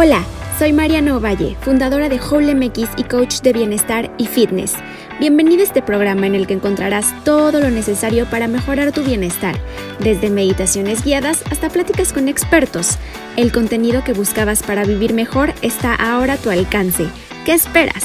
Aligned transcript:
Hola, 0.00 0.22
soy 0.60 0.72
Mariana 0.72 1.16
Ovalle, 1.16 1.56
fundadora 1.60 2.08
de 2.08 2.20
Whole 2.20 2.54
MX 2.54 2.90
y 2.98 3.02
coach 3.02 3.40
de 3.40 3.52
bienestar 3.52 4.12
y 4.16 4.26
fitness. 4.26 4.74
Bienvenido 5.18 5.62
a 5.62 5.64
este 5.64 5.82
programa 5.82 6.28
en 6.28 6.36
el 6.36 6.46
que 6.46 6.54
encontrarás 6.54 7.12
todo 7.24 7.58
lo 7.58 7.68
necesario 7.68 8.24
para 8.26 8.46
mejorar 8.46 8.92
tu 8.92 9.02
bienestar, 9.02 9.56
desde 9.98 10.30
meditaciones 10.30 11.02
guiadas 11.02 11.42
hasta 11.50 11.68
pláticas 11.68 12.12
con 12.12 12.28
expertos. 12.28 12.96
El 13.36 13.50
contenido 13.50 14.04
que 14.04 14.12
buscabas 14.12 14.62
para 14.62 14.84
vivir 14.84 15.14
mejor 15.14 15.52
está 15.62 15.96
ahora 15.96 16.34
a 16.34 16.36
tu 16.36 16.50
alcance. 16.50 17.08
¿Qué 17.44 17.54
esperas? 17.54 18.04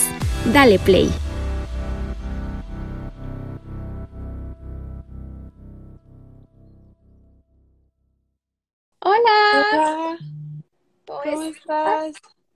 Dale 0.52 0.80
play. 0.80 1.12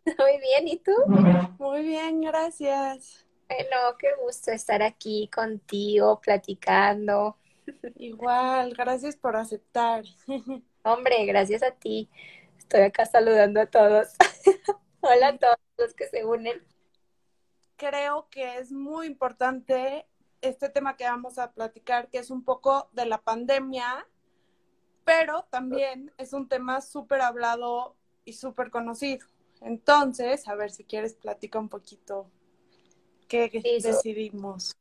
Muy 0.17 0.39
bien, 0.39 0.67
¿y 0.67 0.77
tú? 0.77 0.93
Muy 1.59 1.81
bien, 1.83 2.21
gracias. 2.21 3.25
Bueno, 3.49 3.97
qué 3.99 4.07
gusto 4.21 4.51
estar 4.51 4.81
aquí 4.81 5.29
contigo, 5.33 6.21
platicando. 6.21 7.37
Igual, 7.95 8.73
gracias 8.73 9.17
por 9.17 9.35
aceptar. 9.35 10.05
Hombre, 10.83 11.25
gracias 11.25 11.61
a 11.61 11.71
ti. 11.71 12.09
Estoy 12.57 12.81
acá 12.81 13.05
saludando 13.05 13.59
a 13.59 13.65
todos. 13.65 14.15
Hola 15.01 15.29
a 15.29 15.37
todos 15.37 15.57
los 15.77 15.93
que 15.93 16.07
se 16.07 16.23
unen. 16.25 16.63
Creo 17.75 18.29
que 18.29 18.59
es 18.59 18.71
muy 18.71 19.07
importante 19.07 20.05
este 20.41 20.69
tema 20.69 20.95
que 20.95 21.03
vamos 21.03 21.37
a 21.37 21.51
platicar, 21.51 22.09
que 22.09 22.19
es 22.19 22.31
un 22.31 22.43
poco 22.43 22.89
de 22.93 23.05
la 23.05 23.21
pandemia, 23.21 24.07
pero 25.03 25.43
también 25.49 26.13
es 26.17 26.31
un 26.31 26.47
tema 26.47 26.79
súper 26.81 27.21
hablado 27.21 27.97
y 28.23 28.33
súper 28.33 28.71
conocido. 28.71 29.27
Entonces, 29.61 30.47
a 30.47 30.55
ver 30.55 30.71
si 30.71 30.83
quieres 30.83 31.13
platicar 31.13 31.61
un 31.61 31.69
poquito 31.69 32.29
qué 33.27 33.49
decidimos. 33.83 34.75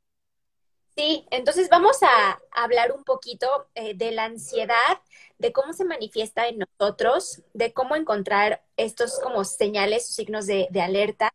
Sí, 0.97 1.27
entonces 1.31 1.69
vamos 1.69 1.99
a 2.03 2.41
hablar 2.53 2.93
un 2.93 3.05
poquito 3.05 3.69
eh, 3.75 3.93
de 3.95 4.13
la 4.13 4.25
ansiedad, 4.25 5.03
de 5.39 5.53
cómo 5.53 5.75
se 5.75 5.85
manifiesta 5.85 6.49
en 6.49 6.61
nosotros, 6.61 7.43
de 7.53 7.75
cómo 7.75 7.97
encontrar 7.97 8.65
estos 8.79 9.19
como 9.21 9.45
señales 9.45 10.09
o 10.09 10.13
signos 10.15 10.47
de, 10.47 10.69
de 10.71 10.81
alerta, 10.81 11.35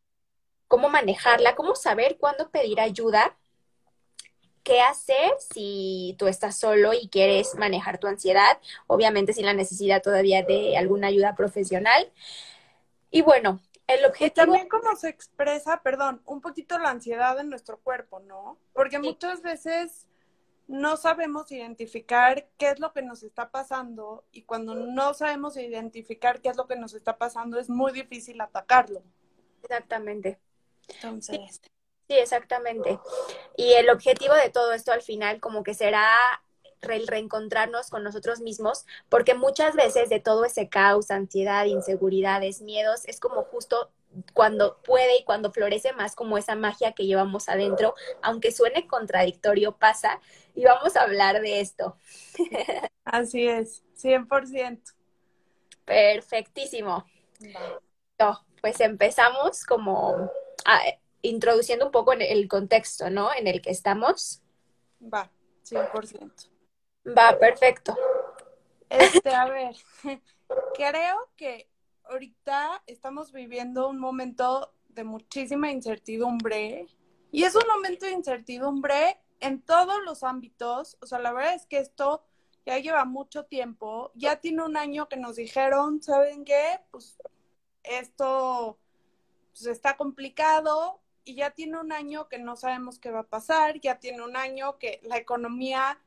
cómo 0.68 0.90
manejarla, 0.90 1.56
cómo 1.56 1.76
saber 1.76 2.18
cuándo 2.18 2.50
pedir 2.50 2.80
ayuda, 2.82 3.38
qué 4.64 4.82
hacer 4.82 5.32
si 5.54 6.16
tú 6.18 6.28
estás 6.28 6.58
solo 6.58 6.94
y 6.94 7.10
quieres 7.10 7.56
manejar 7.56 8.00
tu 8.00 8.08
ansiedad, 8.08 8.60
obviamente 8.88 9.34
sin 9.34 9.46
la 9.46 9.54
necesidad 9.54 10.02
todavía 10.02 10.44
de 10.44 10.78
alguna 10.78 11.08
ayuda 11.08 11.36
profesional. 11.36 12.12
Y 13.12 13.22
bueno, 13.22 13.62
el 13.88 14.02
Y 14.02 14.06
objetivo, 14.06 14.34
también 14.34 14.70
cómo 14.70 14.96
se 14.96 15.10
expresa, 15.10 15.82
perdón, 15.84 16.22
un 16.26 16.42
poquito 16.42 16.80
la 16.80 16.90
ansiedad 16.90 17.40
en 17.40 17.50
nuestro 17.50 17.80
cuerpo, 17.80 18.20
¿no? 18.22 18.58
Porque 18.74 19.00
sí, 19.02 19.02
muchas 19.02 19.42
veces 19.42 20.08
no 20.68 20.96
sabemos 20.96 21.52
identificar 21.52 22.48
qué 22.58 22.70
es 22.70 22.80
lo 22.80 22.94
que 22.94 23.02
nos 23.02 23.24
está 23.24 23.52
pasando 23.52 24.24
y 24.32 24.44
cuando 24.44 24.76
no 24.76 25.14
sabemos 25.14 25.58
identificar 25.58 26.42
qué 26.42 26.50
es 26.50 26.58
lo 26.58 26.68
que 26.68 26.78
nos 26.78 26.94
está 26.94 27.18
pasando 27.18 27.60
es 27.60 27.70
muy 27.70 27.92
difícil 27.92 28.40
atacarlo. 28.40 29.04
exactamente. 29.62 30.40
Sí, 30.88 30.94
Entonces, 30.96 31.62
sí, 32.08 32.16
exactamente. 32.18 33.00
Y 33.58 33.74
el 33.74 33.90
objetivo 33.90 34.34
de 34.36 34.50
todo 34.50 34.72
esto 34.74 34.94
al 34.94 35.02
final 35.02 35.42
como 35.42 35.64
que 35.64 35.74
será 35.74 36.08
re- 36.82 37.06
reencontrarnos 37.06 37.90
con 37.90 38.04
nosotros 38.04 38.42
mismos, 38.42 38.86
porque 39.10 39.34
muchas 39.34 39.76
veces 39.76 40.10
de 40.10 40.20
todo 40.20 40.46
ese 40.46 40.70
caos, 40.70 41.12
ansiedad, 41.12 41.66
inseguridades, 41.66 42.62
miedos, 42.62 43.06
es 43.06 43.20
como 43.20 43.44
justo 43.44 43.92
cuando 44.34 44.82
puede 44.84 45.20
y 45.20 45.24
cuando 45.24 45.52
florece 45.52 45.94
más 45.94 46.16
como 46.16 46.38
esa 46.38 46.56
magia 46.56 46.92
que 46.94 47.06
llevamos 47.06 47.48
adentro, 47.48 47.94
aunque 48.22 48.52
suene 48.52 48.88
contradictorio, 48.88 49.78
pasa, 49.78 50.20
y 50.54 50.66
vamos 50.66 50.96
a 50.96 51.04
hablar 51.04 51.42
de 51.42 51.62
esto. 51.62 51.96
así 53.06 53.48
es, 53.48 53.84
100%. 53.96 54.92
Perfectísimo. 55.86 57.06
No, 58.20 58.46
pues 58.62 58.80
empezamos 58.82 59.66
como 59.66 60.30
ah, 60.66 60.82
introduciendo 61.22 61.86
un 61.86 61.92
poco 61.92 62.14
en 62.14 62.22
el 62.22 62.48
contexto, 62.48 63.10
¿no? 63.10 63.34
En 63.34 63.48
el 63.48 63.62
que 63.62 63.72
estamos. 63.72 64.42
va, 65.02 65.32
100%. 65.64 66.51
Va, 67.06 67.38
perfecto. 67.38 67.96
Este, 68.90 69.34
a 69.34 69.46
ver, 69.46 69.76
creo 70.76 71.30
que 71.36 71.68
ahorita 72.06 72.84
estamos 72.88 73.32
viviendo 73.32 73.88
un 73.88 74.00
momento 74.00 74.74
de 74.90 75.04
muchísima 75.04 75.72
incertidumbre 75.72 76.88
y 77.32 77.44
es 77.44 77.56
un 77.56 77.64
momento 77.74 78.06
de 78.06 78.12
incertidumbre 78.12 79.20
en 79.40 79.62
todos 79.62 80.04
los 80.04 80.24
ámbitos. 80.24 80.98
O 81.02 81.06
sea, 81.06 81.20
la 81.20 81.32
verdad 81.32 81.56
es 81.56 81.66
que 81.66 81.80
esto 81.80 82.24
ya 82.66 82.78
lleva 82.78 83.06
mucho 83.06 83.46
tiempo, 83.46 84.12
ya 84.14 84.40
tiene 84.40 84.64
un 84.64 84.78
año 84.78 85.10
que 85.10 85.18
nos 85.18 85.38
dijeron, 85.38 86.02
¿saben 86.04 86.46
qué? 86.46 86.80
Pues 86.92 87.18
esto 87.84 88.78
pues, 89.52 89.66
está 89.66 89.98
complicado 89.98 91.02
y 91.24 91.36
ya 91.36 91.52
tiene 91.52 91.80
un 91.80 91.92
año 91.92 92.28
que 92.28 92.38
no 92.38 92.56
sabemos 92.56 93.00
qué 93.00 93.12
va 93.12 93.22
a 93.22 93.28
pasar, 93.28 93.80
ya 93.80 94.00
tiene 94.00 94.24
un 94.24 94.36
año 94.36 94.78
que 94.78 95.00
la 95.04 95.18
economía 95.18 96.00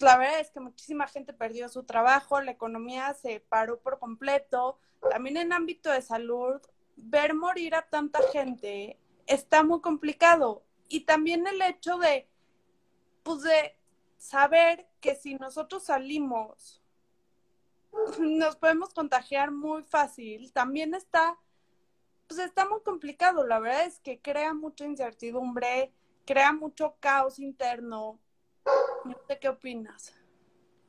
la 0.00 0.16
verdad 0.16 0.40
es 0.40 0.50
que 0.50 0.60
muchísima 0.60 1.06
gente 1.06 1.32
perdió 1.32 1.68
su 1.68 1.84
trabajo, 1.84 2.40
la 2.40 2.50
economía 2.50 3.14
se 3.14 3.40
paró 3.40 3.80
por 3.80 3.98
completo. 3.98 4.78
También 5.10 5.36
en 5.36 5.52
ámbito 5.52 5.90
de 5.90 6.02
salud, 6.02 6.60
ver 6.96 7.34
morir 7.34 7.74
a 7.74 7.88
tanta 7.88 8.20
gente 8.32 8.98
está 9.26 9.62
muy 9.62 9.80
complicado. 9.80 10.64
Y 10.88 11.00
también 11.00 11.46
el 11.46 11.60
hecho 11.62 11.98
de, 11.98 12.28
pues 13.22 13.42
de 13.42 13.76
saber 14.16 14.88
que 15.00 15.14
si 15.14 15.34
nosotros 15.34 15.84
salimos, 15.84 16.82
nos 18.18 18.56
podemos 18.56 18.92
contagiar 18.92 19.50
muy 19.50 19.82
fácil, 19.82 20.52
también 20.52 20.94
está, 20.94 21.38
pues 22.26 22.40
está 22.40 22.68
muy 22.68 22.80
complicado. 22.80 23.46
La 23.46 23.58
verdad 23.58 23.84
es 23.84 24.00
que 24.00 24.20
crea 24.20 24.54
mucha 24.54 24.84
incertidumbre, 24.84 25.92
crea 26.24 26.52
mucho 26.52 26.96
caos 27.00 27.38
interno. 27.38 28.18
Qué 29.40 29.48
opinas. 29.48 30.14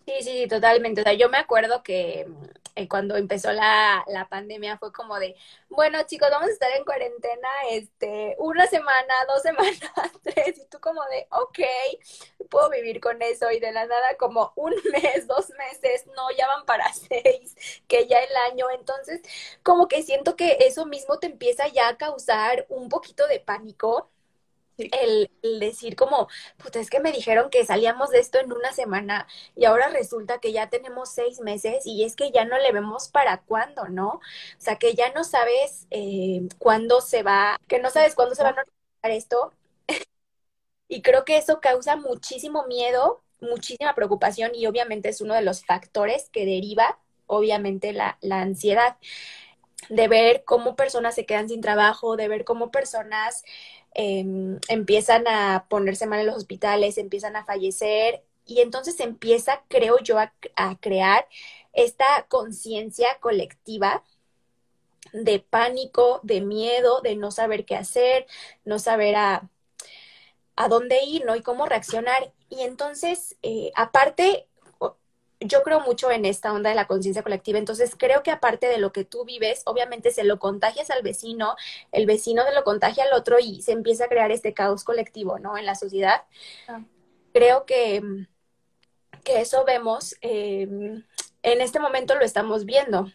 Sí, 0.05 0.13
sí, 0.21 0.31
sí, 0.41 0.47
totalmente. 0.47 1.01
O 1.01 1.03
sea, 1.03 1.13
yo 1.13 1.29
me 1.29 1.37
acuerdo 1.37 1.83
que 1.83 2.27
eh, 2.75 2.87
cuando 2.87 3.15
empezó 3.15 3.51
la, 3.51 4.03
la 4.07 4.27
pandemia 4.27 4.77
fue 4.79 4.91
como 4.91 5.19
de, 5.19 5.35
bueno, 5.69 5.99
chicos, 6.07 6.29
vamos 6.31 6.49
a 6.49 6.51
estar 6.51 6.71
en 6.75 6.83
cuarentena, 6.83 7.47
este, 7.69 8.35
una 8.39 8.65
semana, 8.67 9.13
dos 9.27 9.41
semanas, 9.43 9.79
tres, 10.23 10.57
y 10.57 10.65
tú 10.65 10.79
como 10.79 11.01
de, 11.05 11.27
ok, 11.29 11.59
puedo 12.49 12.69
vivir 12.71 12.99
con 12.99 13.21
eso, 13.21 13.51
y 13.51 13.59
de 13.59 13.71
la 13.71 13.85
nada 13.85 14.17
como 14.17 14.51
un 14.55 14.73
mes, 14.91 15.27
dos 15.27 15.51
meses, 15.51 16.07
no, 16.15 16.31
ya 16.35 16.47
van 16.47 16.65
para 16.65 16.91
seis, 16.93 17.55
que 17.87 18.07
ya 18.07 18.19
el 18.19 18.35
año. 18.51 18.67
Entonces, 18.71 19.21
como 19.63 19.87
que 19.87 20.01
siento 20.01 20.35
que 20.35 20.57
eso 20.61 20.85
mismo 20.87 21.19
te 21.19 21.27
empieza 21.27 21.67
ya 21.67 21.87
a 21.89 21.97
causar 21.97 22.65
un 22.69 22.89
poquito 22.89 23.27
de 23.27 23.39
pánico 23.39 24.09
Sí. 24.79 24.89
el, 24.93 25.29
el 25.43 25.59
decir 25.59 25.95
como, 25.95 26.27
puta, 26.57 26.79
es 26.79 26.89
que 26.89 26.99
me 27.01 27.11
dijeron 27.11 27.49
que 27.49 27.65
salíamos 27.65 28.09
de 28.11 28.19
esto 28.19 28.39
en 28.39 28.51
una 28.53 28.71
semana 28.73 29.27
y 29.55 29.65
ahora 29.65 29.89
resulta 29.89 30.39
que 30.39 30.53
ya 30.53 30.69
tenemos 30.69 31.09
seis 31.09 31.39
meses 31.41 31.85
y 31.85 32.03
es 32.05 32.15
que 32.15 32.31
ya 32.31 32.45
no 32.45 32.57
le 32.57 32.71
vemos 32.71 33.09
para 33.09 33.41
cuándo, 33.41 33.87
¿no? 33.89 34.07
O 34.09 34.21
sea, 34.57 34.77
que 34.77 34.93
ya 34.95 35.11
no 35.13 35.23
sabes 35.25 35.87
eh, 35.91 36.47
cuándo 36.59 37.01
se 37.01 37.23
va, 37.23 37.57
que 37.67 37.79
no 37.79 37.89
sabes 37.89 38.15
cuándo 38.15 38.35
se 38.35 38.43
va 38.43 38.49
a 38.49 38.53
normalizar 38.53 39.11
esto 39.11 39.53
y 40.87 41.01
creo 41.01 41.25
que 41.25 41.37
eso 41.37 41.59
causa 41.61 41.95
muchísimo 41.95 42.65
miedo, 42.67 43.21
muchísima 43.41 43.95
preocupación 43.95 44.51
y 44.55 44.67
obviamente 44.67 45.09
es 45.09 45.21
uno 45.21 45.33
de 45.35 45.41
los 45.43 45.65
factores 45.65 46.29
que 46.29 46.45
deriva, 46.45 46.99
obviamente, 47.27 47.93
la, 47.93 48.17
la 48.21 48.41
ansiedad 48.41 48.97
de 49.87 50.07
ver 50.07 50.43
cómo 50.45 50.75
personas 50.75 51.15
se 51.15 51.25
quedan 51.25 51.49
sin 51.49 51.61
trabajo, 51.61 52.17
de 52.17 52.27
ver 52.27 52.43
cómo 52.43 52.71
personas 52.71 53.43
eh, 53.95 54.25
empiezan 54.67 55.27
a 55.27 55.65
ponerse 55.69 56.05
mal 56.05 56.19
en 56.19 56.27
los 56.27 56.35
hospitales, 56.35 56.97
empiezan 56.97 57.35
a 57.35 57.45
fallecer 57.45 58.23
y 58.45 58.61
entonces 58.61 58.99
empieza, 58.99 59.63
creo 59.67 59.99
yo, 59.99 60.19
a, 60.19 60.33
a 60.55 60.75
crear 60.79 61.27
esta 61.73 62.25
conciencia 62.27 63.07
colectiva 63.19 64.03
de 65.13 65.39
pánico, 65.39 66.19
de 66.23 66.41
miedo, 66.41 67.01
de 67.01 67.15
no 67.15 67.31
saber 67.31 67.65
qué 67.65 67.75
hacer, 67.75 68.27
no 68.65 68.79
saber 68.79 69.15
a, 69.15 69.49
a 70.55 70.67
dónde 70.67 71.03
ir, 71.03 71.25
¿no? 71.25 71.35
Y 71.35 71.41
cómo 71.41 71.65
reaccionar. 71.65 72.33
Y 72.49 72.61
entonces, 72.61 73.37
eh, 73.43 73.71
aparte, 73.75 74.48
yo 75.39 75.63
creo 75.63 75.79
mucho 75.81 76.11
en 76.11 76.25
esta 76.25 76.53
onda 76.53 76.69
de 76.69 76.75
la 76.75 76.87
conciencia 76.87 77.23
colectiva, 77.23 77.59
entonces 77.59 77.95
creo 77.97 78.23
que 78.23 78.31
aparte 78.31 78.67
de 78.67 78.77
lo 78.77 78.91
que 78.91 79.05
tú 79.05 79.25
vives, 79.25 79.61
obviamente 79.65 80.11
se 80.11 80.23
lo 80.23 80.39
contagias 80.39 80.89
al 80.89 81.01
vecino, 81.01 81.55
el 81.91 82.05
vecino 82.05 82.43
se 82.43 82.53
lo 82.53 82.63
contagia 82.63 83.05
al 83.05 83.13
otro 83.13 83.37
y 83.39 83.61
se 83.61 83.71
empieza 83.71 84.05
a 84.05 84.09
crear 84.09 84.31
este 84.31 84.53
caos 84.53 84.83
colectivo, 84.83 85.39
¿no? 85.39 85.57
En 85.57 85.65
la 85.65 85.75
sociedad. 85.75 86.23
Ah. 86.67 86.83
Creo 87.33 87.65
que, 87.65 88.01
que 89.23 89.39
eso 89.39 89.63
vemos, 89.65 90.15
eh, 90.21 90.67
en 91.43 91.61
este 91.61 91.79
momento 91.79 92.15
lo 92.15 92.25
estamos 92.25 92.65
viendo. 92.65 93.11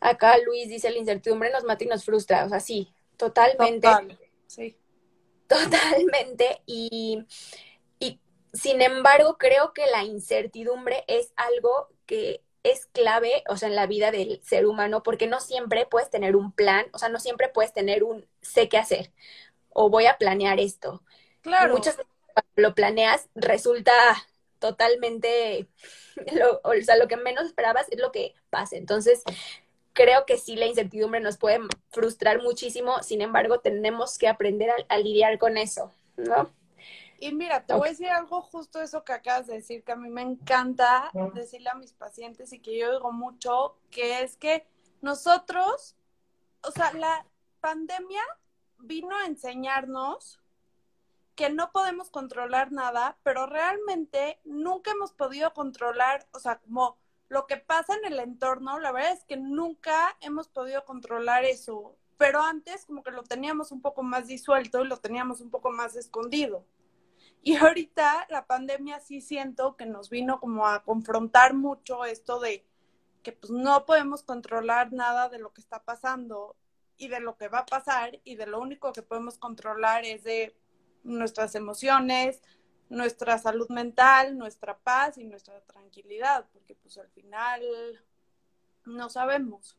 Acá 0.00 0.36
Luis 0.38 0.68
dice, 0.68 0.90
la 0.90 0.98
incertidumbre 0.98 1.50
nos 1.50 1.64
mata 1.64 1.82
y 1.82 1.88
nos 1.88 2.04
frustra. 2.04 2.44
O 2.44 2.48
sea, 2.48 2.60
sí, 2.60 2.92
totalmente. 3.16 3.88
sí. 4.46 4.76
Totalmente. 5.48 6.62
Y 6.66 7.24
sin 8.52 8.82
embargo, 8.82 9.36
creo 9.38 9.72
que 9.72 9.86
la 9.86 10.04
incertidumbre 10.04 11.04
es 11.06 11.32
algo 11.36 11.88
que 12.06 12.42
es 12.62 12.86
clave, 12.86 13.44
o 13.48 13.56
sea, 13.56 13.68
en 13.68 13.76
la 13.76 13.86
vida 13.86 14.10
del 14.10 14.40
ser 14.42 14.66
humano, 14.66 15.02
porque 15.02 15.26
no 15.26 15.40
siempre 15.40 15.86
puedes 15.86 16.10
tener 16.10 16.36
un 16.36 16.52
plan, 16.52 16.86
o 16.92 16.98
sea, 16.98 17.08
no 17.08 17.20
siempre 17.20 17.48
puedes 17.48 17.72
tener 17.72 18.04
un 18.04 18.26
sé 18.42 18.68
qué 18.68 18.78
hacer 18.78 19.12
o 19.70 19.90
voy 19.90 20.06
a 20.06 20.18
planear 20.18 20.58
esto. 20.58 21.02
Claro. 21.40 21.74
muchas 21.74 21.96
veces 21.96 22.12
cuando 22.34 22.50
lo 22.56 22.74
planeas 22.74 23.28
resulta 23.34 23.92
totalmente, 24.58 25.68
lo, 26.32 26.60
o 26.64 26.72
sea, 26.82 26.96
lo 26.96 27.08
que 27.08 27.16
menos 27.16 27.46
esperabas 27.46 27.86
es 27.90 28.00
lo 28.00 28.10
que 28.10 28.34
pasa. 28.50 28.76
Entonces, 28.76 29.22
creo 29.92 30.26
que 30.26 30.36
sí, 30.36 30.56
la 30.56 30.66
incertidumbre 30.66 31.20
nos 31.20 31.38
puede 31.38 31.60
frustrar 31.90 32.42
muchísimo, 32.42 33.02
sin 33.02 33.22
embargo, 33.22 33.60
tenemos 33.60 34.18
que 34.18 34.28
aprender 34.28 34.70
a, 34.88 34.98
lidiar 34.98 35.38
con 35.38 35.56
eso, 35.56 35.92
¿no? 36.16 36.50
Y 37.20 37.34
mira, 37.34 37.66
te 37.66 37.74
voy 37.74 37.88
a 37.88 37.90
decir 37.90 38.08
algo 38.08 38.40
justo 38.42 38.80
eso 38.80 39.04
que 39.04 39.12
acabas 39.12 39.48
de 39.48 39.54
decir, 39.54 39.82
que 39.82 39.92
a 39.92 39.96
mí 39.96 40.08
me 40.08 40.22
encanta 40.22 41.10
decirle 41.34 41.68
a 41.68 41.74
mis 41.74 41.92
pacientes 41.92 42.52
y 42.52 42.60
que 42.60 42.78
yo 42.78 42.92
digo 42.92 43.10
mucho, 43.10 43.76
que 43.90 44.22
es 44.22 44.36
que 44.36 44.66
nosotros, 45.00 45.96
o 46.62 46.70
sea, 46.70 46.92
la 46.92 47.26
pandemia 47.60 48.22
vino 48.78 49.16
a 49.16 49.26
enseñarnos 49.26 50.40
que 51.34 51.50
no 51.50 51.72
podemos 51.72 52.10
controlar 52.10 52.70
nada, 52.70 53.16
pero 53.24 53.46
realmente 53.46 54.40
nunca 54.44 54.92
hemos 54.92 55.12
podido 55.12 55.52
controlar, 55.54 56.26
o 56.32 56.38
sea, 56.38 56.58
como 56.60 56.98
lo 57.28 57.46
que 57.46 57.56
pasa 57.56 57.94
en 57.94 58.12
el 58.12 58.20
entorno, 58.20 58.78
la 58.78 58.92
verdad 58.92 59.12
es 59.12 59.24
que 59.24 59.36
nunca 59.36 60.16
hemos 60.20 60.48
podido 60.48 60.84
controlar 60.84 61.44
eso, 61.44 61.96
pero 62.16 62.42
antes 62.42 62.86
como 62.86 63.02
que 63.02 63.10
lo 63.10 63.22
teníamos 63.22 63.72
un 63.72 63.82
poco 63.82 64.02
más 64.02 64.28
disuelto 64.28 64.84
y 64.84 64.88
lo 64.88 64.96
teníamos 64.98 65.40
un 65.40 65.50
poco 65.50 65.70
más 65.70 65.96
escondido. 65.96 66.64
Y 67.48 67.56
ahorita 67.56 68.26
la 68.28 68.44
pandemia 68.44 69.00
sí 69.00 69.22
siento 69.22 69.74
que 69.74 69.86
nos 69.86 70.10
vino 70.10 70.38
como 70.38 70.66
a 70.66 70.84
confrontar 70.84 71.54
mucho 71.54 72.04
esto 72.04 72.40
de 72.40 72.62
que 73.22 73.32
pues 73.32 73.50
no 73.50 73.86
podemos 73.86 74.22
controlar 74.22 74.92
nada 74.92 75.30
de 75.30 75.38
lo 75.38 75.54
que 75.54 75.62
está 75.62 75.82
pasando 75.82 76.56
y 76.98 77.08
de 77.08 77.20
lo 77.20 77.38
que 77.38 77.48
va 77.48 77.60
a 77.60 77.64
pasar 77.64 78.20
y 78.22 78.36
de 78.36 78.44
lo 78.44 78.60
único 78.60 78.92
que 78.92 79.00
podemos 79.00 79.38
controlar 79.38 80.04
es 80.04 80.24
de 80.24 80.58
nuestras 81.04 81.54
emociones, 81.54 82.42
nuestra 82.90 83.38
salud 83.38 83.70
mental, 83.70 84.36
nuestra 84.36 84.76
paz 84.76 85.16
y 85.16 85.24
nuestra 85.24 85.58
tranquilidad, 85.62 86.44
porque 86.52 86.74
pues 86.74 86.98
al 86.98 87.08
final 87.08 87.62
no 88.84 89.08
sabemos. 89.08 89.74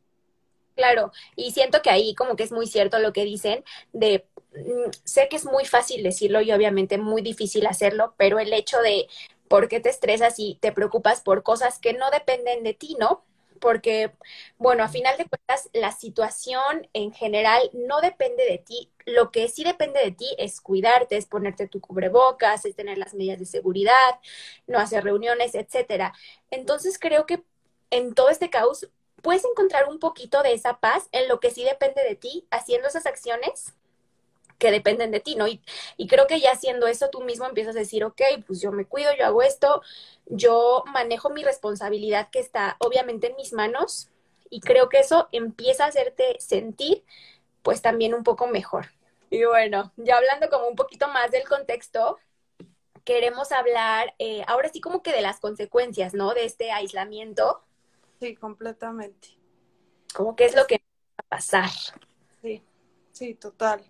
Claro, 0.80 1.12
y 1.36 1.52
siento 1.52 1.82
que 1.82 1.90
ahí 1.90 2.16
como 2.16 2.38
que 2.38 2.44
es 2.44 2.54
muy 2.54 2.66
cierto 2.66 3.00
lo 3.00 3.12
que 3.12 3.26
dicen 3.26 3.66
de 3.92 4.29
sé 5.04 5.28
que 5.30 5.36
es 5.36 5.46
muy 5.46 5.66
fácil 5.66 6.04
decirlo 6.04 6.42
y 6.42 6.52
obviamente 6.52 6.98
muy 6.98 7.22
difícil 7.22 7.68
hacerlo, 7.68 8.14
pero 8.18 8.40
el 8.40 8.54
hecho 8.54 8.80
de 8.82 9.08
por 9.48 9.68
qué 9.68 9.80
te 9.80 9.90
estresas 9.90 10.36
y 10.38 10.58
te 10.62 10.72
preocupas 10.72 11.22
por 11.22 11.44
cosas 11.44 11.80
que 11.80 11.94
no 11.94 12.12
dependen 12.12 12.64
de 12.64 12.74
ti, 12.74 12.96
¿no? 13.00 13.24
porque, 13.60 14.12
bueno, 14.58 14.84
a 14.84 14.88
final 14.90 15.18
de 15.18 15.26
cuentas, 15.26 15.70
la 15.74 15.92
situación 15.92 16.88
en 16.94 17.12
general 17.12 17.70
no 17.74 18.02
depende 18.02 18.46
de 18.46 18.58
ti. 18.58 18.90
Lo 19.06 19.32
que 19.32 19.48
sí 19.48 19.64
depende 19.64 20.00
de 20.04 20.12
ti 20.12 20.28
es 20.38 20.62
cuidarte, 20.62 21.18
es 21.18 21.26
ponerte 21.26 21.68
tu 21.68 21.82
cubrebocas, 21.82 22.66
es 22.66 22.76
tener 22.76 22.98
las 22.98 23.14
medidas 23.14 23.40
de 23.40 23.46
seguridad, 23.46 24.20
no 24.68 24.80
hacer 24.80 25.04
reuniones, 25.04 25.56
etcétera. 25.56 26.14
Entonces, 26.52 26.98
creo 27.00 27.26
que 27.26 27.44
en 27.92 28.14
todo 28.14 28.30
este 28.30 28.50
caos 28.50 28.90
puedes 29.22 29.44
encontrar 29.46 29.90
un 29.90 30.00
poquito 30.00 30.42
de 30.44 30.54
esa 30.54 30.80
paz 30.80 31.10
en 31.12 31.28
lo 31.28 31.40
que 31.40 31.52
sí 31.52 31.64
depende 31.64 32.04
de 32.04 32.16
ti, 32.16 32.48
haciendo 32.52 32.88
esas 32.88 33.06
acciones 33.06 33.74
que 34.60 34.72
dependen 34.72 35.10
de 35.12 35.22
ti, 35.22 35.36
¿no? 35.36 35.48
Y, 35.48 35.62
y, 35.98 36.08
creo 36.08 36.28
que 36.28 36.40
ya 36.40 36.52
haciendo 36.52 36.86
eso 36.86 37.10
tú 37.10 37.22
mismo 37.22 37.48
empiezas 37.48 37.76
a 37.76 37.80
decir, 37.80 38.04
ok, 38.04 38.22
pues 38.46 38.62
yo 38.62 38.72
me 38.72 38.86
cuido, 38.86 39.10
yo 39.18 39.26
hago 39.26 39.42
esto, 39.42 39.82
yo 40.28 40.84
manejo 40.94 41.30
mi 41.30 41.44
responsabilidad 41.44 42.30
que 42.30 42.40
está 42.40 42.76
obviamente 42.80 43.28
en 43.28 43.36
mis 43.38 43.54
manos 43.54 44.10
y 44.50 44.60
creo 44.60 44.90
que 44.90 45.00
eso 45.00 45.30
empieza 45.32 45.86
a 45.86 45.88
hacerte 45.88 46.36
sentir 46.40 47.04
pues 47.64 47.82
también 47.82 48.14
un 48.14 48.24
poco 48.24 48.48
mejor. 48.48 48.88
Y 49.30 49.46
bueno, 49.46 49.92
ya 49.98 50.18
hablando 50.18 50.50
como 50.50 50.68
un 50.68 50.76
poquito 50.76 51.08
más 51.08 51.32
del 51.32 51.48
contexto, 51.48 52.18
queremos 53.04 53.52
hablar 53.52 54.14
eh, 54.20 54.44
ahora 54.48 54.70
sí 54.70 54.82
como 54.82 55.04
que 55.04 55.12
de 55.12 55.22
las 55.22 55.40
consecuencias, 55.40 56.14
¿no? 56.14 56.34
De 56.34 56.46
este 56.46 56.72
aislamiento. 56.72 57.62
Sí, 58.20 58.36
completamente. 58.36 59.30
Como 60.14 60.36
que 60.36 60.46
es 60.46 60.56
lo 60.56 60.66
que 60.66 60.76
va 60.78 61.16
a 61.18 61.30
pasar. 61.30 61.70
Sí, 62.42 62.64
sí, 63.12 63.36
total. 63.36 63.84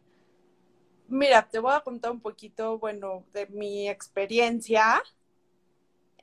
Mira, 1.10 1.48
te 1.50 1.60
voy 1.60 1.74
a 1.74 1.82
contar 1.82 2.12
un 2.12 2.22
poquito, 2.22 2.78
bueno, 2.78 3.26
de 3.34 3.48
mi 3.48 3.90
experiencia. 3.90 5.02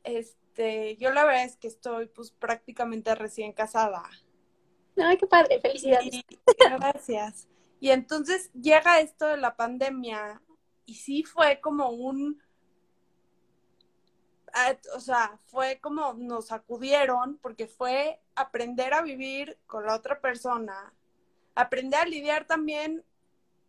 Este, 0.05 0.97
yo 0.97 1.13
la 1.13 1.25
verdad 1.25 1.45
es 1.45 1.57
que 1.57 1.69
estoy 1.69 2.07
pues 2.07 2.31
prácticamente 2.31 3.15
recién 3.15 3.53
casada. 3.53 4.05
Ay, 4.97 5.19
qué 5.19 5.27
padre, 5.27 5.61
felicidades. 5.61 6.23
gracias. 6.59 7.49
Y 7.81 7.91
entonces 7.91 8.51
llega 8.55 9.01
esto 9.01 9.27
de 9.27 9.37
la 9.37 9.57
pandemia 9.57 10.41
y 10.87 10.95
sí 10.95 11.25
fue 11.25 11.61
como 11.61 11.91
un, 11.91 12.41
ah, 14.53 14.77
o 14.95 15.01
sea, 15.01 15.39
fue 15.47 15.79
como 15.81 16.15
nos 16.15 16.53
acudieron 16.53 17.39
porque 17.39 17.67
fue 17.67 18.23
aprender 18.35 18.95
a 18.95 19.03
vivir 19.03 19.59
con 19.67 19.85
la 19.85 19.95
otra 19.95 20.21
persona, 20.21 20.95
aprender 21.55 22.01
a 22.01 22.07
lidiar 22.07 22.47
también 22.47 23.05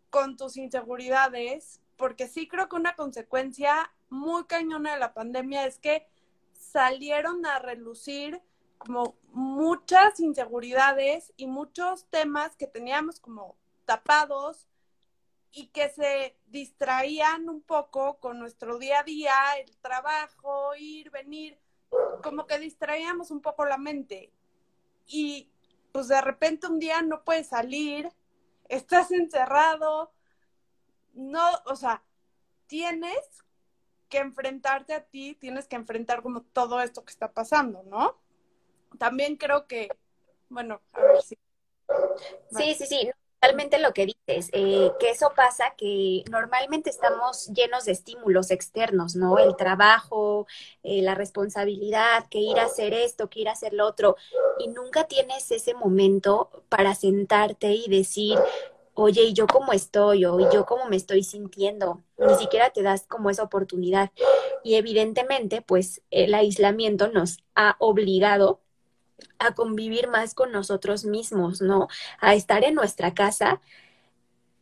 con 0.09 0.38
tus 0.38 0.57
inseguridades, 0.57 1.81
porque 1.95 2.27
sí 2.27 2.48
creo 2.48 2.69
que 2.69 2.75
una 2.75 2.95
consecuencia 2.95 3.92
muy 4.09 4.45
cañona 4.45 4.94
de 4.94 5.00
la 5.00 5.13
pandemia 5.13 5.65
es 5.65 5.80
que 5.80 6.07
salieron 6.54 7.45
a 7.45 7.59
relucir 7.59 8.42
como 8.77 9.15
muchas 9.31 10.19
inseguridades 10.19 11.33
y 11.36 11.48
muchos 11.48 12.06
temas 12.06 12.56
que 12.56 12.68
teníamos 12.68 13.19
como 13.19 13.56
tapados 13.86 14.68
y 15.51 15.68
que 15.68 15.89
se 15.89 16.38
distraían 16.48 17.50
un 17.50 17.62
poco 17.62 18.19
con 18.19 18.39
nuestro 18.39 18.77
día 18.77 19.00
a 19.00 19.03
día, 19.03 19.33
el 19.60 19.75
trabajo, 19.77 20.75
ir, 20.75 21.10
venir, 21.10 21.57
como 22.21 22.45
que 22.45 22.60
distraíamos 22.60 23.31
un 23.31 23.42
poco 23.42 23.65
la 23.65 23.77
mente. 23.77 24.31
Y 25.07 25.50
pues 25.92 26.10
de 26.10 26.21
repente 26.21 26.68
un 26.68 26.80
día 26.80 27.01
no 27.01 27.24
puedes 27.24 27.48
salir 27.48 28.12
estás 28.69 29.12
encerrado, 29.12 30.12
no, 31.13 31.43
o 31.65 31.75
sea, 31.75 32.03
tienes 32.67 33.19
que 34.09 34.19
enfrentarte 34.19 34.93
a 34.93 35.03
ti, 35.03 35.36
tienes 35.36 35.67
que 35.67 35.75
enfrentar 35.75 36.21
como 36.21 36.41
todo 36.41 36.81
esto 36.81 37.03
que 37.03 37.12
está 37.12 37.31
pasando, 37.33 37.83
¿no? 37.83 38.17
También 38.97 39.36
creo 39.36 39.67
que, 39.67 39.89
bueno, 40.50 40.81
a 40.93 41.01
ver 41.01 41.21
si. 41.21 41.38
Sí, 42.51 42.75
sí, 42.75 42.86
sí, 42.86 43.12
totalmente 43.39 43.79
lo 43.79 43.94
que 43.94 44.08
dices, 44.08 44.50
eh, 44.51 44.91
que 45.00 45.12
eso 45.12 45.32
pasa 45.36 45.74
que 45.77 46.24
normalmente 46.32 46.89
estamos 46.89 47.48
llenos 47.48 47.86
de 47.86 47.91
estímulos 47.91 48.50
externos, 48.51 49.15
¿no? 49.15 49.38
El 49.38 49.56
trabajo, 49.56 50.48
eh, 50.84 51.01
la 51.01 51.13
responsabilidad, 51.15 52.25
que 52.29 52.39
ir 52.39 52.60
a 52.60 52.65
hacer 52.65 52.94
esto, 52.94 53.29
que 53.29 53.41
ir 53.41 53.50
a 53.50 53.51
hacer 53.53 53.74
lo 53.74 53.86
otro, 53.86 54.15
y 54.60 54.70
nunca 54.70 55.06
tienes 55.06 55.51
ese 55.51 55.74
momento 55.75 56.50
para 56.70 56.96
sentarte 56.96 57.72
y 57.74 57.88
decir, 57.89 58.39
oye, 58.96 59.22
¿y 59.24 59.34
yo 59.34 59.46
cómo 59.48 59.72
estoy? 59.72 60.25
O 60.25 60.39
¿y 60.39 60.46
yo 60.51 60.65
cómo 60.65 60.86
me 60.86 60.96
estoy 60.96 61.24
sintiendo? 61.24 62.01
Ni 62.17 62.34
siquiera 62.36 62.72
te 62.72 62.82
das 62.82 63.06
como 63.08 63.29
esa 63.29 63.44
oportunidad. 63.44 64.12
Y 64.63 64.75
evidentemente, 64.75 65.62
pues 65.62 66.01
el 66.10 66.34
aislamiento 66.34 67.08
nos 67.08 67.38
ha 67.56 67.75
obligado 67.79 68.62
a 69.39 69.53
convivir 69.55 70.07
más 70.09 70.33
con 70.36 70.51
nosotros 70.51 71.05
mismos, 71.05 71.62
¿no? 71.62 71.88
A 72.19 72.36
estar 72.36 72.63
en 72.63 72.75
nuestra 72.75 73.13
casa 73.13 73.62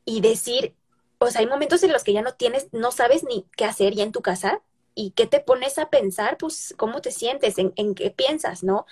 y 0.06 0.22
decir, 0.22 0.76
o 1.18 1.28
sea, 1.28 1.42
hay 1.42 1.48
momentos 1.48 1.84
en 1.84 1.92
los 1.92 2.04
que 2.04 2.14
ya 2.14 2.22
no 2.22 2.34
tienes, 2.34 2.68
no 2.74 2.92
sabes 2.92 3.24
ni 3.24 3.46
qué 3.58 3.66
hacer 3.66 3.94
ya 3.96 4.04
en 4.04 4.12
tu 4.12 4.22
casa 4.22 4.62
y 4.96 5.12
qué 5.12 5.28
te 5.28 5.40
pones 5.42 5.78
a 5.78 5.90
pensar, 5.90 6.38
pues, 6.38 6.74
cómo 6.78 7.02
te 7.02 7.12
sientes, 7.12 7.58
en, 7.58 7.74
en 7.76 7.96
qué 7.96 8.12
piensas, 8.12 8.64
¿no? 8.64 8.86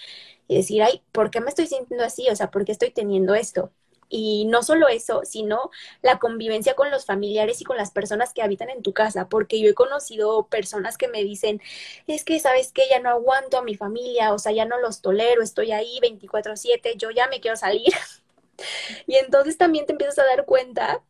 Y 0.47 0.57
decir, 0.57 0.83
ay, 0.83 1.03
¿por 1.11 1.31
qué 1.31 1.41
me 1.41 1.49
estoy 1.49 1.67
sintiendo 1.67 2.05
así? 2.05 2.29
O 2.29 2.35
sea, 2.35 2.51
¿por 2.51 2.65
qué 2.65 2.71
estoy 2.73 2.91
teniendo 2.91 3.35
esto? 3.35 3.71
Y 4.15 4.45
no 4.45 4.61
solo 4.61 4.89
eso, 4.89 5.21
sino 5.25 5.71
la 6.03 6.19
convivencia 6.19 6.75
con 6.75 6.91
los 6.91 7.03
familiares 7.03 7.61
y 7.61 7.63
con 7.63 7.77
las 7.77 7.89
personas 7.89 8.31
que 8.31 8.43
habitan 8.43 8.69
en 8.69 8.83
tu 8.83 8.93
casa, 8.93 9.27
porque 9.27 9.59
yo 9.59 9.67
he 9.71 9.73
conocido 9.73 10.45
personas 10.49 10.99
que 10.99 11.07
me 11.07 11.23
dicen, 11.23 11.59
es 12.05 12.23
que, 12.23 12.39
¿sabes 12.39 12.71
qué? 12.71 12.83
Ya 12.91 12.99
no 12.99 13.09
aguanto 13.09 13.57
a 13.57 13.63
mi 13.63 13.75
familia, 13.75 14.31
o 14.33 14.37
sea, 14.37 14.51
ya 14.51 14.65
no 14.65 14.79
los 14.79 15.01
tolero, 15.01 15.41
estoy 15.41 15.71
ahí 15.71 15.99
24/7, 15.99 16.95
yo 16.95 17.09
ya 17.09 17.27
me 17.27 17.41
quiero 17.41 17.57
salir. 17.57 17.91
y 19.07 19.15
entonces 19.15 19.57
también 19.57 19.87
te 19.87 19.93
empiezas 19.93 20.19
a 20.19 20.25
dar 20.25 20.45
cuenta 20.45 21.01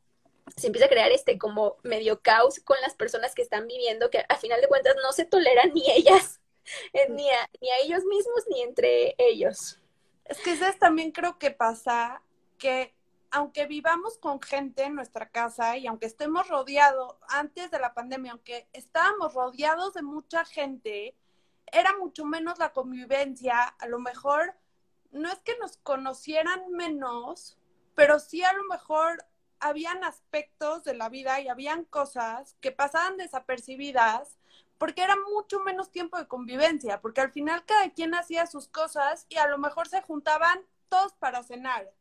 se 0.56 0.68
empieza 0.68 0.86
a 0.86 0.90
crear 0.90 1.12
este 1.12 1.38
como 1.38 1.78
medio 1.84 2.22
caos 2.22 2.60
con 2.64 2.78
las 2.82 2.96
personas 2.96 3.34
que 3.36 3.42
están 3.42 3.68
viviendo, 3.68 4.10
que 4.10 4.24
a 4.30 4.36
final 4.38 4.62
de 4.62 4.68
cuentas 4.68 4.96
no 5.04 5.12
se 5.12 5.26
toleran 5.26 5.74
ni 5.74 5.90
ellas, 5.92 6.40
ni, 7.10 7.30
a, 7.30 7.50
ni 7.60 7.70
a 7.70 7.80
ellos 7.84 8.06
mismos 8.06 8.46
ni 8.50 8.62
entre 8.62 9.16
ellos. 9.18 9.80
Es 10.26 10.40
que 10.40 10.56
¿sabes? 10.56 10.80
también 10.80 11.12
creo 11.12 11.38
que 11.38 11.52
pasa 11.52 12.22
que 12.64 12.96
aunque 13.30 13.66
vivamos 13.66 14.18
con 14.20 14.42
gente 14.42 14.84
en 14.84 14.96
nuestra 14.96 15.28
casa 15.28 15.76
y 15.76 15.86
aunque 15.86 16.06
estemos 16.06 16.48
rodeados, 16.48 17.18
antes 17.28 17.70
de 17.72 17.78
la 17.78 17.94
pandemia, 17.94 18.32
aunque 18.32 18.70
estábamos 18.72 19.34
rodeados 19.34 19.94
de 19.96 20.02
mucha 20.02 20.46
gente, 20.46 21.14
era 21.74 21.98
mucho 21.98 22.24
menos 22.24 22.60
la 22.60 22.72
convivencia, 22.72 23.64
a 23.64 23.88
lo 23.88 24.00
mejor 24.00 24.56
no 25.12 25.30
es 25.30 25.40
que 25.40 25.58
nos 25.60 25.76
conocieran 25.76 26.72
menos, 26.72 27.58
pero 27.96 28.18
sí 28.18 28.44
a 28.44 28.54
lo 28.54 28.64
mejor 28.64 29.26
habían 29.60 30.06
aspectos 30.06 30.86
de 30.86 30.94
la 30.94 31.10
vida 31.10 31.42
y 31.42 31.50
habían 31.50 31.84
cosas 31.84 32.56
que 32.62 32.72
pasaban 32.72 33.18
desapercibidas 33.18 34.38
porque 34.78 35.04
era 35.04 35.18
mucho 35.34 35.60
menos 35.60 35.92
tiempo 35.92 36.18
de 36.18 36.30
convivencia, 36.30 37.02
porque 37.02 37.20
al 37.20 37.32
final 37.34 37.66
cada 37.66 37.90
quien 37.90 38.16
hacía 38.16 38.48
sus 38.48 38.70
cosas 38.70 39.26
y 39.28 39.36
a 39.36 39.50
lo 39.50 39.58
mejor 39.58 39.90
se 39.90 40.02
juntaban 40.02 40.62
todos 40.88 41.12
para 41.16 41.44
cenar 41.44 41.92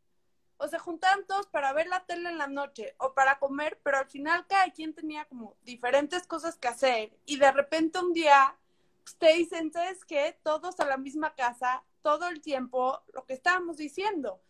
o 0.56 0.68
se 0.68 0.78
juntaban 0.78 1.26
todos 1.26 1.46
para 1.46 1.72
ver 1.72 1.86
la 1.88 2.04
tele 2.04 2.28
en 2.28 2.38
la 2.38 2.46
noche 2.46 2.94
o 2.98 3.14
para 3.14 3.38
comer, 3.38 3.80
pero 3.82 3.98
al 3.98 4.06
final 4.06 4.46
cada 4.46 4.70
quien 4.70 4.94
tenía 4.94 5.24
como 5.26 5.56
diferentes 5.62 6.26
cosas 6.26 6.56
que 6.56 6.68
hacer 6.68 7.18
y 7.24 7.36
de 7.38 7.50
repente 7.50 7.98
un 7.98 8.12
día 8.12 8.56
ustedes 9.04 9.38
dicen, 9.38 9.72
¿sabes 9.72 10.04
qué? 10.04 10.38
Todos 10.42 10.78
a 10.80 10.84
la 10.84 10.96
misma 10.96 11.34
casa, 11.34 11.82
todo 12.02 12.28
el 12.28 12.40
tiempo, 12.40 13.02
lo 13.12 13.24
que 13.24 13.34
estábamos 13.34 13.76
diciendo, 13.76 14.40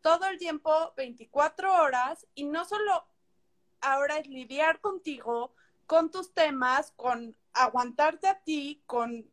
todo 0.00 0.26
el 0.26 0.38
tiempo, 0.38 0.92
24 0.96 1.72
horas 1.72 2.26
y 2.34 2.44
no 2.44 2.64
solo 2.64 3.06
ahora 3.80 4.18
es 4.18 4.26
lidiar 4.26 4.80
contigo, 4.80 5.54
con 5.86 6.10
tus 6.10 6.32
temas, 6.32 6.92
con 6.96 7.36
aguantarte 7.52 8.28
a 8.28 8.38
ti, 8.40 8.82
con 8.86 9.28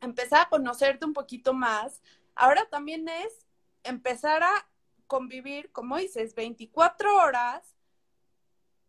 empezar 0.00 0.42
a 0.42 0.48
conocerte 0.48 1.06
un 1.06 1.14
poquito 1.14 1.54
más, 1.54 2.02
ahora 2.34 2.68
también 2.68 3.08
es 3.08 3.46
empezar 3.82 4.42
a 4.42 4.68
convivir, 5.06 5.70
como 5.72 5.96
dices, 5.96 6.34
24 6.34 7.16
horas 7.16 7.74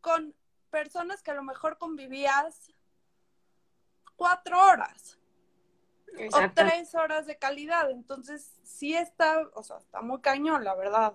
con 0.01 0.36
personas 0.69 1.22
que 1.22 1.31
a 1.31 1.36
lo 1.36 1.43
mejor 1.43 1.77
convivías 1.77 2.72
cuatro 4.15 4.60
horas 4.60 5.17
o 6.34 6.51
tres 6.53 6.95
horas 6.95 7.25
de 7.25 7.38
calidad. 7.38 7.89
Entonces, 7.89 8.51
sí 8.63 8.95
está, 8.95 9.50
o 9.53 9.63
sea, 9.63 9.77
está 9.77 10.01
muy 10.01 10.22
cañón, 10.22 10.63
la 10.63 10.75
verdad. 10.75 11.13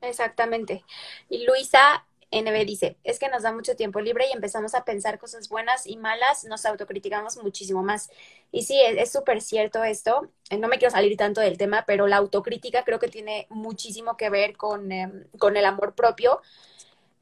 Exactamente. 0.00 0.84
Y 1.28 1.46
Luisa 1.46 2.06
NB 2.30 2.66
dice, 2.66 2.98
es 3.04 3.18
que 3.18 3.28
nos 3.28 3.42
da 3.42 3.52
mucho 3.52 3.76
tiempo 3.76 4.00
libre 4.00 4.26
y 4.28 4.32
empezamos 4.32 4.74
a 4.74 4.84
pensar 4.84 5.18
cosas 5.18 5.48
buenas 5.48 5.86
y 5.86 5.96
malas, 5.96 6.44
nos 6.44 6.66
autocriticamos 6.66 7.36
muchísimo 7.42 7.82
más. 7.82 8.10
Y 8.54 8.62
sí, 8.62 8.80
es 8.80 9.10
súper 9.10 9.40
cierto 9.40 9.82
esto. 9.82 10.30
Eh, 10.48 10.58
no 10.58 10.68
me 10.68 10.78
quiero 10.78 10.92
salir 10.92 11.16
tanto 11.16 11.40
del 11.40 11.58
tema, 11.58 11.84
pero 11.88 12.06
la 12.06 12.18
autocrítica 12.18 12.84
creo 12.84 13.00
que 13.00 13.08
tiene 13.08 13.48
muchísimo 13.50 14.16
que 14.16 14.30
ver 14.30 14.56
con, 14.56 14.92
em, 14.92 15.24
con 15.40 15.56
el 15.56 15.64
amor 15.64 15.96
propio. 15.96 16.40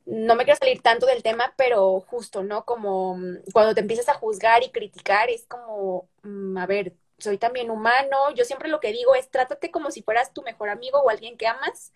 No 0.07 0.35
me 0.37 0.45
quiero 0.45 0.59
salir 0.59 0.83
tanto 0.83 1.07
del 1.07 1.23
tema, 1.23 1.55
pero 1.57 2.01
justo, 2.01 2.43
¿no? 2.43 2.65
Como 2.67 3.17
mm, 3.17 3.39
cuando 3.53 3.75
te 3.75 3.81
empiezas 3.81 4.09
a 4.11 4.15
juzgar 4.15 4.63
y 4.63 4.71
criticar, 4.71 5.31
es 5.31 5.47
como, 5.47 6.09
mm, 6.23 6.59
a 6.59 6.67
ver, 6.67 6.95
soy 7.19 7.39
también 7.39 7.71
humano. 7.71 8.17
Yo 8.37 8.45
siempre 8.45 8.69
lo 8.69 8.81
que 8.81 8.93
digo 8.93 9.15
es, 9.15 9.31
trátate 9.31 9.71
como 9.71 9.91
si 9.91 10.03
fueras 10.03 10.35
tu 10.35 10.43
mejor 10.43 10.69
amigo 10.71 10.99
o 11.01 11.11
alguien 11.11 11.39
que 11.39 11.47
amas 11.47 11.93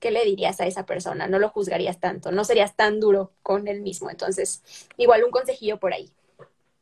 ¿qué 0.00 0.10
le 0.10 0.24
dirías 0.24 0.60
a 0.60 0.66
esa 0.66 0.86
persona? 0.86 1.28
No 1.28 1.38
lo 1.38 1.48
juzgarías 1.50 2.00
tanto, 2.00 2.32
no 2.32 2.44
serías 2.44 2.76
tan 2.76 3.00
duro 3.00 3.32
con 3.42 3.68
él 3.68 3.82
mismo. 3.82 4.10
Entonces, 4.10 4.62
igual 4.98 5.24
un 5.24 5.30
consejillo 5.30 5.78
por 5.80 5.94
ahí. 5.94 6.12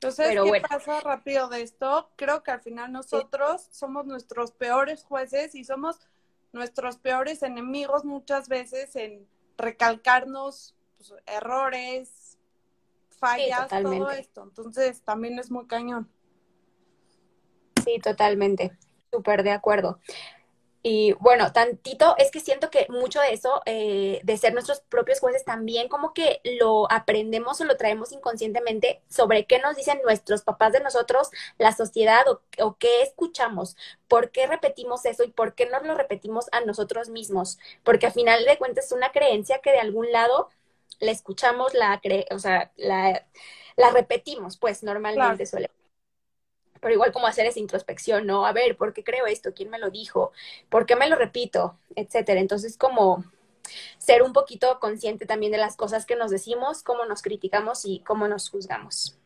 Entonces, 0.03 0.37
¿qué 0.43 0.61
pasa 0.69 1.01
rápido 1.01 1.49
de 1.49 1.63
esto? 1.63 2.11
Creo 2.17 2.43
que 2.43 2.51
al 2.51 2.61
final 2.61 2.91
nosotros 2.91 3.69
somos 3.71 4.05
nuestros 4.05 4.51
peores 4.51 5.05
jueces 5.05 5.55
y 5.55 5.63
somos 5.63 6.01
nuestros 6.53 6.97
peores 6.97 7.45
enemigos 7.45 8.05
muchas 8.05 8.49
veces 8.49 8.97
en 8.97 9.29
recalcarnos 9.57 10.75
pues, 10.99 11.15
errores, 11.27 12.37
fallas, 13.11 13.69
todo 13.69 14.11
esto. 14.11 14.43
Entonces, 14.43 15.03
también 15.03 15.39
es 15.39 15.53
muy 15.53 15.69
cañón. 15.69 16.11
Sí, 17.85 18.01
totalmente. 18.01 18.77
Súper 19.13 19.45
de 19.45 19.53
acuerdo. 19.53 20.01
Y 20.85 21.13
bueno, 21.21 21.53
tantito, 21.53 22.17
es 22.19 22.33
que 22.33 22.41
siento 22.41 22.69
que 22.69 22.87
mucho 22.89 23.21
de 23.21 23.33
eso, 23.33 23.63
eh, 23.67 24.21
de 24.25 24.37
ser 24.37 24.53
nuestros 24.53 24.81
propios 24.81 25.21
jueces, 25.21 25.45
también 25.45 25.89
como 25.89 26.13
que 26.13 26.41
lo 26.45 26.91
aprendemos 26.91 27.61
o 27.61 27.65
lo 27.65 27.77
traemos 27.77 28.11
inconscientemente 28.11 29.01
sobre 29.09 29.47
qué 29.47 29.61
nos 29.61 29.77
dicen 29.77 30.01
nuestros 30.05 30.43
papás 30.43 30.73
de 30.73 30.81
nosotros, 30.81 31.31
la 31.59 31.73
sociedad 31.73 32.27
o, 32.29 32.43
o 32.59 32.77
qué 32.79 33.03
escuchamos, 33.03 33.77
por 34.09 34.33
qué 34.33 34.49
repetimos 34.49 35.05
eso 35.05 35.23
y 35.25 35.29
por 35.31 35.55
qué 35.55 35.67
no 35.67 35.81
lo 35.81 35.95
repetimos 35.95 36.47
a 36.53 36.61
nosotros 36.63 37.09
mismos. 37.11 37.59
Porque 37.85 38.07
al 38.07 38.13
final 38.13 38.45
de 38.45 38.59
cuentas 38.59 38.87
es 38.87 38.93
una 38.93 39.13
creencia 39.13 39.61
que 39.61 39.71
de 39.71 39.79
algún 39.81 40.11
lado 40.11 40.49
la 41.01 41.13
escuchamos, 41.13 41.75
la 41.75 42.01
cre 42.01 42.27
o 42.33 42.39
sea, 42.41 42.73
la, 42.77 43.25
la 43.77 43.91
repetimos, 43.91 44.57
pues 44.57 44.83
normalmente 44.83 45.47
suele 45.47 45.71
pero 46.83 46.95
igual 46.95 47.13
como 47.13 47.29
hacer 47.29 47.47
esa 47.47 47.61
introspección, 47.61 48.27
¿no? 48.27 48.45
A 48.45 48.53
ver, 48.53 48.77
¿por 48.77 48.93
qué 48.93 49.05
creo 49.05 49.27
esto? 49.27 49.55
¿Quién 49.55 49.71
me 49.71 49.79
lo 49.79 49.89
dijo? 49.91 50.33
¿Por 50.69 50.85
qué 50.85 50.97
me 50.97 51.09
lo 51.09 51.15
repito? 51.15 51.79
Etcétera. 51.95 52.41
Entonces, 52.41 52.77
como 52.77 53.25
ser 53.99 54.23
un 54.23 54.33
poquito 54.33 54.81
consciente 54.81 55.25
también 55.25 55.53
de 55.53 55.59
las 55.59 55.77
cosas 55.77 56.05
que 56.07 56.17
nos 56.17 56.33
decimos, 56.33 56.83
cómo 56.83 57.07
nos 57.07 57.23
criticamos 57.23 57.85
y 57.85 58.01
cómo 58.01 58.27
nos 58.27 58.51
juzgamos. 58.51 59.17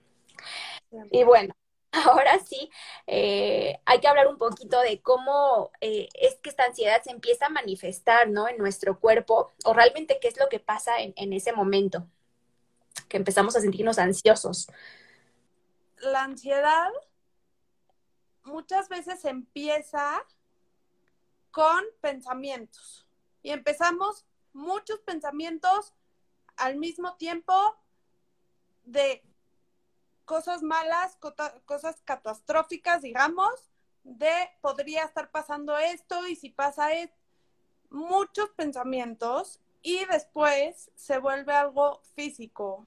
Y 1.10 1.24
bueno, 1.24 1.54
ahora 1.92 2.38
sí, 2.40 2.70
eh, 3.06 3.80
hay 3.86 4.00
que 4.00 4.08
hablar 4.08 4.28
un 4.28 4.36
poquito 4.36 4.78
de 4.82 5.00
cómo 5.00 5.70
eh, 5.80 6.08
es 6.12 6.36
que 6.42 6.50
esta 6.50 6.64
ansiedad 6.64 7.02
se 7.02 7.10
empieza 7.10 7.46
a 7.46 7.48
manifestar, 7.48 8.28
¿no? 8.28 8.50
En 8.50 8.58
nuestro 8.58 9.00
cuerpo, 9.00 9.50
o 9.64 9.72
realmente 9.72 10.18
qué 10.20 10.28
es 10.28 10.38
lo 10.38 10.50
que 10.50 10.60
pasa 10.60 11.00
en, 11.00 11.14
en 11.16 11.32
ese 11.32 11.54
momento, 11.54 12.06
que 13.08 13.16
empezamos 13.16 13.56
a 13.56 13.62
sentirnos 13.62 13.98
ansiosos. 13.98 14.68
La 16.02 16.24
ansiedad 16.24 16.90
muchas 18.46 18.88
veces 18.88 19.24
empieza 19.24 20.24
con 21.50 21.84
pensamientos. 22.00 23.06
Y 23.42 23.50
empezamos 23.50 24.26
muchos 24.52 25.00
pensamientos 25.00 25.94
al 26.56 26.76
mismo 26.76 27.16
tiempo 27.16 27.54
de 28.84 29.22
cosas 30.24 30.62
malas, 30.62 31.18
cosas 31.64 32.00
catastróficas, 32.04 33.02
digamos, 33.02 33.70
de 34.02 34.50
podría 34.60 35.04
estar 35.04 35.30
pasando 35.30 35.76
esto 35.78 36.26
y 36.26 36.36
si 36.36 36.50
pasa 36.50 36.92
es 36.92 37.10
muchos 37.90 38.50
pensamientos 38.50 39.60
y 39.82 40.04
después 40.06 40.90
se 40.94 41.18
vuelve 41.18 41.52
algo 41.52 42.00
físico, 42.14 42.86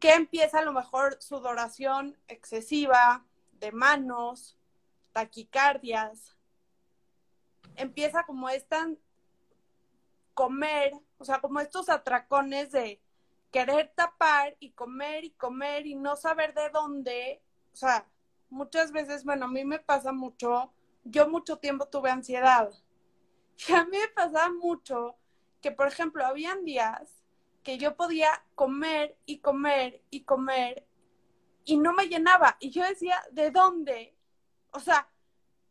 que 0.00 0.14
empieza 0.14 0.60
a 0.60 0.64
lo 0.64 0.72
mejor 0.72 1.20
sudoración 1.20 2.16
excesiva, 2.28 3.24
de 3.60 3.72
manos, 3.72 4.56
taquicardias. 5.12 6.36
Empieza 7.76 8.24
como 8.24 8.48
esta 8.48 8.88
comer, 10.34 10.92
o 11.18 11.24
sea, 11.24 11.40
como 11.40 11.60
estos 11.60 11.88
atracones 11.88 12.70
de 12.70 13.00
querer 13.50 13.92
tapar 13.94 14.56
y 14.60 14.70
comer 14.70 15.24
y 15.24 15.30
comer 15.30 15.86
y 15.86 15.94
no 15.94 16.16
saber 16.16 16.54
de 16.54 16.70
dónde. 16.70 17.42
O 17.72 17.76
sea, 17.76 18.06
muchas 18.50 18.92
veces, 18.92 19.24
bueno, 19.24 19.46
a 19.46 19.48
mí 19.48 19.64
me 19.64 19.78
pasa 19.78 20.12
mucho, 20.12 20.72
yo 21.04 21.28
mucho 21.28 21.58
tiempo 21.58 21.86
tuve 21.86 22.10
ansiedad. 22.10 22.70
Y 23.68 23.72
a 23.72 23.84
mí 23.84 23.98
me 23.98 24.06
pasaba 24.14 24.52
mucho 24.52 25.16
que, 25.60 25.72
por 25.72 25.88
ejemplo, 25.88 26.24
habían 26.24 26.64
días 26.64 27.24
que 27.64 27.76
yo 27.76 27.96
podía 27.96 28.28
comer 28.54 29.18
y 29.26 29.40
comer 29.40 30.00
y 30.10 30.22
comer 30.22 30.86
y 31.68 31.76
no 31.76 31.92
me 31.92 32.08
llenaba. 32.08 32.56
Y 32.60 32.70
yo 32.70 32.82
decía, 32.82 33.22
¿de 33.30 33.50
dónde? 33.50 34.16
O 34.72 34.80
sea, 34.80 35.10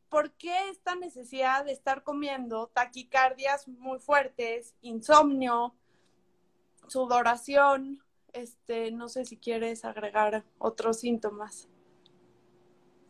¿por 0.09 0.31
qué 0.33 0.69
esta 0.69 0.95
necesidad 0.95 1.65
de 1.65 1.71
estar 1.71 2.03
comiendo 2.03 2.67
taquicardias 2.67 3.67
muy 3.67 3.97
fuertes, 3.97 4.75
insomnio, 4.81 5.73
sudoración? 6.87 8.03
Este, 8.31 8.91
no 8.91 9.09
sé 9.09 9.25
si 9.25 9.37
quieres 9.37 9.85
agregar 9.85 10.43
otros 10.59 10.99
síntomas. 10.99 11.67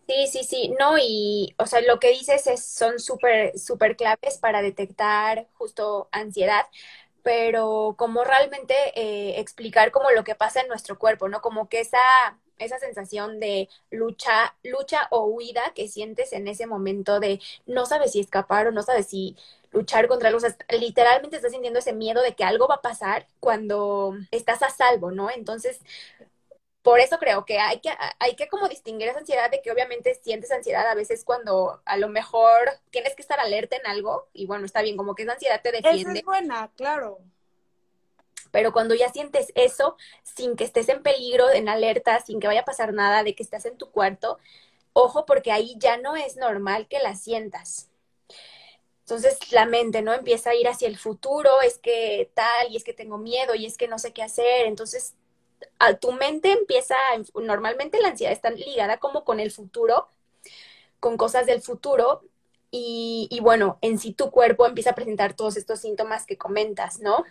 Sí, 0.08 0.28
sí, 0.28 0.46
sí, 0.46 0.74
no, 0.80 0.98
y, 0.98 1.54
o 1.58 1.66
sea, 1.66 1.82
lo 1.82 2.00
que 2.00 2.12
dices 2.12 2.48
es, 2.48 2.66
son 2.66 3.00
súper, 3.00 3.60
súper 3.60 3.98
claves 3.98 4.38
para 4.40 4.62
detectar 4.62 5.50
justo 5.56 6.08
ansiedad, 6.14 6.66
pero 7.22 7.96
como 7.98 8.24
realmente 8.24 8.74
eh, 8.96 9.42
explicar 9.42 9.92
como 9.92 10.10
lo 10.12 10.24
que 10.24 10.36
pasa 10.36 10.62
en 10.62 10.70
nuestro 10.70 10.98
cuerpo, 10.98 11.28
¿no? 11.28 11.42
Como 11.42 11.68
que 11.68 11.82
esa 11.82 12.40
esa 12.60 12.80
sensación 12.80 13.40
de 13.40 13.70
lucha, 13.92 14.56
lucha 14.64 15.08
o 15.12 15.26
huida 15.26 15.74
que 15.76 15.88
sientes 15.88 16.34
en 16.34 16.48
ese 16.48 16.68
momento 16.68 17.20
de 17.20 17.40
no 17.66 17.86
sabes 17.86 18.12
si 18.14 18.20
escapar 18.20 18.68
o 18.68 18.72
no 18.72 18.84
sabes 18.84 19.08
si 19.08 19.36
luchar 19.72 20.08
contra 20.08 20.30
algo. 20.30 20.40
literalmente 20.80 21.36
estás 21.38 21.52
sintiendo 21.52 21.80
ese 21.80 21.94
miedo 21.94 22.22
de 22.22 22.36
que 22.36 22.44
algo 22.44 22.68
va 22.68 22.76
a 22.76 22.82
pasar 22.82 23.28
cuando 23.40 24.16
estás 24.32 24.64
a 24.64 24.70
salvo, 24.70 25.12
¿no? 25.12 25.30
Entonces, 25.30 25.82
por 26.82 27.00
eso 27.00 27.18
creo 27.20 27.46
que 27.46 27.60
hay 27.60 27.80
que, 27.82 27.90
hay 28.20 28.36
que 28.36 28.48
como 28.48 28.70
distinguir 28.70 29.10
esa 29.10 29.20
ansiedad 29.20 29.52
de 29.52 29.62
que 29.62 29.72
obviamente 29.72 30.16
sientes 30.16 30.52
ansiedad 30.52 30.88
a 30.88 30.96
veces 30.96 31.26
cuando 31.26 31.82
a 31.86 31.98
lo 31.98 32.08
mejor 32.10 32.70
tienes 32.92 33.14
que 33.16 33.22
estar 33.22 33.40
alerta 33.40 33.76
en 33.76 33.86
algo 33.88 34.30
y 34.34 34.46
bueno, 34.48 34.66
está 34.66 34.82
bien, 34.82 34.96
como 34.98 35.14
que 35.16 35.24
esa 35.24 35.34
ansiedad 35.34 35.62
te 35.62 35.72
defiende. 35.74 35.92
Esa 35.92 36.14
es 36.14 36.24
buena, 36.24 36.72
claro. 36.76 37.20
Pero 38.52 38.74
cuando 38.74 38.96
ya 38.96 39.10
sientes 39.12 39.52
eso, 39.56 39.98
sin 40.24 40.56
que 40.56 40.64
estés 40.66 40.90
en 40.90 41.04
peligro, 41.04 41.50
en 41.52 41.70
alerta, 41.70 42.20
sin 42.22 42.40
que 42.40 42.48
vaya 42.48 42.62
a 42.62 42.66
pasar 42.66 42.94
nada, 42.94 43.24
de 43.24 43.36
que 43.36 43.44
estás 43.44 43.66
en 43.66 43.78
tu 43.78 43.92
cuarto, 43.92 44.40
ojo 44.94 45.26
porque 45.26 45.52
ahí 45.52 45.76
ya 45.80 45.98
no 45.98 46.16
es 46.18 46.38
normal 46.38 46.88
que 46.88 47.00
la 47.00 47.16
sientas. 47.16 47.90
Entonces 49.02 49.52
la 49.54 49.66
mente, 49.66 50.02
¿no? 50.02 50.14
Empieza 50.14 50.50
a 50.52 50.56
ir 50.56 50.68
hacia 50.68 50.88
el 50.88 50.98
futuro, 50.98 51.62
es 51.62 51.78
que 51.78 52.30
tal, 52.34 52.72
y 52.72 52.78
es 52.78 52.84
que 52.84 52.94
tengo 52.94 53.18
miedo, 53.18 53.56
y 53.56 53.66
es 53.66 53.78
que 53.78 53.88
no 53.88 54.00
sé 54.00 54.12
qué 54.14 54.22
hacer. 54.24 54.66
Entonces, 54.66 55.16
a 55.80 55.96
tu 55.96 56.12
mente 56.14 56.52
empieza, 56.54 56.96
normalmente 57.36 58.02
la 58.02 58.10
ansiedad 58.10 58.34
está 58.34 58.52
ligada 58.52 59.00
como 59.00 59.24
con 59.26 59.40
el 59.40 59.52
futuro, 59.52 60.08
con 61.00 61.18
cosas 61.18 61.46
del 61.48 61.62
futuro, 61.62 62.24
y, 62.72 63.28
y 63.32 63.42
bueno, 63.42 63.80
en 63.82 64.00
sí 64.00 64.14
tu 64.14 64.32
cuerpo 64.32 64.66
empieza 64.68 64.92
a 64.92 64.96
presentar 64.96 65.36
todos 65.36 65.58
estos 65.58 65.82
síntomas 65.82 66.26
que 66.26 66.38
comentas, 66.38 67.00
¿no? 67.02 67.24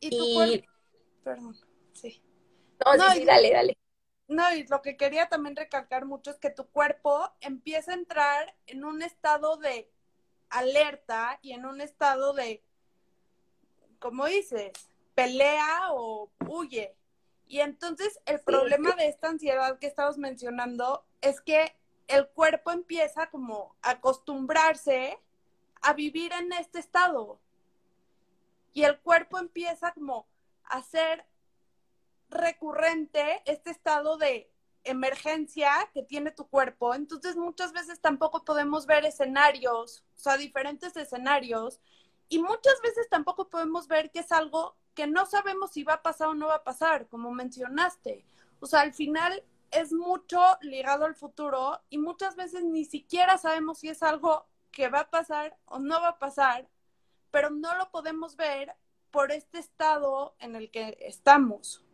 Y 0.00 0.16
tu 0.16 0.34
cuerpo, 0.34 0.66
perdón, 1.24 1.56
sí. 1.92 2.22
No, 2.84 3.10
sí, 3.12 3.24
dale, 3.24 3.50
dale. 3.50 3.78
No, 4.28 4.54
y 4.54 4.66
lo 4.66 4.82
que 4.82 4.96
quería 4.96 5.28
también 5.28 5.56
recalcar 5.56 6.04
mucho 6.04 6.30
es 6.30 6.36
que 6.38 6.50
tu 6.50 6.66
cuerpo 6.66 7.32
empieza 7.40 7.92
a 7.92 7.94
entrar 7.94 8.54
en 8.66 8.84
un 8.84 9.02
estado 9.02 9.56
de 9.56 9.90
alerta 10.50 11.38
y 11.42 11.52
en 11.52 11.64
un 11.64 11.80
estado 11.80 12.34
de, 12.34 12.62
como 13.98 14.26
dices, 14.26 14.72
pelea 15.14 15.92
o 15.92 16.30
huye. 16.46 16.94
Y 17.46 17.60
entonces 17.60 18.20
el 18.26 18.40
problema 18.40 18.92
de 18.92 19.08
esta 19.08 19.28
ansiedad 19.28 19.78
que 19.78 19.86
estamos 19.86 20.18
mencionando 20.18 21.04
es 21.22 21.40
que 21.40 21.74
el 22.06 22.28
cuerpo 22.28 22.70
empieza 22.70 23.30
como 23.30 23.74
a 23.80 23.90
acostumbrarse 23.92 25.18
a 25.80 25.94
vivir 25.94 26.32
en 26.32 26.52
este 26.52 26.78
estado. 26.78 27.40
Y 28.72 28.82
el 28.82 28.98
cuerpo 29.00 29.38
empieza 29.38 29.92
como 29.92 30.26
a 30.64 30.82
ser 30.82 31.26
recurrente 32.30 33.42
este 33.46 33.70
estado 33.70 34.18
de 34.18 34.50
emergencia 34.84 35.70
que 35.92 36.02
tiene 36.02 36.30
tu 36.30 36.48
cuerpo. 36.48 36.94
Entonces 36.94 37.36
muchas 37.36 37.72
veces 37.72 38.00
tampoco 38.00 38.44
podemos 38.44 38.86
ver 38.86 39.04
escenarios, 39.04 40.04
o 40.16 40.20
sea, 40.20 40.36
diferentes 40.36 40.96
escenarios. 40.96 41.80
Y 42.28 42.38
muchas 42.40 42.80
veces 42.82 43.08
tampoco 43.08 43.48
podemos 43.48 43.88
ver 43.88 44.10
que 44.10 44.20
es 44.20 44.32
algo 44.32 44.76
que 44.94 45.06
no 45.06 45.26
sabemos 45.26 45.72
si 45.72 45.84
va 45.84 45.94
a 45.94 46.02
pasar 46.02 46.28
o 46.28 46.34
no 46.34 46.48
va 46.48 46.56
a 46.56 46.64
pasar, 46.64 47.06
como 47.08 47.30
mencionaste. 47.30 48.24
O 48.60 48.66
sea, 48.66 48.80
al 48.80 48.92
final 48.92 49.42
es 49.70 49.92
mucho 49.92 50.40
ligado 50.60 51.04
al 51.04 51.14
futuro 51.14 51.80
y 51.90 51.98
muchas 51.98 52.36
veces 52.36 52.64
ni 52.64 52.84
siquiera 52.84 53.38
sabemos 53.38 53.78
si 53.78 53.88
es 53.88 54.02
algo 54.02 54.46
que 54.70 54.88
va 54.88 55.00
a 55.00 55.10
pasar 55.10 55.56
o 55.66 55.78
no 55.78 56.00
va 56.00 56.08
a 56.08 56.18
pasar, 56.18 56.68
pero 57.30 57.50
no 57.50 57.76
lo 57.76 57.90
podemos 57.90 58.36
ver 58.36 58.74
por 59.10 59.32
este 59.32 59.58
estado 59.58 60.34
en 60.38 60.56
el 60.56 60.70
que 60.70 60.96
estamos. 61.00 61.84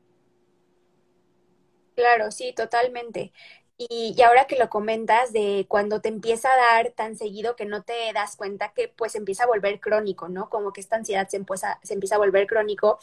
Claro, 1.94 2.30
sí, 2.30 2.52
totalmente. 2.52 3.32
Y, 3.76 4.14
y, 4.16 4.22
ahora 4.22 4.46
que 4.46 4.56
lo 4.56 4.68
comentas 4.68 5.32
de 5.32 5.66
cuando 5.68 6.00
te 6.00 6.08
empieza 6.08 6.48
a 6.52 6.56
dar 6.56 6.90
tan 6.92 7.16
seguido 7.16 7.56
que 7.56 7.64
no 7.64 7.82
te 7.82 8.12
das 8.12 8.36
cuenta 8.36 8.72
que 8.72 8.88
pues 8.88 9.16
empieza 9.16 9.44
a 9.44 9.48
volver 9.48 9.80
crónico, 9.80 10.28
¿no? 10.28 10.48
Como 10.48 10.72
que 10.72 10.80
esta 10.80 10.96
ansiedad 10.96 11.28
se 11.28 11.38
empieza, 11.38 11.80
se 11.82 11.94
empieza 11.94 12.14
a 12.14 12.18
volver 12.18 12.46
crónico. 12.46 12.98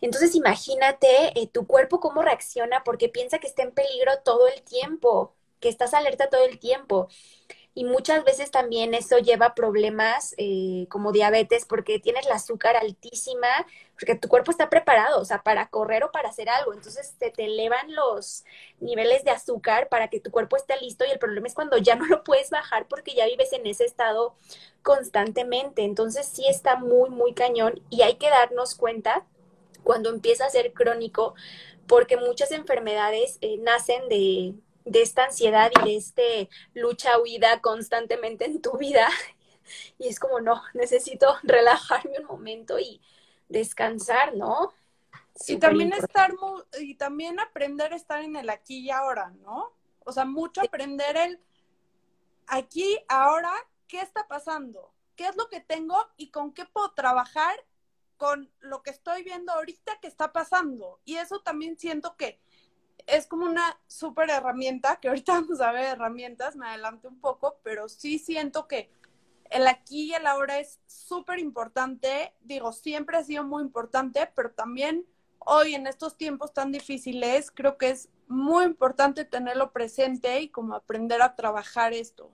Entonces 0.00 0.34
imagínate 0.34 1.38
eh, 1.40 1.46
tu 1.48 1.66
cuerpo 1.66 2.00
cómo 2.00 2.22
reacciona 2.22 2.84
porque 2.84 3.08
piensa 3.08 3.38
que 3.38 3.46
está 3.46 3.62
en 3.62 3.72
peligro 3.72 4.12
todo 4.24 4.48
el 4.48 4.62
tiempo, 4.62 5.34
que 5.60 5.70
estás 5.70 5.94
alerta 5.94 6.28
todo 6.28 6.44
el 6.44 6.58
tiempo 6.58 7.08
y 7.76 7.84
muchas 7.84 8.24
veces 8.24 8.50
también 8.50 8.94
eso 8.94 9.18
lleva 9.18 9.54
problemas 9.54 10.34
eh, 10.38 10.86
como 10.88 11.12
diabetes 11.12 11.66
porque 11.66 11.98
tienes 11.98 12.24
el 12.24 12.32
azúcar 12.32 12.74
altísima, 12.74 13.48
porque 13.92 14.14
tu 14.14 14.28
cuerpo 14.28 14.50
está 14.50 14.70
preparado, 14.70 15.20
o 15.20 15.26
sea, 15.26 15.42
para 15.42 15.68
correr 15.68 16.02
o 16.02 16.10
para 16.10 16.30
hacer 16.30 16.48
algo. 16.48 16.72
Entonces 16.72 17.14
se 17.18 17.30
te 17.30 17.44
elevan 17.44 17.94
los 17.94 18.46
niveles 18.80 19.24
de 19.24 19.30
azúcar 19.30 19.90
para 19.90 20.08
que 20.08 20.20
tu 20.20 20.30
cuerpo 20.30 20.56
esté 20.56 20.80
listo 20.80 21.04
y 21.04 21.10
el 21.10 21.18
problema 21.18 21.48
es 21.48 21.54
cuando 21.54 21.76
ya 21.76 21.94
no 21.96 22.06
lo 22.06 22.24
puedes 22.24 22.48
bajar 22.48 22.88
porque 22.88 23.14
ya 23.14 23.26
vives 23.26 23.52
en 23.52 23.66
ese 23.66 23.84
estado 23.84 24.34
constantemente. 24.80 25.82
Entonces 25.82 26.26
sí 26.26 26.46
está 26.48 26.76
muy, 26.76 27.10
muy 27.10 27.34
cañón 27.34 27.82
y 27.90 28.00
hay 28.00 28.14
que 28.14 28.30
darnos 28.30 28.74
cuenta 28.74 29.26
cuando 29.82 30.08
empieza 30.08 30.46
a 30.46 30.50
ser 30.50 30.72
crónico 30.72 31.34
porque 31.86 32.16
muchas 32.16 32.52
enfermedades 32.52 33.36
eh, 33.42 33.58
nacen 33.58 34.08
de 34.08 34.54
de 34.86 35.02
esta 35.02 35.24
ansiedad 35.24 35.70
y 35.80 35.84
de 35.84 35.96
este 35.96 36.48
lucha-huida 36.72 37.60
constantemente 37.60 38.46
en 38.46 38.62
tu 38.62 38.78
vida. 38.78 39.08
Y 39.98 40.06
es 40.06 40.20
como, 40.20 40.38
no, 40.38 40.62
necesito 40.74 41.26
relajarme 41.42 42.20
un 42.20 42.26
momento 42.26 42.78
y 42.78 43.00
descansar, 43.48 44.36
¿no? 44.36 44.72
y 45.48 45.56
también 45.56 45.92
estar, 45.92 46.32
y 46.80 46.94
también 46.94 47.40
aprender 47.40 47.92
a 47.92 47.96
estar 47.96 48.22
en 48.22 48.36
el 48.36 48.48
aquí 48.48 48.78
y 48.78 48.90
ahora, 48.90 49.30
¿no? 49.42 49.72
O 50.04 50.12
sea, 50.12 50.24
mucho 50.24 50.62
aprender 50.62 51.16
el 51.16 51.40
aquí, 52.46 52.96
ahora, 53.08 53.52
¿qué 53.88 54.00
está 54.00 54.26
pasando? 54.28 54.92
¿Qué 55.16 55.26
es 55.26 55.36
lo 55.36 55.48
que 55.48 55.60
tengo 55.60 55.96
y 56.16 56.30
con 56.30 56.52
qué 56.52 56.64
puedo 56.64 56.92
trabajar 56.92 57.56
con 58.16 58.50
lo 58.60 58.82
que 58.82 58.90
estoy 58.90 59.24
viendo 59.24 59.52
ahorita 59.52 59.98
que 60.00 60.08
está 60.08 60.32
pasando? 60.32 61.00
Y 61.04 61.16
eso 61.16 61.40
también 61.40 61.78
siento 61.78 62.16
que 62.16 62.40
es 63.06 63.26
como 63.26 63.46
una 63.46 63.78
súper 63.86 64.30
herramienta, 64.30 64.96
que 64.96 65.08
ahorita 65.08 65.32
vamos 65.40 65.60
a 65.60 65.72
ver 65.72 65.84
herramientas, 65.84 66.56
me 66.56 66.66
adelanto 66.66 67.08
un 67.08 67.20
poco, 67.20 67.58
pero 67.62 67.88
sí 67.88 68.18
siento 68.18 68.66
que 68.66 68.90
el 69.50 69.66
aquí 69.68 70.10
y 70.10 70.14
el 70.14 70.26
ahora 70.26 70.58
es 70.58 70.80
súper 70.86 71.38
importante. 71.38 72.34
Digo, 72.40 72.72
siempre 72.72 73.16
ha 73.16 73.24
sido 73.24 73.44
muy 73.44 73.62
importante, 73.62 74.30
pero 74.34 74.50
también 74.50 75.06
hoy 75.38 75.74
en 75.74 75.86
estos 75.86 76.16
tiempos 76.16 76.52
tan 76.52 76.72
difíciles, 76.72 77.50
creo 77.52 77.78
que 77.78 77.90
es 77.90 78.08
muy 78.26 78.64
importante 78.64 79.24
tenerlo 79.24 79.72
presente 79.72 80.40
y 80.40 80.48
como 80.48 80.74
aprender 80.74 81.22
a 81.22 81.36
trabajar 81.36 81.92
esto. 81.92 82.32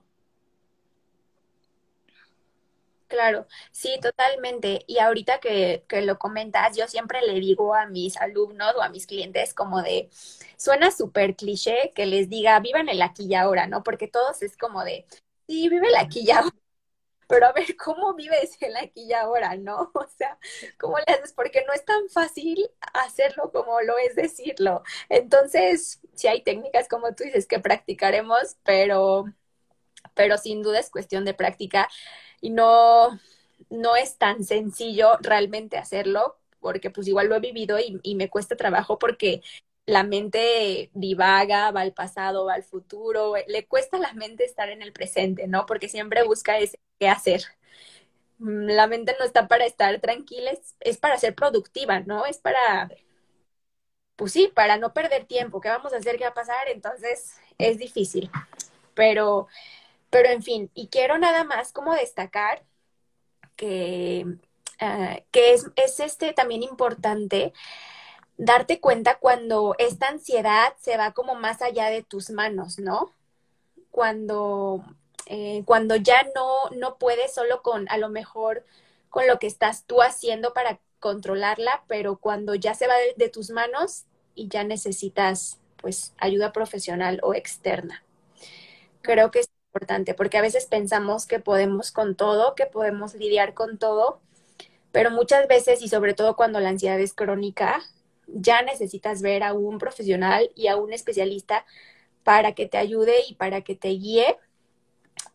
Claro, 3.13 3.45
sí, 3.71 3.99
totalmente. 4.01 4.83
Y 4.87 4.97
ahorita 4.97 5.39
que, 5.39 5.85
que, 5.87 6.01
lo 6.01 6.17
comentas, 6.17 6.75
yo 6.75 6.87
siempre 6.87 7.21
le 7.21 7.35
digo 7.39 7.75
a 7.75 7.85
mis 7.85 8.17
alumnos 8.17 8.73
o 8.75 8.81
a 8.81 8.89
mis 8.89 9.05
clientes 9.05 9.53
como 9.53 9.83
de, 9.83 10.09
suena 10.57 10.89
súper 10.89 11.35
cliché 11.35 11.91
que 11.93 12.07
les 12.07 12.27
diga, 12.27 12.59
vivan 12.59 12.89
el 12.89 13.03
aquí 13.03 13.25
y 13.27 13.35
ahora, 13.35 13.67
¿no? 13.67 13.83
Porque 13.83 14.07
todos 14.07 14.41
es 14.41 14.57
como 14.57 14.83
de, 14.83 15.05
sí, 15.47 15.69
vive 15.69 15.89
el 15.89 15.95
aquí 15.95 16.21
y 16.21 16.31
ahora. 16.31 16.49
Pero 17.29 17.47
a 17.47 17.53
ver, 17.53 17.75
¿cómo 17.77 18.13
vives 18.15 18.57
el 18.61 18.75
aquí 18.77 19.03
y 19.05 19.13
ahora, 19.13 19.55
no? 19.57 19.91
O 19.95 20.07
sea, 20.17 20.39
¿cómo 20.79 20.97
le 20.99 21.05
haces? 21.13 21.33
Porque 21.33 21.63
no 21.67 21.73
es 21.73 21.85
tan 21.85 22.09
fácil 22.09 22.69
hacerlo 22.93 23.51
como 23.51 23.81
lo 23.81 23.97
es 23.99 24.15
decirlo. 24.15 24.83
Entonces, 25.09 26.01
sí 26.15 26.27
hay 26.27 26.43
técnicas, 26.43 26.87
como 26.89 27.15
tú 27.15 27.25
dices, 27.25 27.47
que 27.47 27.59
practicaremos, 27.59 28.57
pero, 28.63 29.25
pero 30.15 30.37
sin 30.37 30.61
duda 30.61 30.79
es 30.79 30.89
cuestión 30.89 31.25
de 31.25 31.33
práctica 31.33 31.89
y 32.43 32.51
no, 32.51 33.19
no 33.69 33.95
es 33.95 34.17
tan 34.17 34.43
sencillo 34.43 35.17
realmente 35.21 35.77
hacerlo, 35.77 36.37
porque 36.59 36.91
pues 36.91 37.07
igual 37.07 37.29
lo 37.29 37.35
he 37.37 37.39
vivido 37.39 37.79
y, 37.79 37.99
y 38.03 38.15
me 38.15 38.29
cuesta 38.29 38.57
trabajo 38.57 38.99
porque 38.99 39.41
la 39.85 40.03
mente 40.03 40.91
divaga, 40.93 41.71
va 41.71 41.81
al 41.81 41.93
pasado, 41.93 42.45
va 42.45 42.55
al 42.55 42.63
futuro, 42.63 43.33
le 43.47 43.65
cuesta 43.67 43.97
a 43.97 44.01
la 44.01 44.13
mente 44.13 44.45
estar 44.45 44.69
en 44.69 44.81
el 44.81 44.93
presente, 44.93 45.47
¿no? 45.47 45.65
Porque 45.65 45.89
siempre 45.89 46.23
busca 46.23 46.59
ese 46.59 46.79
qué 46.99 47.09
hacer. 47.09 47.43
Mm, 48.39 48.67
la 48.71 48.87
mente 48.87 49.15
no 49.19 49.25
está 49.25 49.47
para 49.47 49.65
estar 49.65 49.99
tranquila, 50.01 50.51
es, 50.51 50.75
es, 50.81 50.97
para 50.97 51.17
ser 51.17 51.35
productiva, 51.35 52.01
¿no? 52.01 52.25
Es 52.25 52.37
para, 52.39 52.89
pues 54.15 54.31
sí, 54.33 54.51
para 54.53 54.77
no 54.77 54.93
perder 54.93 55.25
tiempo. 55.25 55.59
¿Qué 55.61 55.69
vamos 55.69 55.93
a 55.93 55.97
hacer? 55.97 56.17
¿Qué 56.17 56.23
va 56.23 56.29
a 56.31 56.33
pasar? 56.33 56.67
Entonces 56.69 57.35
es 57.57 57.77
difícil. 57.77 58.29
Pero 58.95 59.47
pero 60.13 60.29
en 60.29 60.43
fin, 60.43 60.69
y 60.75 60.89
quiero 60.89 61.17
nada 61.17 61.43
más 61.43 61.73
como 61.73 61.95
destacar 61.95 62.61
que, 63.55 64.27
uh, 64.79 65.15
que 65.31 65.53
es, 65.53 65.65
es 65.75 65.99
este 65.99 66.33
también 66.33 66.61
importante 66.61 67.51
darte 68.37 68.79
cuenta 68.79 69.17
cuando 69.17 69.73
esta 69.79 70.09
ansiedad 70.09 70.75
se 70.79 70.97
va 70.97 71.13
como 71.13 71.33
más 71.33 71.63
allá 71.63 71.89
de 71.89 72.03
tus 72.03 72.29
manos, 72.29 72.77
¿no? 72.77 73.11
Cuando, 73.89 74.83
eh, 75.25 75.63
cuando 75.65 75.95
ya 75.95 76.27
no, 76.35 76.69
no 76.77 76.99
puedes 76.99 77.33
solo 77.33 77.63
con, 77.63 77.89
a 77.89 77.97
lo 77.97 78.09
mejor, 78.09 78.63
con 79.09 79.25
lo 79.25 79.39
que 79.39 79.47
estás 79.47 79.85
tú 79.85 80.03
haciendo 80.03 80.53
para 80.53 80.79
controlarla, 80.99 81.85
pero 81.87 82.17
cuando 82.17 82.53
ya 82.53 82.75
se 82.75 82.85
va 82.85 82.93
de, 82.97 83.15
de 83.17 83.29
tus 83.29 83.49
manos 83.49 84.05
y 84.35 84.47
ya 84.47 84.63
necesitas, 84.63 85.59
pues, 85.77 86.13
ayuda 86.19 86.53
profesional 86.53 87.19
o 87.23 87.33
externa. 87.33 88.03
Creo 89.01 89.31
que 89.31 89.39
es 89.39 89.52
importante, 89.73 90.13
porque 90.13 90.37
a 90.37 90.41
veces 90.41 90.67
pensamos 90.67 91.25
que 91.25 91.39
podemos 91.39 91.91
con 91.91 92.15
todo, 92.15 92.53
que 92.53 92.67
podemos 92.67 93.15
lidiar 93.15 93.55
con 93.55 93.79
todo, 93.79 94.21
pero 94.91 95.09
muchas 95.09 95.47
veces, 95.47 95.81
y 95.81 95.87
sobre 95.87 96.13
todo 96.13 96.35
cuando 96.35 96.59
la 96.59 96.69
ansiedad 96.69 96.99
es 96.99 97.13
crónica, 97.13 97.81
ya 98.27 98.61
necesitas 98.61 99.23
ver 99.23 99.41
a 99.43 99.53
un 99.53 99.79
profesional 99.79 100.51
y 100.55 100.67
a 100.67 100.77
un 100.77 100.93
especialista 100.93 101.65
para 102.23 102.53
que 102.53 102.67
te 102.67 102.77
ayude 102.77 103.15
y 103.27 103.33
para 103.33 103.61
que 103.61 103.75
te 103.75 103.89
guíe 103.89 104.37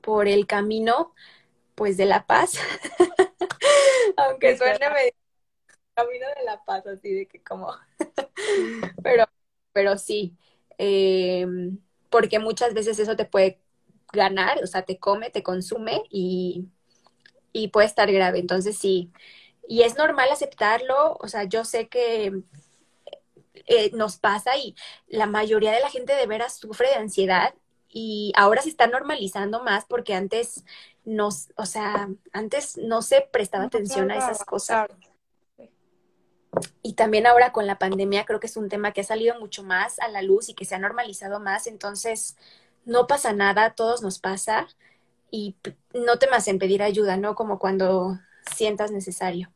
por 0.01 0.29
el 0.29 0.47
camino, 0.47 1.13
pues, 1.75 1.97
de 1.97 2.07
la 2.07 2.25
paz. 2.27 2.53
Aunque 4.17 4.57
suene 4.57 4.79
medio 4.91 5.13
camino 5.95 6.27
de 6.39 6.45
la 6.45 6.65
paz, 6.65 6.87
así 6.87 7.13
de 7.13 7.27
que 7.27 7.43
como, 7.43 7.73
pero, 9.03 9.25
pero 9.73 9.99
sí, 9.99 10.37
em, 10.79 11.79
porque 12.11 12.39
muchas 12.39 12.75
veces 12.75 12.99
eso 13.01 13.17
te 13.17 13.25
puede 13.25 13.61
ganar, 14.13 14.63
o 14.63 14.67
sea, 14.67 14.83
te 14.83 14.99
come, 14.99 15.31
te 15.31 15.43
consume 15.43 16.03
y, 16.11 16.67
y 17.53 17.69
puede 17.69 17.87
estar 17.87 18.11
grave. 18.11 18.39
Entonces 18.39 18.77
sí, 18.77 19.13
y 19.69 19.83
es 19.83 19.97
normal 19.97 20.31
aceptarlo, 20.31 21.17
o 21.21 21.29
sea, 21.29 21.45
yo 21.45 21.65
sé 21.65 21.89
que 21.89 22.43
eh, 23.67 23.91
nos 23.93 24.17
pasa 24.17 24.57
y 24.57 24.75
la 25.09 25.27
mayoría 25.27 25.73
de 25.73 25.81
la 25.81 25.91
gente 25.91 26.15
de 26.15 26.27
veras 26.27 26.57
sufre 26.57 26.89
de 26.89 26.95
ansiedad 26.95 27.55
y 27.89 28.33
ahora 28.35 28.63
se 28.63 28.71
está 28.71 28.87
normalizando 28.87 29.63
más 29.63 29.85
porque 29.85 30.15
antes 30.15 30.65
nos, 31.05 31.49
o 31.57 31.67
sea, 31.67 32.09
antes 32.33 32.79
no 32.79 33.03
se 33.03 33.29
prestaba 33.31 33.65
atención 33.65 34.11
a 34.11 34.17
esas 34.17 34.45
cosas. 34.45 34.89
Y 36.83 36.95
también 36.95 37.27
ahora 37.27 37.53
con 37.53 37.67
la 37.67 37.79
pandemia 37.79 38.25
creo 38.25 38.41
que 38.41 38.47
es 38.47 38.57
un 38.57 38.69
tema 38.69 38.93
que 38.93 39.03
ha 39.03 39.05
salido 39.05 39.39
mucho 39.39 39.63
más 39.63 39.99
a 40.01 40.09
la 40.09 40.23
luz 40.23 40.49
y 40.49 40.55
que 40.55 40.65
se 40.65 40.75
ha 40.75 40.79
normalizado 40.79 41.41
más, 41.41 41.67
entonces 41.67 42.37
no 42.89 43.07
pasa 43.07 43.35
nada, 43.35 43.75
todos 43.75 44.03
nos 44.03 44.19
pasa 44.19 44.67
y 45.31 45.57
no 45.93 46.19
temas 46.19 46.49
en 46.49 46.59
pedir 46.59 46.83
ayuda, 46.83 47.19
¿no? 47.19 47.35
Como 47.35 47.59
cuando 47.59 48.19
sientas 48.57 48.91
necesario. 48.91 49.53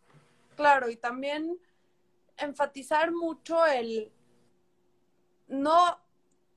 Claro, 0.54 0.90
y 0.90 0.96
también 0.96 1.58
enfatizar 2.36 3.10
mucho 3.10 3.64
el 3.64 4.12
no, 5.48 5.98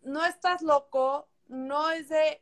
no 0.03 0.25
estás 0.25 0.61
loco, 0.61 1.29
no 1.47 1.91
es 1.91 2.09
de 2.09 2.41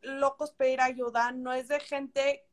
locos 0.00 0.52
pedir 0.52 0.80
ayuda, 0.80 1.32
no 1.32 1.52
es 1.52 1.68
de 1.68 1.80
gente 1.80 2.46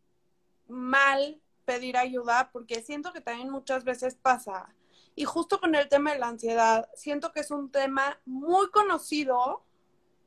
mal 0.67 1.39
pedir 1.63 1.95
ayuda, 1.95 2.49
porque 2.51 2.81
siento 2.81 3.13
que 3.13 3.21
también 3.21 3.49
muchas 3.49 3.85
veces 3.85 4.15
pasa. 4.15 4.75
Y 5.15 5.23
justo 5.23 5.61
con 5.61 5.73
el 5.73 5.87
tema 5.87 6.11
de 6.11 6.19
la 6.19 6.27
ansiedad, 6.27 6.89
siento 6.95 7.31
que 7.31 7.39
es 7.39 7.49
un 7.49 7.71
tema 7.71 8.19
muy 8.25 8.69
conocido 8.71 9.64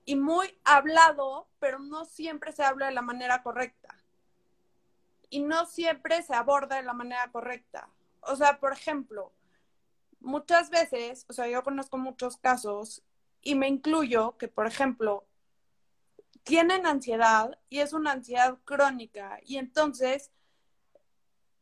y 0.08 0.16
muy 0.16 0.58
hablado, 0.64 1.50
pero 1.58 1.80
no 1.80 2.06
siempre 2.06 2.52
se 2.52 2.64
habla 2.64 2.86
de 2.86 2.94
la 2.94 3.02
manera 3.02 3.42
correcta. 3.42 3.94
Y 5.28 5.40
no 5.40 5.66
siempre 5.66 6.22
se 6.22 6.34
aborda 6.34 6.76
de 6.76 6.82
la 6.82 6.94
manera 6.94 7.30
correcta. 7.30 7.90
O 8.22 8.34
sea, 8.34 8.58
por 8.58 8.72
ejemplo, 8.72 9.34
muchas 10.18 10.70
veces, 10.70 11.26
o 11.28 11.34
sea, 11.34 11.46
yo 11.46 11.62
conozco 11.62 11.98
muchos 11.98 12.38
casos 12.38 13.02
y 13.42 13.54
me 13.54 13.68
incluyo 13.68 14.38
que, 14.38 14.48
por 14.48 14.66
ejemplo, 14.66 15.26
tienen 16.42 16.86
ansiedad 16.86 17.58
y 17.68 17.80
es 17.80 17.92
una 17.92 18.12
ansiedad 18.12 18.56
crónica 18.64 19.40
y 19.44 19.58
entonces 19.58 20.30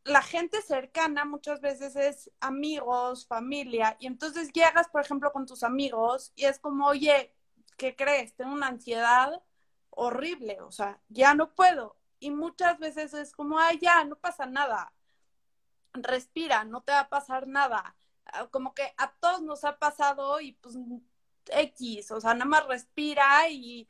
la 0.05 0.23
gente 0.23 0.63
cercana 0.63 1.25
muchas 1.25 1.61
veces 1.61 1.97
es 1.97 2.31
amigos, 2.39 3.27
familia 3.27 3.97
y 3.99 4.07
entonces 4.07 4.53
llegas, 4.53 4.87
por 4.87 5.01
ejemplo, 5.01 5.33
con 5.33 5.47
tus 5.47 5.65
amigos 5.65 6.31
y 6.37 6.45
es 6.45 6.61
como, 6.61 6.87
oye, 6.87 7.33
¿qué 7.77 7.97
crees? 7.97 8.35
Tengo 8.35 8.53
una 8.53 8.69
ansiedad 8.69 9.43
horrible, 9.91 10.61
o 10.61 10.71
sea, 10.71 11.01
ya 11.09 11.35
no 11.35 11.55
puedo. 11.55 11.97
Y 12.19 12.31
muchas 12.31 12.79
veces 12.79 13.15
es 13.15 13.33
como, 13.33 13.59
ay, 13.59 13.79
ya, 13.81 14.05
no 14.05 14.17
pasa 14.17 14.47
nada. 14.47 14.93
Respira, 15.93 16.65
no 16.65 16.83
te 16.83 16.93
va 16.93 17.01
a 17.01 17.09
pasar 17.09 17.47
nada. 17.47 17.97
Ah, 18.27 18.47
como 18.49 18.75
que 18.75 18.93
a 18.97 19.13
todos 19.13 19.43
nos 19.43 19.65
ha 19.65 19.79
pasado 19.79 20.41
y 20.41 20.53
pues 20.53 20.77
X, 21.47 22.11
o 22.11 22.21
sea, 22.21 22.35
nada 22.35 22.47
más 22.47 22.67
respira 22.67 23.49
y 23.49 23.89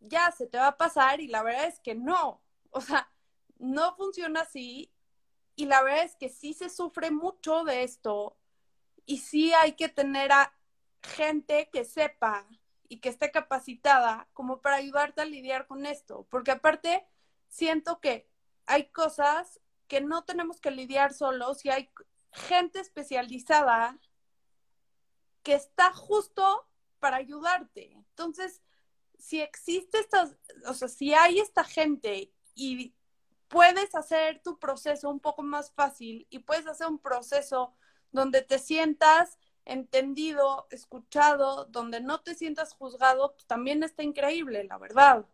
ya 0.00 0.30
se 0.32 0.46
te 0.46 0.58
va 0.58 0.68
a 0.68 0.76
pasar 0.76 1.20
y 1.20 1.28
la 1.28 1.42
verdad 1.42 1.66
es 1.66 1.80
que 1.80 1.94
no, 1.94 2.42
o 2.70 2.80
sea, 2.80 3.10
no 3.58 3.96
funciona 3.96 4.42
así 4.42 4.92
y 5.56 5.64
la 5.66 5.82
verdad 5.82 6.04
es 6.04 6.16
que 6.16 6.28
sí 6.28 6.52
se 6.52 6.68
sufre 6.68 7.10
mucho 7.10 7.64
de 7.64 7.82
esto 7.82 8.36
y 9.06 9.18
sí 9.18 9.52
hay 9.54 9.72
que 9.72 9.88
tener 9.88 10.32
a 10.32 10.52
gente 11.06 11.70
que 11.72 11.84
sepa 11.84 12.46
y 12.88 13.00
que 13.00 13.08
esté 13.08 13.30
capacitada 13.30 14.28
como 14.32 14.60
para 14.60 14.76
ayudarte 14.76 15.22
a 15.22 15.24
lidiar 15.24 15.66
con 15.66 15.86
esto, 15.86 16.26
porque 16.30 16.52
aparte 16.52 17.06
siento 17.48 18.00
que 18.00 18.28
hay 18.66 18.88
cosas 18.90 19.60
que 19.88 20.00
no 20.00 20.24
tenemos 20.24 20.60
que 20.60 20.70
lidiar 20.70 21.12
solos 21.12 21.64
y 21.64 21.70
hay 21.70 21.90
gente 22.32 22.80
especializada 22.80 23.98
que 25.42 25.54
está 25.54 25.92
justo 25.92 26.68
para 26.98 27.16
ayudarte. 27.16 27.92
Entonces, 27.92 28.62
si 29.18 29.40
existe 29.40 30.00
esta, 30.00 30.36
o 30.66 30.74
sea, 30.74 30.88
si 30.88 31.14
hay 31.14 31.38
esta 31.38 31.64
gente 31.64 32.32
y 32.54 32.94
puedes 33.48 33.94
hacer 33.94 34.42
tu 34.42 34.58
proceso 34.58 35.08
un 35.08 35.20
poco 35.20 35.42
más 35.42 35.70
fácil 35.72 36.26
y 36.30 36.40
puedes 36.40 36.66
hacer 36.66 36.88
un 36.88 36.98
proceso 36.98 37.74
donde 38.10 38.42
te 38.42 38.58
sientas 38.58 39.38
entendido, 39.66 40.66
escuchado, 40.70 41.66
donde 41.66 42.00
no 42.00 42.20
te 42.22 42.34
sientas 42.34 42.74
juzgado, 42.74 43.32
pues 43.34 43.46
también 43.46 43.82
está 43.82 44.02
increíble, 44.02 44.64
la 44.64 44.78
verdad. 44.78 45.26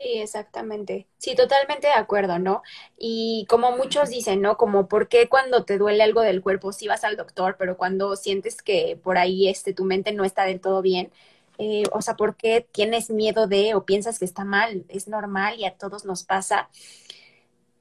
Sí, 0.00 0.18
exactamente. 0.20 1.08
Sí, 1.18 1.34
totalmente 1.34 1.86
de 1.86 1.92
acuerdo, 1.94 2.38
¿no? 2.38 2.62
Y 2.98 3.46
como 3.48 3.72
muchos 3.76 4.10
dicen, 4.10 4.42
¿no? 4.42 4.56
Como 4.58 4.88
por 4.88 5.08
qué 5.08 5.28
cuando 5.28 5.64
te 5.64 5.78
duele 5.78 6.02
algo 6.02 6.20
del 6.20 6.42
cuerpo 6.42 6.72
sí 6.72 6.88
vas 6.88 7.04
al 7.04 7.16
doctor, 7.16 7.56
pero 7.58 7.76
cuando 7.78 8.14
sientes 8.16 8.60
que 8.60 8.98
por 9.02 9.16
ahí 9.18 9.48
este, 9.48 9.72
tu 9.72 9.84
mente 9.84 10.12
no 10.12 10.24
está 10.24 10.44
del 10.44 10.60
todo 10.60 10.82
bien, 10.82 11.10
eh, 11.58 11.84
o 11.92 12.02
sea, 12.02 12.16
¿por 12.16 12.36
qué 12.36 12.66
tienes 12.72 13.08
miedo 13.10 13.46
de 13.46 13.74
o 13.74 13.84
piensas 13.86 14.18
que 14.18 14.24
está 14.26 14.44
mal? 14.44 14.84
Es 14.88 15.08
normal 15.08 15.58
y 15.58 15.64
a 15.64 15.76
todos 15.78 16.04
nos 16.04 16.24
pasa. 16.24 16.68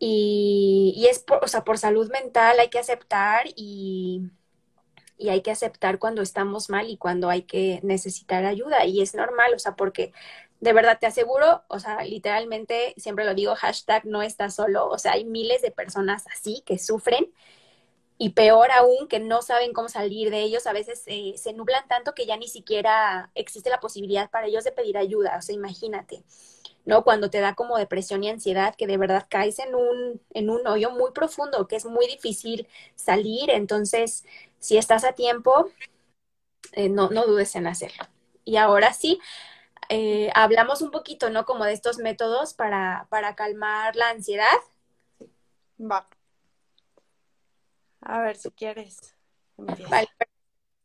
Y, 0.06 1.08
es, 1.10 1.20
por, 1.20 1.44
o 1.46 1.48
sea, 1.48 1.64
por 1.64 1.78
salud 1.78 2.12
mental 2.12 2.60
hay 2.60 2.70
que 2.70 2.80
aceptar 2.80 3.46
y, 3.56 4.30
y 5.18 5.30
hay 5.30 5.42
que 5.42 5.52
aceptar 5.52 5.98
cuando 5.98 6.22
estamos 6.22 6.70
mal 6.70 6.90
y 6.90 6.98
cuando 6.98 7.30
hay 7.30 7.44
que 7.44 7.80
necesitar 7.84 8.46
ayuda. 8.46 8.86
Y 8.86 9.02
es 9.02 9.16
normal, 9.16 9.54
o 9.56 9.60
sea, 9.60 9.78
porque 9.78 10.12
de 10.60 10.74
verdad 10.74 10.98
te 11.00 11.08
aseguro, 11.08 11.64
o 11.70 11.80
sea, 11.80 12.04
literalmente, 12.04 12.94
siempre 12.98 13.24
lo 13.26 13.34
digo, 13.34 13.56
hashtag 13.56 14.06
no 14.06 14.22
estás 14.22 14.56
solo, 14.56 14.90
o 14.90 14.98
sea, 14.98 15.14
hay 15.14 15.24
miles 15.24 15.62
de 15.62 15.72
personas 15.72 16.26
así 16.34 16.64
que 16.66 16.78
sufren 16.80 17.32
y 18.18 18.32
peor 18.32 18.72
aún 18.72 19.08
que 19.08 19.20
no 19.22 19.42
saben 19.42 19.74
cómo 19.74 19.90
salir 19.90 20.32
de 20.32 20.42
ellos, 20.42 20.68
a 20.68 20.74
veces 20.74 21.04
eh, 21.08 21.36
se 21.38 21.54
nublan 21.54 21.88
tanto 21.88 22.14
que 22.14 22.26
ya 22.26 22.38
ni 22.38 22.50
siquiera 22.50 23.32
existe 23.36 23.70
la 23.70 23.80
posibilidad 23.80 24.30
para 24.30 24.48
ellos 24.48 24.66
de 24.66 24.74
pedir 24.74 24.98
ayuda, 24.98 25.38
o 25.38 25.42
sea, 25.42 25.56
imagínate, 25.56 26.24
¿no? 26.86 27.04
Cuando 27.04 27.30
te 27.30 27.40
da 27.40 27.56
como 27.56 27.78
depresión 27.78 28.24
y 28.24 28.30
ansiedad, 28.30 28.76
que 28.76 28.88
de 28.88 28.98
verdad 28.98 29.28
caes 29.30 29.60
en 29.60 29.76
un, 29.76 30.22
en 30.32 30.50
un 30.50 30.66
hoyo 30.68 30.92
muy 30.92 31.12
profundo, 31.12 31.68
que 31.68 31.76
es 31.76 31.86
muy 31.86 32.08
difícil 32.08 32.68
salir, 32.96 33.50
entonces, 33.50 34.26
si 34.60 34.78
estás 34.78 35.04
a 35.04 35.14
tiempo, 35.14 35.70
eh, 36.74 36.90
no, 36.90 37.10
no 37.10 37.26
dudes 37.26 37.56
en 37.56 37.68
hacerlo. 37.68 38.06
Y 38.46 38.58
ahora 38.58 38.94
sí, 38.94 39.20
eh, 39.90 40.32
hablamos 40.36 40.82
un 40.82 40.92
poquito, 40.92 41.30
¿no? 41.30 41.46
Como 41.46 41.66
de 41.66 41.74
estos 41.74 41.98
métodos 41.98 42.54
para, 42.54 43.08
para 43.10 43.36
calmar 43.36 43.96
la 43.96 44.10
ansiedad. 44.10 44.48
Va. 45.80 46.08
A 48.02 48.20
ver, 48.22 48.36
si 48.36 48.52
quieres. 48.52 49.16
Vale. 49.58 50.08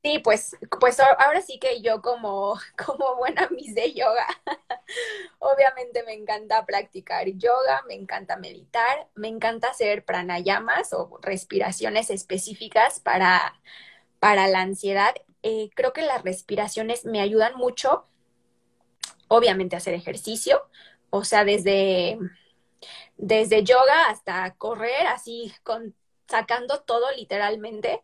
Sí, 0.08 0.20
pues, 0.20 0.56
pues 0.80 0.98
ahora 1.00 1.42
sí 1.42 1.58
que 1.58 1.82
yo 1.82 2.00
como, 2.00 2.58
como 2.86 3.16
buena 3.16 3.46
miss 3.50 3.74
de 3.74 3.92
yoga, 3.92 4.26
obviamente 5.38 6.02
me 6.04 6.14
encanta 6.14 6.64
practicar 6.64 7.26
yoga, 7.28 7.82
me 7.86 7.92
encanta 7.92 8.38
meditar, 8.38 9.06
me 9.14 9.28
encanta 9.28 9.68
hacer 9.68 10.06
pranayamas 10.06 10.94
o 10.94 11.18
respiraciones 11.20 12.08
específicas 12.08 13.00
para, 13.00 13.60
para 14.18 14.48
la 14.48 14.62
ansiedad. 14.62 15.14
Eh, 15.42 15.68
creo 15.74 15.92
que 15.92 16.00
las 16.00 16.22
respiraciones 16.22 17.04
me 17.04 17.20
ayudan 17.20 17.56
mucho 17.56 18.06
obviamente 19.28 19.76
hacer 19.76 19.92
ejercicio, 19.92 20.62
o 21.10 21.22
sea, 21.24 21.44
desde, 21.44 22.18
desde 23.18 23.62
yoga 23.62 24.06
hasta 24.08 24.54
correr, 24.54 25.06
así 25.08 25.52
con, 25.64 25.94
sacando 26.26 26.80
todo 26.80 27.10
literalmente. 27.14 28.02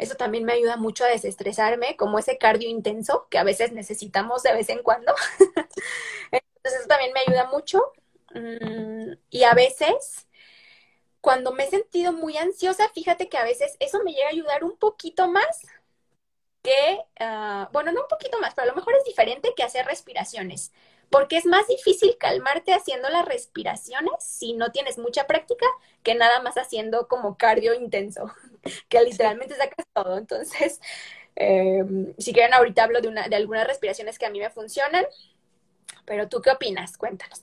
Eso 0.00 0.14
también 0.16 0.44
me 0.44 0.54
ayuda 0.54 0.76
mucho 0.76 1.04
a 1.04 1.08
desestresarme, 1.08 1.96
como 1.96 2.18
ese 2.18 2.38
cardio 2.38 2.68
intenso 2.70 3.28
que 3.30 3.38
a 3.38 3.44
veces 3.44 3.72
necesitamos 3.72 4.42
de 4.42 4.54
vez 4.54 4.70
en 4.70 4.82
cuando. 4.82 5.14
Entonces 6.32 6.80
eso 6.80 6.88
también 6.88 7.12
me 7.12 7.20
ayuda 7.20 7.50
mucho. 7.50 7.82
Mm, 8.34 9.12
y 9.30 9.42
a 9.44 9.54
veces, 9.54 10.26
cuando 11.20 11.52
me 11.52 11.64
he 11.64 11.70
sentido 11.70 12.12
muy 12.12 12.36
ansiosa, 12.36 12.88
fíjate 12.90 13.28
que 13.28 13.38
a 13.38 13.44
veces 13.44 13.76
eso 13.80 14.02
me 14.04 14.12
llega 14.12 14.28
a 14.28 14.30
ayudar 14.30 14.64
un 14.64 14.76
poquito 14.76 15.28
más 15.28 15.66
que, 16.62 16.98
uh, 17.20 17.66
bueno, 17.72 17.92
no 17.92 18.02
un 18.02 18.08
poquito 18.08 18.38
más, 18.40 18.54
pero 18.54 18.64
a 18.70 18.74
lo 18.74 18.76
mejor 18.76 18.94
es 18.96 19.04
diferente 19.04 19.54
que 19.56 19.62
hacer 19.62 19.86
respiraciones, 19.86 20.72
porque 21.10 21.36
es 21.38 21.46
más 21.46 21.66
difícil 21.68 22.16
calmarte 22.18 22.74
haciendo 22.74 23.08
las 23.08 23.24
respiraciones 23.24 24.12
si 24.20 24.52
no 24.52 24.70
tienes 24.72 24.98
mucha 24.98 25.26
práctica 25.26 25.66
que 26.02 26.14
nada 26.14 26.40
más 26.42 26.56
haciendo 26.58 27.08
como 27.08 27.36
cardio 27.38 27.74
intenso, 27.74 28.32
que 28.88 29.00
literalmente 29.02 29.56
sacas 29.56 29.86
todo. 29.92 30.18
Entonces, 30.18 30.80
eh, 31.36 31.84
si 32.18 32.32
quieren, 32.32 32.54
ahorita 32.54 32.84
hablo 32.84 33.00
de, 33.00 33.08
una, 33.08 33.28
de 33.28 33.36
algunas 33.36 33.66
respiraciones 33.66 34.18
que 34.18 34.26
a 34.26 34.30
mí 34.30 34.40
me 34.40 34.50
funcionan, 34.50 35.04
pero 36.04 36.28
tú 36.28 36.40
qué 36.40 36.50
opinas? 36.50 36.96
Cuéntanos. 36.96 37.42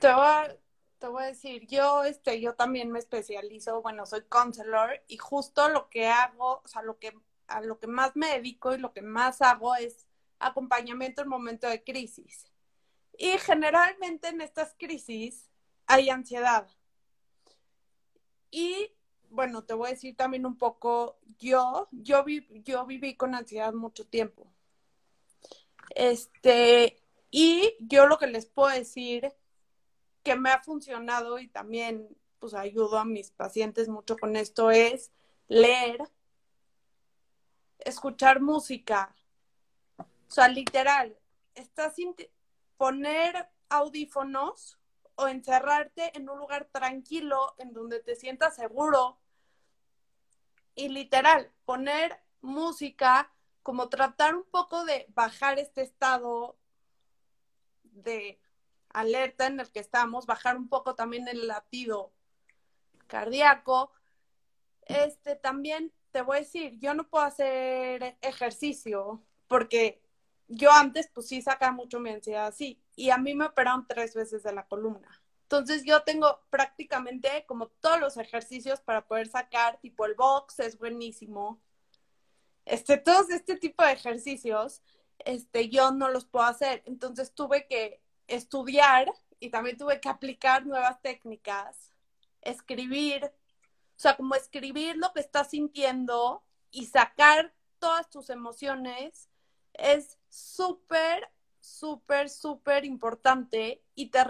Te 0.00 0.08
voy 0.08 0.26
a, 0.26 0.56
te 0.98 1.06
voy 1.08 1.22
a 1.22 1.26
decir, 1.26 1.66
yo, 1.66 2.04
este, 2.04 2.40
yo 2.40 2.54
también 2.54 2.90
me 2.90 2.98
especializo, 2.98 3.82
bueno, 3.82 4.06
soy 4.06 4.22
counselor 4.22 5.02
y 5.08 5.16
justo 5.16 5.68
lo 5.68 5.88
que 5.88 6.08
hago, 6.08 6.62
o 6.64 6.68
sea, 6.68 6.82
lo 6.82 6.98
que, 6.98 7.14
a 7.46 7.60
lo 7.60 7.78
que 7.78 7.86
más 7.86 8.16
me 8.16 8.28
dedico 8.28 8.74
y 8.74 8.78
lo 8.78 8.92
que 8.92 9.02
más 9.02 9.40
hago 9.40 9.74
es 9.76 10.06
acompañamiento 10.38 11.22
en 11.22 11.28
momento 11.28 11.68
de 11.68 11.82
crisis. 11.82 12.46
Y 13.18 13.38
generalmente 13.38 14.28
en 14.28 14.40
estas 14.40 14.74
crisis 14.78 15.50
hay 15.86 16.10
ansiedad. 16.10 16.68
Y 18.50 18.95
bueno, 19.30 19.64
te 19.64 19.74
voy 19.74 19.88
a 19.88 19.92
decir 19.92 20.16
también 20.16 20.46
un 20.46 20.56
poco, 20.56 21.18
yo, 21.38 21.88
yo, 21.92 22.24
yo 22.64 22.86
viví 22.86 23.16
con 23.16 23.34
ansiedad 23.34 23.72
mucho 23.72 24.06
tiempo. 24.06 24.46
Este, 25.90 27.00
y 27.30 27.74
yo 27.80 28.06
lo 28.06 28.18
que 28.18 28.26
les 28.26 28.46
puedo 28.46 28.74
decir 28.74 29.32
que 30.22 30.36
me 30.36 30.50
ha 30.50 30.62
funcionado 30.62 31.38
y 31.38 31.48
también 31.48 32.08
pues 32.38 32.54
ayudo 32.54 32.98
a 32.98 33.04
mis 33.04 33.30
pacientes 33.30 33.88
mucho 33.88 34.16
con 34.16 34.36
esto 34.36 34.70
es 34.70 35.12
leer, 35.48 35.98
escuchar 37.78 38.40
música. 38.40 39.14
O 39.98 40.30
sea, 40.30 40.48
literal, 40.48 41.16
estás 41.54 41.94
poner 42.76 43.48
audífonos 43.68 44.78
o 45.16 45.28
encerrarte 45.28 46.16
en 46.16 46.28
un 46.28 46.38
lugar 46.38 46.68
tranquilo 46.70 47.54
en 47.58 47.72
donde 47.72 48.00
te 48.00 48.14
sientas 48.14 48.54
seguro 48.54 49.18
y 50.74 50.88
literal 50.88 51.50
poner 51.64 52.20
música 52.42 53.32
como 53.62 53.88
tratar 53.88 54.36
un 54.36 54.44
poco 54.44 54.84
de 54.84 55.06
bajar 55.08 55.58
este 55.58 55.82
estado 55.82 56.56
de 57.82 58.38
alerta 58.90 59.46
en 59.46 59.58
el 59.58 59.72
que 59.72 59.80
estamos, 59.80 60.26
bajar 60.26 60.56
un 60.56 60.68
poco 60.68 60.94
también 60.94 61.26
el 61.28 61.48
latido 61.48 62.12
cardíaco. 63.06 63.90
Este 64.82 65.34
también 65.34 65.92
te 66.12 66.22
voy 66.22 66.36
a 66.36 66.40
decir, 66.40 66.78
yo 66.78 66.94
no 66.94 67.08
puedo 67.08 67.24
hacer 67.24 68.16
ejercicio 68.20 69.22
porque 69.48 70.02
yo 70.46 70.70
antes 70.70 71.08
pues 71.12 71.26
sí 71.26 71.42
sacaba 71.42 71.72
mucho 71.72 71.98
mi 72.00 72.10
ansiedad 72.10 72.46
así 72.46 72.80
y 72.96 73.10
a 73.10 73.18
mí 73.18 73.34
me 73.34 73.44
operaron 73.44 73.86
tres 73.86 74.14
veces 74.14 74.42
de 74.42 74.52
la 74.52 74.66
columna. 74.66 75.22
Entonces 75.42 75.84
yo 75.84 76.02
tengo 76.02 76.40
prácticamente 76.50 77.44
como 77.46 77.68
todos 77.68 78.00
los 78.00 78.16
ejercicios 78.16 78.80
para 78.80 79.06
poder 79.06 79.28
sacar, 79.28 79.78
tipo 79.80 80.04
el 80.06 80.14
box 80.14 80.58
es 80.58 80.76
buenísimo. 80.76 81.60
Este, 82.64 82.96
todos 82.96 83.30
este 83.30 83.56
tipo 83.56 83.84
de 83.84 83.92
ejercicios, 83.92 84.82
este, 85.20 85.68
yo 85.68 85.92
no 85.92 86.08
los 86.08 86.24
puedo 86.24 86.46
hacer. 86.46 86.82
Entonces 86.86 87.32
tuve 87.32 87.68
que 87.68 88.02
estudiar 88.26 89.12
y 89.38 89.50
también 89.50 89.76
tuve 89.76 90.00
que 90.00 90.08
aplicar 90.08 90.66
nuevas 90.66 91.00
técnicas, 91.00 91.92
escribir, 92.42 93.24
o 93.24 93.98
sea, 93.98 94.16
como 94.16 94.34
escribir 94.34 94.96
lo 94.96 95.12
que 95.12 95.20
estás 95.20 95.50
sintiendo 95.50 96.42
y 96.70 96.86
sacar 96.86 97.54
todas 97.78 98.10
tus 98.10 98.30
emociones 98.30 99.28
es 99.74 100.18
súper, 100.28 101.30
súper, 101.66 102.30
súper 102.30 102.84
importante 102.84 103.82
y 103.94 104.10
te, 104.10 104.20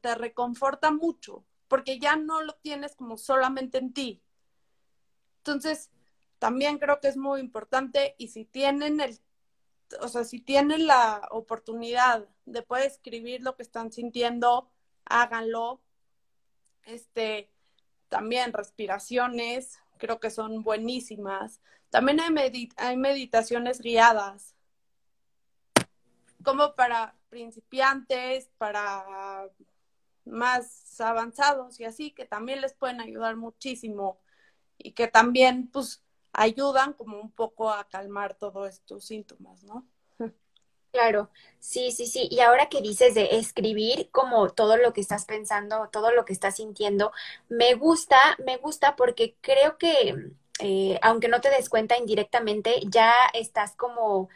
te 0.00 0.14
reconforta 0.14 0.90
mucho, 0.90 1.44
porque 1.68 1.98
ya 1.98 2.16
no 2.16 2.40
lo 2.42 2.54
tienes 2.54 2.96
como 2.96 3.18
solamente 3.18 3.78
en 3.78 3.92
ti. 3.92 4.22
Entonces, 5.38 5.90
también 6.38 6.78
creo 6.78 6.98
que 7.00 7.08
es 7.08 7.16
muy 7.16 7.40
importante 7.40 8.14
y 8.16 8.28
si 8.28 8.44
tienen 8.44 9.00
el, 9.00 9.20
o 10.00 10.08
sea, 10.08 10.24
si 10.24 10.40
tienen 10.40 10.86
la 10.86 11.28
oportunidad 11.30 12.26
de 12.46 12.62
poder 12.62 12.86
escribir 12.86 13.42
lo 13.42 13.54
que 13.54 13.62
están 13.62 13.92
sintiendo, 13.92 14.70
háganlo. 15.04 15.82
Este, 16.84 17.50
también 18.08 18.52
respiraciones, 18.52 19.78
creo 19.98 20.20
que 20.20 20.30
son 20.30 20.62
buenísimas. 20.62 21.60
También 21.90 22.20
hay, 22.20 22.70
hay 22.76 22.96
meditaciones 22.96 23.80
guiadas 23.80 24.56
como 26.42 26.74
para 26.74 27.16
principiantes, 27.28 28.50
para 28.58 29.48
más 30.24 31.00
avanzados 31.00 31.80
y 31.80 31.84
así, 31.84 32.12
que 32.12 32.24
también 32.24 32.60
les 32.60 32.74
pueden 32.74 33.00
ayudar 33.00 33.36
muchísimo 33.36 34.20
y 34.78 34.92
que 34.92 35.08
también 35.08 35.68
pues 35.70 36.04
ayudan 36.32 36.94
como 36.94 37.20
un 37.20 37.30
poco 37.32 37.70
a 37.70 37.88
calmar 37.88 38.34
todos 38.34 38.68
estos 38.68 39.04
síntomas, 39.04 39.62
¿no? 39.64 39.86
Claro, 40.92 41.30
sí, 41.58 41.90
sí, 41.90 42.06
sí. 42.06 42.28
Y 42.30 42.40
ahora 42.40 42.68
que 42.68 42.82
dices 42.82 43.14
de 43.14 43.36
escribir 43.38 44.10
como 44.10 44.50
todo 44.50 44.76
lo 44.76 44.92
que 44.92 45.00
estás 45.00 45.24
pensando, 45.24 45.88
todo 45.90 46.12
lo 46.12 46.26
que 46.26 46.34
estás 46.34 46.56
sintiendo, 46.56 47.12
me 47.48 47.74
gusta, 47.74 48.18
me 48.44 48.58
gusta 48.58 48.94
porque 48.94 49.34
creo 49.40 49.78
que, 49.78 50.14
eh, 50.60 50.98
aunque 51.02 51.28
no 51.28 51.40
te 51.40 51.48
des 51.48 51.70
cuenta 51.70 51.96
indirectamente, 51.96 52.82
ya 52.90 53.10
estás 53.32 53.74
como 53.74 54.28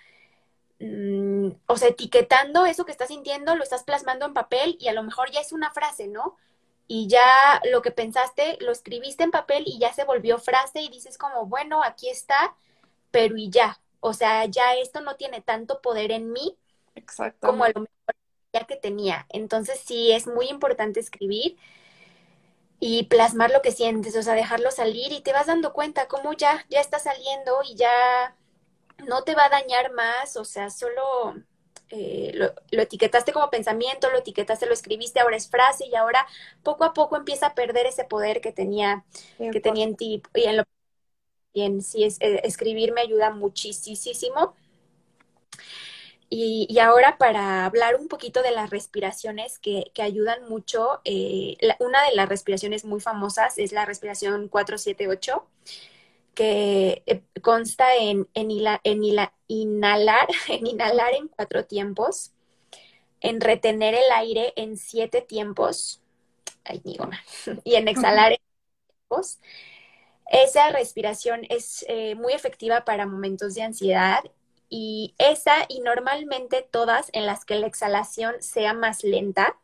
Mm, 0.78 1.50
o 1.66 1.76
sea, 1.76 1.88
etiquetando 1.88 2.66
eso 2.66 2.84
que 2.84 2.92
estás 2.92 3.08
sintiendo, 3.08 3.56
lo 3.56 3.62
estás 3.62 3.84
plasmando 3.84 4.26
en 4.26 4.34
papel 4.34 4.76
y 4.80 4.88
a 4.88 4.92
lo 4.92 5.02
mejor 5.02 5.30
ya 5.30 5.40
es 5.40 5.52
una 5.52 5.70
frase, 5.72 6.08
¿no? 6.08 6.36
Y 6.88 7.08
ya 7.08 7.60
lo 7.72 7.82
que 7.82 7.90
pensaste, 7.90 8.58
lo 8.60 8.72
escribiste 8.72 9.24
en 9.24 9.30
papel 9.30 9.64
y 9.66 9.78
ya 9.78 9.92
se 9.92 10.04
volvió 10.04 10.38
frase 10.38 10.80
y 10.82 10.88
dices 10.88 11.18
como, 11.18 11.46
bueno, 11.46 11.82
aquí 11.82 12.08
está, 12.10 12.54
pero 13.10 13.36
y 13.36 13.50
ya. 13.50 13.80
O 14.00 14.14
sea, 14.14 14.46
ya 14.46 14.74
esto 14.76 15.00
no 15.02 15.16
tiene 15.16 15.40
tanto 15.42 15.80
poder 15.82 16.12
en 16.12 16.32
mí 16.32 16.58
como 17.40 17.64
a 17.64 17.68
lo 17.70 17.80
mejor 17.82 18.16
ya 18.52 18.66
que 18.66 18.76
tenía. 18.76 19.26
Entonces 19.30 19.80
sí, 19.80 20.12
es 20.12 20.26
muy 20.26 20.48
importante 20.48 21.00
escribir 21.00 21.56
y 22.80 23.04
plasmar 23.04 23.50
lo 23.50 23.62
que 23.62 23.72
sientes, 23.72 24.16
o 24.16 24.22
sea, 24.22 24.34
dejarlo 24.34 24.70
salir 24.70 25.12
y 25.12 25.22
te 25.22 25.32
vas 25.32 25.46
dando 25.46 25.72
cuenta 25.72 26.08
cómo 26.08 26.32
ya, 26.34 26.66
ya 26.68 26.80
está 26.80 26.98
saliendo 26.98 27.60
y 27.64 27.74
ya 27.76 28.35
no 29.04 29.22
te 29.24 29.34
va 29.34 29.46
a 29.46 29.50
dañar 29.50 29.92
más, 29.92 30.36
o 30.36 30.44
sea, 30.44 30.70
solo 30.70 31.34
eh, 31.90 32.32
lo, 32.34 32.82
etiquetaste 32.82 33.32
como 33.32 33.50
pensamiento, 33.50 34.10
lo 34.10 34.18
etiquetaste, 34.18 34.66
lo 34.66 34.72
escribiste, 34.72 35.20
ahora 35.20 35.36
es 35.36 35.48
frase 35.48 35.86
y 35.86 35.94
ahora 35.94 36.26
poco 36.62 36.84
a 36.84 36.92
poco 36.92 37.16
empieza 37.16 37.48
a 37.48 37.54
perder 37.54 37.86
ese 37.86 38.04
poder 38.04 38.40
que 38.40 38.52
tenía, 38.52 39.04
que 39.38 39.60
tenía 39.60 39.84
en 39.84 39.96
ti. 39.96 40.22
Y 40.34 40.44
en 40.44 40.56
lo 40.58 40.64
bien, 41.54 41.82
sí, 41.82 42.04
es, 42.04 42.18
eh, 42.20 42.40
escribir 42.44 42.92
me 42.92 43.00
ayuda 43.00 43.30
muchísimo. 43.30 44.54
Y, 46.28 46.76
ahora 46.80 47.18
para 47.18 47.64
hablar 47.64 47.94
un 47.96 48.08
poquito 48.08 48.42
de 48.42 48.50
las 48.50 48.70
respiraciones 48.70 49.60
que, 49.60 49.92
ayudan 49.98 50.48
mucho, 50.48 51.00
eh, 51.04 51.56
una 51.78 52.02
de 52.04 52.16
las 52.16 52.28
respiraciones 52.28 52.84
muy 52.84 53.00
famosas 53.00 53.58
es 53.58 53.72
la 53.72 53.84
respiración 53.84 54.48
478 54.48 55.46
que 56.36 57.02
eh, 57.06 57.22
consta 57.42 57.96
en, 57.96 58.28
inhalar, 58.34 60.28
en 60.48 60.66
inhalar 60.66 61.14
en 61.14 61.26
cuatro 61.26 61.64
tiempos, 61.64 62.32
en 63.20 63.40
retener 63.40 63.94
el 63.94 64.12
aire 64.14 64.52
en 64.54 64.76
siete 64.76 65.22
tiempos, 65.22 66.00
y 67.64 67.74
en 67.74 67.88
exhalar 67.88 68.32
en 68.32 68.38
tiempos. 68.86 69.40
Esa 70.30 70.70
respiración 70.70 71.42
es 71.48 71.84
eh, 71.88 72.14
muy 72.14 72.32
efectiva 72.32 72.84
para 72.84 73.06
momentos 73.06 73.54
de 73.54 73.62
ansiedad 73.62 74.22
y 74.68 75.14
esa 75.18 75.54
y 75.68 75.80
normalmente 75.80 76.66
todas 76.68 77.08
en 77.12 77.24
las 77.26 77.44
que 77.44 77.54
la 77.54 77.68
exhalación 77.68 78.34
sea 78.42 78.74
más 78.74 79.04
lenta 79.04 79.56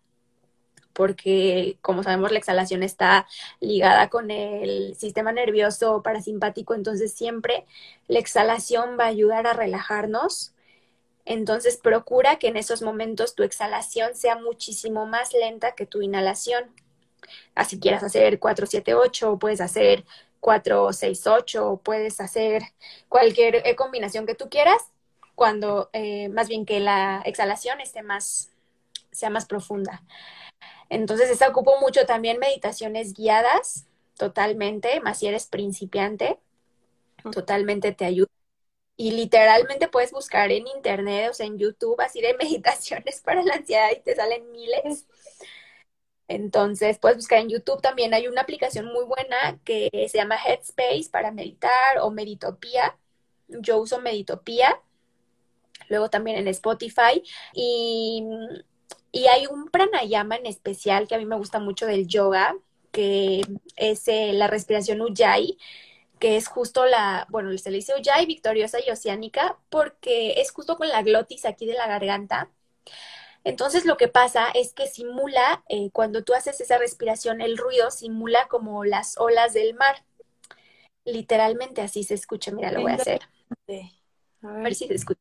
porque 0.92 1.78
como 1.81 2.02
sabemos 2.02 2.33
la 2.33 2.38
exhalación 2.38 2.83
está 2.83 3.26
ligada 3.61 4.09
con 4.09 4.31
el 4.31 4.94
sistema 4.96 5.33
nervioso 5.33 6.02
parasimpático, 6.02 6.74
entonces 6.74 7.12
siempre 7.12 7.66
la 8.09 8.18
exhalación 8.18 8.96
va 8.98 9.05
a 9.05 9.09
ayudar 9.09 9.46
a 9.46 9.52
relajarnos. 9.52 10.55
Entonces 11.24 11.76
procura 11.76 12.37
que 12.37 12.48
en 12.48 12.57
esos 12.57 12.83
momentos 12.83 13.35
tu 13.35 13.44
exhalación 13.44 14.14
sea 14.14 14.37
muchísimo 14.37 15.07
más 15.07 15.33
lenta 15.33 15.74
que 15.74 15.87
tu 15.87 16.02
inhalación. 16.02 16.64
Así 17.55 17.78
quieras 17.78 18.02
hacer 18.02 18.38
4, 18.38 18.66
7, 18.66 18.94
8, 18.94 19.38
puedes 19.38 19.61
hacer 19.61 20.05
4, 20.40 20.92
6, 20.92 21.26
8, 21.28 21.81
puedes 21.85 22.20
hacer 22.20 22.62
cualquier 23.09 23.62
eh, 23.64 23.76
combinación 23.76 24.26
que 24.26 24.35
tú 24.35 24.48
quieras, 24.50 24.83
cuando 25.37 25.88
eh, 25.92 26.28
más 26.31 26.48
bien 26.48 26.66
que 26.66 26.81
la 26.81 27.22
exhalación 27.24 27.81
esté 27.81 28.02
más, 28.02 28.50
sea 29.12 29.31
más 29.31 29.46
profunda. 29.46 30.02
Entonces, 30.92 31.31
esa 31.31 31.48
ocupo 31.48 31.78
mucho 31.81 32.05
también 32.05 32.38
meditaciones 32.38 33.14
guiadas, 33.14 33.87
totalmente, 34.18 35.00
más 35.00 35.18
si 35.18 35.26
eres 35.26 35.46
principiante, 35.46 36.38
totalmente 37.33 37.92
te 37.92 38.05
ayuda. 38.05 38.28
y 38.96 39.12
literalmente 39.12 39.88
puedes 39.88 40.12
buscar 40.12 40.52
en 40.52 40.66
internet, 40.68 41.31
o 41.31 41.35
sea, 41.35 41.46
en 41.46 41.59
YouTube, 41.59 42.00
así 42.00 42.20
de 42.22 42.35
meditaciones 42.38 43.22
para 43.22 43.42
la 43.44 43.55
ansiedad 43.57 43.90
y 43.92 44.00
te 44.02 44.16
salen 44.16 44.50
miles. 44.52 45.07
Entonces, 46.28 46.98
puedes 46.98 47.16
buscar 47.18 47.38
en 47.40 47.48
YouTube 47.50 47.81
también. 47.83 48.14
Hay 48.14 48.26
una 48.28 48.42
aplicación 48.42 48.87
muy 48.87 49.05
buena 49.05 49.61
que 49.64 49.90
se 50.11 50.18
llama 50.18 50.37
Headspace 50.37 51.09
para 51.11 51.31
meditar 51.31 51.98
o 52.00 52.11
Meditopía. 52.11 52.98
Yo 53.48 53.78
uso 53.78 54.00
Meditopía. 54.00 54.81
Luego 55.88 56.11
también 56.11 56.38
en 56.38 56.48
Spotify. 56.48 57.22
Y, 57.55 58.24
y 59.12 59.27
hay 59.27 59.46
un 59.46 59.68
pranayama 59.68 60.37
en 60.37 60.46
especial 60.46 61.07
que 61.07 61.14
a 61.14 61.18
mí 61.18 61.27
me 61.27 61.37
gusta 61.37 61.61
mucho 61.61 61.87
del 61.87 62.09
yoga, 62.09 62.57
que 62.90 63.42
es 63.77 64.09
eh, 64.09 64.33
la 64.33 64.48
respiración 64.48 65.01
Ujjayi 65.01 65.59
que 66.22 66.37
es 66.37 66.46
justo 66.46 66.87
la, 66.87 67.27
bueno, 67.31 67.51
se 67.59 67.72
le 67.72 67.79
dice 67.79 67.94
Ujjayi, 67.98 68.27
victoriosa 68.27 68.79
y 68.79 68.88
oceánica, 68.92 69.59
porque 69.70 70.40
es 70.40 70.53
justo 70.53 70.77
con 70.77 70.87
la 70.87 71.03
glotis 71.03 71.44
aquí 71.44 71.66
de 71.66 71.75
la 71.75 71.88
garganta. 71.88 72.48
Entonces 73.42 73.85
lo 73.87 73.96
que 73.96 74.07
pasa 74.07 74.46
es 74.55 74.72
que 74.72 74.87
simula, 74.87 75.64
eh, 75.68 75.90
cuando 75.90 76.22
tú 76.22 76.33
haces 76.33 76.61
esa 76.61 76.79
respiración, 76.79 77.40
el 77.40 77.59
ruido 77.59 77.90
simula 77.90 78.46
como 78.48 78.85
las 78.85 79.18
olas 79.18 79.53
del 79.53 79.75
mar. 79.75 80.05
Literalmente 81.05 81.83
así 81.83 82.05
se 82.05 82.14
escucha. 82.14 82.53
Mira, 82.53 82.70
lo 82.70 82.83
voy 82.83 82.92
a 82.92 82.94
hacer. 82.94 83.22
A 84.42 84.53
ver 84.59 84.77
si 84.77 84.87
se 84.87 84.94
escucha. 84.94 85.20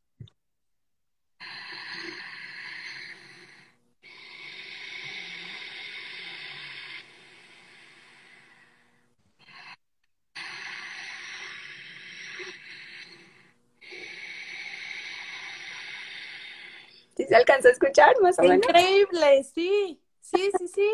Se 17.27 17.36
alcanza 17.36 17.69
a 17.69 17.71
escuchar 17.71 18.19
más 18.21 18.38
o 18.39 18.43
menos. 18.43 18.57
Increíble, 18.57 19.43
sí, 19.43 20.01
sí, 20.21 20.51
sí, 20.57 20.67
sí. 20.67 20.91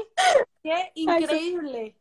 Qué 0.64 0.92
increíble. 0.96 1.96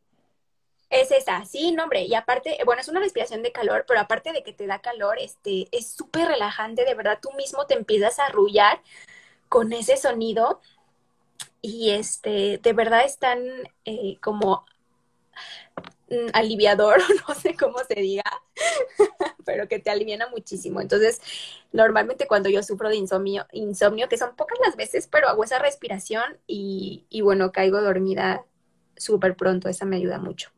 Es 0.89 1.11
esa, 1.11 1.43
sí, 1.43 1.73
no, 1.73 1.83
hombre, 1.83 2.03
y 2.03 2.15
aparte, 2.15 2.57
bueno, 2.63 2.81
es 2.81 2.87
una 2.87 3.01
respiración 3.01 3.43
de 3.43 3.51
calor, 3.51 3.83
pero 3.85 3.99
aparte 3.99 4.31
de 4.31 4.41
que 4.41 4.53
te 4.53 4.67
da 4.67 4.79
calor, 4.79 5.17
este, 5.19 5.67
es 5.73 5.91
súper 5.91 6.29
relajante, 6.29 6.85
de 6.85 6.95
verdad, 6.95 7.19
tú 7.21 7.29
mismo 7.33 7.65
te 7.67 7.73
empiezas 7.73 8.19
a 8.19 8.27
arrullar 8.27 8.81
con 9.49 9.73
ese 9.73 9.97
sonido 9.97 10.61
y 11.61 11.91
este, 11.91 12.57
de 12.59 12.73
verdad 12.73 13.03
están 13.03 13.39
eh, 13.83 14.17
como 14.21 14.65
aliviador, 16.33 16.97
no 17.27 17.35
sé 17.35 17.55
cómo 17.55 17.79
se 17.87 17.95
diga, 17.95 18.23
pero 19.45 19.67
que 19.67 19.79
te 19.79 19.89
aliviana 19.89 20.27
muchísimo. 20.29 20.81
Entonces, 20.81 21.21
normalmente 21.71 22.27
cuando 22.27 22.49
yo 22.49 22.63
sufro 22.63 22.89
de 22.89 22.95
insomnio, 22.95 23.45
insomnio, 23.51 24.09
que 24.09 24.17
son 24.17 24.35
pocas 24.35 24.57
las 24.65 24.75
veces, 24.75 25.07
pero 25.07 25.27
hago 25.27 25.43
esa 25.43 25.59
respiración 25.59 26.37
y, 26.47 27.05
y 27.09 27.21
bueno, 27.21 27.51
caigo 27.51 27.81
dormida 27.81 28.45
súper 28.95 29.35
pronto, 29.35 29.69
esa 29.69 29.85
me 29.85 29.97
ayuda 29.97 30.19
mucho. 30.19 30.49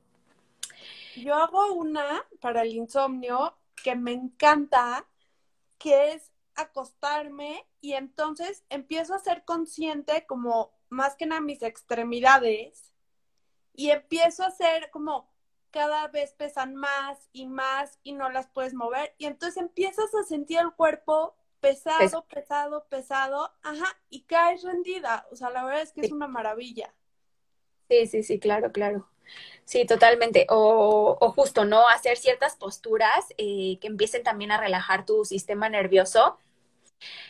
Yo 1.15 1.36
hago 1.36 1.73
una 1.73 2.25
para 2.39 2.62
el 2.62 2.73
insomnio 2.73 3.55
que 3.84 3.95
me 3.95 4.13
encanta, 4.13 5.05
que 5.77 6.13
es 6.13 6.32
acostarme 6.55 7.65
y 7.82 7.93
entonces 7.93 8.63
empiezo 8.69 9.13
a 9.13 9.19
ser 9.19 9.43
consciente 9.45 10.25
como 10.27 10.71
más 10.89 11.15
que 11.15 11.25
nada 11.25 11.41
mis 11.41 11.62
extremidades 11.62 12.89
y 13.79 13.91
empiezo 13.91 14.43
a 14.43 14.51
ser 14.51 14.89
como 14.91 15.29
cada 15.71 16.07
vez 16.09 16.33
pesan 16.33 16.75
más 16.75 17.29
y 17.31 17.45
más 17.47 17.97
y 18.03 18.11
no 18.11 18.29
las 18.29 18.47
puedes 18.47 18.73
mover. 18.73 19.15
Y 19.17 19.25
entonces 19.25 19.55
empiezas 19.55 20.13
a 20.15 20.23
sentir 20.27 20.59
el 20.59 20.73
cuerpo 20.73 21.37
pesado, 21.61 22.27
pesado, 22.27 22.89
pesado, 22.89 23.53
ajá, 23.63 23.87
y 24.09 24.23
caes 24.23 24.63
rendida. 24.63 25.27
O 25.31 25.37
sea, 25.37 25.49
la 25.49 25.63
verdad 25.63 25.81
es 25.83 25.93
que 25.93 26.01
es 26.01 26.11
una 26.11 26.27
maravilla. 26.27 26.93
Sí, 27.89 28.05
sí, 28.07 28.23
sí, 28.23 28.39
claro, 28.39 28.71
claro. 28.71 29.07
Sí, 29.65 29.85
totalmente. 29.85 30.47
O, 30.49 31.17
o 31.19 31.31
justo, 31.33 31.65
¿no? 31.65 31.87
Hacer 31.89 32.17
ciertas 32.17 32.55
posturas 32.57 33.27
eh, 33.37 33.79
que 33.81 33.87
empiecen 33.87 34.23
también 34.23 34.51
a 34.51 34.59
relajar 34.59 35.05
tu 35.05 35.25
sistema 35.25 35.69
nervioso 35.69 36.37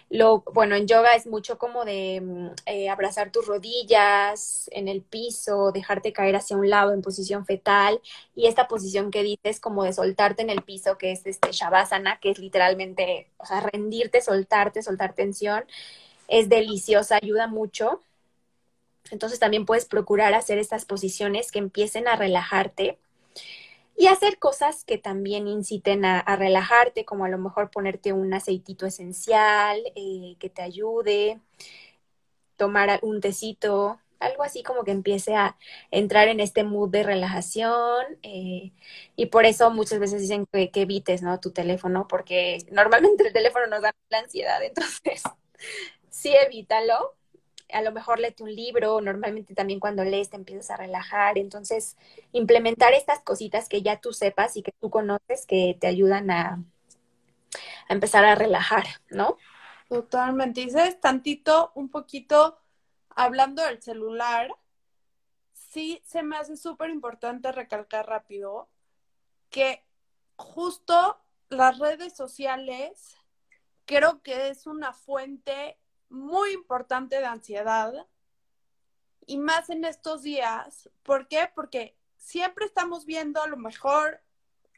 lo, 0.09 0.41
bueno, 0.53 0.75
en 0.75 0.87
yoga 0.87 1.13
es 1.13 1.27
mucho 1.27 1.57
como 1.57 1.85
de 1.85 2.21
mm, 2.21 2.47
eh, 2.65 2.89
abrazar 2.89 3.31
tus 3.31 3.45
rodillas 3.45 4.69
en 4.73 4.87
el 4.87 5.01
piso, 5.01 5.71
dejarte 5.71 6.13
caer 6.13 6.35
hacia 6.35 6.57
un 6.57 6.69
lado 6.69 6.93
en 6.93 7.01
posición 7.01 7.45
fetal 7.45 8.01
y 8.35 8.47
esta 8.47 8.67
posición 8.67 9.11
que 9.11 9.23
dices 9.23 9.59
como 9.59 9.83
de 9.83 9.93
soltarte 9.93 10.41
en 10.41 10.49
el 10.49 10.63
piso, 10.63 10.97
que 10.97 11.11
es 11.11 11.25
este 11.25 11.51
shavasana, 11.51 12.19
que 12.19 12.31
es 12.31 12.39
literalmente, 12.39 13.29
o 13.37 13.45
sea, 13.45 13.61
rendirte, 13.61 14.21
soltarte, 14.21 14.81
soltar 14.81 15.13
tensión, 15.13 15.65
es 16.27 16.49
deliciosa, 16.49 17.17
ayuda 17.21 17.47
mucho. 17.47 18.01
Entonces 19.11 19.39
también 19.39 19.65
puedes 19.65 19.85
procurar 19.85 20.33
hacer 20.33 20.57
estas 20.57 20.85
posiciones 20.85 21.51
que 21.51 21.59
empiecen 21.59 22.07
a 22.07 22.15
relajarte 22.15 22.97
y 23.99 24.07
hacer 24.07 24.39
cosas 24.39 24.85
que 24.85 24.97
también 24.97 25.45
inciten 25.49 26.05
a, 26.05 26.23
relajarte, 26.37 27.03
como 27.03 27.25
a 27.25 27.29
lo 27.29 27.37
mejor 27.37 27.69
ponerte 27.69 28.13
un 28.13 28.33
aceitito 28.33 28.85
esencial 28.85 29.77
eh, 29.93 30.37
que 30.39 30.49
te 30.49 30.61
ayude, 30.61 31.41
tomar 32.55 32.99
un 33.03 33.19
tecito, 33.19 33.99
algo 34.19 34.43
así 34.43 34.63
como 34.63 34.85
que 34.85 34.91
empiece 34.91 35.35
a 35.35 35.57
entrar 35.91 36.29
en 36.29 36.39
este 36.39 36.63
mood 36.63 36.89
de 36.89 37.03
relajación 37.03 38.05
eh, 38.23 38.71
y 39.17 39.25
por 39.27 39.45
eso 39.45 39.69
muchas 39.69 39.99
veces 39.99 40.21
dicen 40.21 40.45
que, 40.49 40.71
que, 40.71 40.83
evites 40.83 41.21
¿no? 41.21 41.41
tu 41.41 41.51
teléfono 41.51 42.07
porque 42.07 42.59
normalmente 42.71 43.27
el 43.27 43.33
teléfono 43.33 43.67
nos 43.67 43.81
da 43.81 43.93
la 44.09 44.19
ansiedad, 44.19 44.63
entonces 44.63 45.23
sí 46.09 46.33
evítalo 46.45 47.18
a 47.71 47.81
lo 47.81 47.91
mejor 47.91 48.19
léete 48.19 48.43
un 48.43 48.53
libro, 48.53 49.01
normalmente 49.01 49.53
también 49.53 49.79
cuando 49.79 50.03
lees 50.03 50.29
te 50.29 50.35
empiezas 50.35 50.71
a 50.71 50.77
relajar, 50.77 51.37
entonces 51.37 51.97
implementar 52.31 52.93
estas 52.93 53.19
cositas 53.19 53.69
que 53.69 53.81
ya 53.81 53.99
tú 53.99 54.13
sepas 54.13 54.55
y 54.57 54.63
que 54.63 54.73
tú 54.79 54.89
conoces 54.89 55.45
que 55.47 55.77
te 55.79 55.87
ayudan 55.87 56.31
a, 56.31 56.63
a 57.87 57.93
empezar 57.93 58.25
a 58.25 58.35
relajar, 58.35 58.85
¿no? 59.09 59.37
Totalmente. 59.87 60.61
Dices 60.61 60.99
tantito, 60.99 61.71
un 61.75 61.89
poquito, 61.89 62.59
hablando 63.09 63.63
del 63.63 63.81
celular, 63.81 64.51
sí 65.53 66.01
se 66.05 66.23
me 66.23 66.37
hace 66.37 66.57
súper 66.57 66.89
importante 66.89 67.51
recalcar 67.51 68.07
rápido 68.07 68.69
que 69.49 69.83
justo 70.35 71.19
las 71.49 71.79
redes 71.79 72.15
sociales 72.15 73.17
creo 73.85 74.21
que 74.21 74.49
es 74.49 74.67
una 74.67 74.93
fuente 74.93 75.77
muy 76.09 76.51
importante 76.51 77.17
de 77.17 77.25
ansiedad 77.25 78.07
y 79.25 79.37
más 79.37 79.69
en 79.69 79.85
estos 79.85 80.23
días. 80.23 80.89
¿Por 81.03 81.27
qué? 81.27 81.49
Porque 81.53 81.97
siempre 82.17 82.65
estamos 82.65 83.05
viendo 83.05 83.41
a 83.41 83.47
lo 83.47 83.57
mejor, 83.57 84.21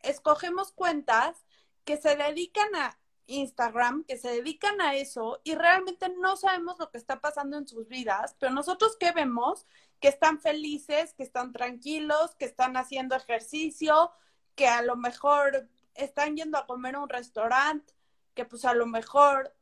escogemos 0.04 0.72
cuentas 0.72 1.46
que 1.84 1.98
se 1.98 2.16
dedican 2.16 2.76
a 2.76 2.98
Instagram, 3.26 4.04
que 4.04 4.18
se 4.18 4.30
dedican 4.30 4.82
a 4.82 4.96
eso 4.96 5.40
y 5.44 5.56
realmente 5.56 6.10
no 6.10 6.36
sabemos 6.36 6.78
lo 6.80 6.92
que 6.92 6.98
está 6.98 7.22
pasando 7.22 7.58
en 7.58 7.68
sus 7.68 7.88
vidas, 7.88 8.36
pero 8.40 8.52
nosotros 8.52 8.98
qué 9.00 9.12
vemos? 9.12 9.66
Que 10.00 10.10
están 10.10 10.40
felices, 10.40 11.14
que 11.14 11.24
están 11.24 11.54
tranquilos, 11.54 12.36
que 12.36 12.46
están 12.46 12.76
haciendo 12.76 13.16
ejercicio, 13.16 14.12
que 14.56 14.68
a 14.68 14.82
lo 14.82 14.96
mejor 14.96 15.70
están 15.96 16.36
yendo 16.36 16.58
a 16.58 16.66
comer 16.66 16.96
a 16.96 17.00
un 17.00 17.10
restaurante, 17.10 17.94
que 18.34 18.46
pues 18.46 18.66
a 18.66 18.74
lo 18.74 18.86
mejor 18.86 19.56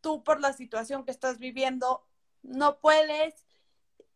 tú 0.00 0.22
por 0.24 0.40
la 0.40 0.52
situación 0.52 1.04
que 1.04 1.10
estás 1.10 1.38
viviendo 1.38 2.04
no 2.42 2.78
puedes, 2.80 3.34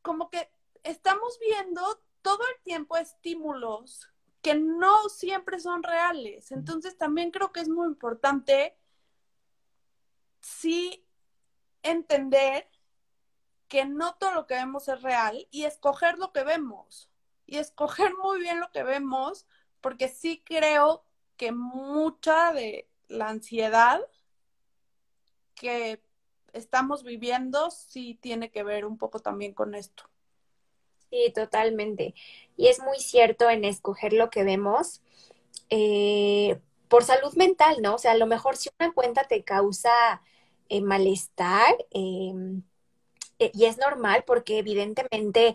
como 0.03 0.31
que 0.31 0.51
estamos 0.83 1.39
viendo 1.39 1.83
todo 2.23 2.41
el 2.55 2.63
tiempo 2.63 2.97
estímulos 2.97 4.09
que 4.43 4.55
no 4.55 5.09
siempre 5.09 5.59
son 5.59 5.83
reales. 5.83 6.53
Entonces 6.53 6.99
también 6.99 7.31
creo 7.31 7.53
que 7.53 7.61
es 7.61 7.69
muy 7.69 7.87
importante 7.87 8.77
sí 10.41 11.07
entender 11.83 12.69
que 13.69 13.87
no 13.87 14.15
todo 14.17 14.35
lo 14.35 14.47
que 14.47 14.55
vemos 14.55 14.89
es 14.89 15.01
real 15.03 15.49
y 15.51 15.65
escoger 15.65 16.19
lo 16.19 16.33
que 16.33 16.45
vemos. 16.45 17.11
Y 17.47 17.57
escoger 17.57 18.15
muy 18.23 18.41
bien 18.41 18.61
lo 18.61 18.71
que 18.71 18.83
vemos, 18.83 19.47
porque 19.81 20.09
sí 20.09 20.43
creo 20.45 21.05
que 21.37 21.53
mucha 21.53 22.53
de 22.53 22.89
la 23.09 23.29
ansiedad 23.29 24.01
que 25.55 26.01
estamos 26.53 27.03
viviendo 27.03 27.71
sí 27.71 28.19
tiene 28.21 28.51
que 28.51 28.63
ver 28.63 28.85
un 28.85 28.99
poco 28.99 29.21
también 29.21 29.55
con 29.55 29.75
esto. 29.75 30.05
Sí, 31.11 31.33
totalmente. 31.35 32.15
Y 32.57 32.69
es 32.69 32.81
muy 32.81 32.99
cierto 32.99 33.49
en 33.51 33.65
escoger 33.65 34.13
lo 34.13 34.31
que 34.31 34.45
vemos 34.45 35.03
eh, 35.71 36.61
por 36.89 37.05
salud 37.05 37.35
mental, 37.35 37.77
¿no? 37.83 37.95
O 37.97 37.99
sea, 37.99 38.13
a 38.13 38.17
lo 38.17 38.27
mejor 38.27 38.57
si 38.57 38.71
una 38.79 38.93
cuenta 38.93 39.25
te 39.25 39.45
causa 39.45 40.23
eh, 40.69 40.81
malestar, 40.81 41.75
em, 41.91 42.63
eh, 43.39 43.51
y 43.55 43.67
es 43.67 43.79
normal 43.79 44.25
porque 44.27 44.59
evidentemente 44.59 45.55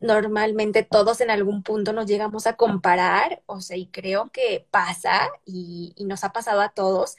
normalmente 0.00 0.82
todos 0.82 1.20
en 1.20 1.30
algún 1.30 1.62
punto 1.62 1.92
nos 1.92 2.06
llegamos 2.06 2.46
a 2.46 2.56
comparar, 2.56 3.42
o 3.46 3.60
sea, 3.60 3.76
y 3.76 3.86
creo 3.88 4.30
que 4.30 4.66
pasa 4.70 5.28
y, 5.44 5.94
nos 6.06 6.24
ha 6.24 6.32
pasado 6.32 6.60
a 6.60 6.70
todos. 6.70 7.16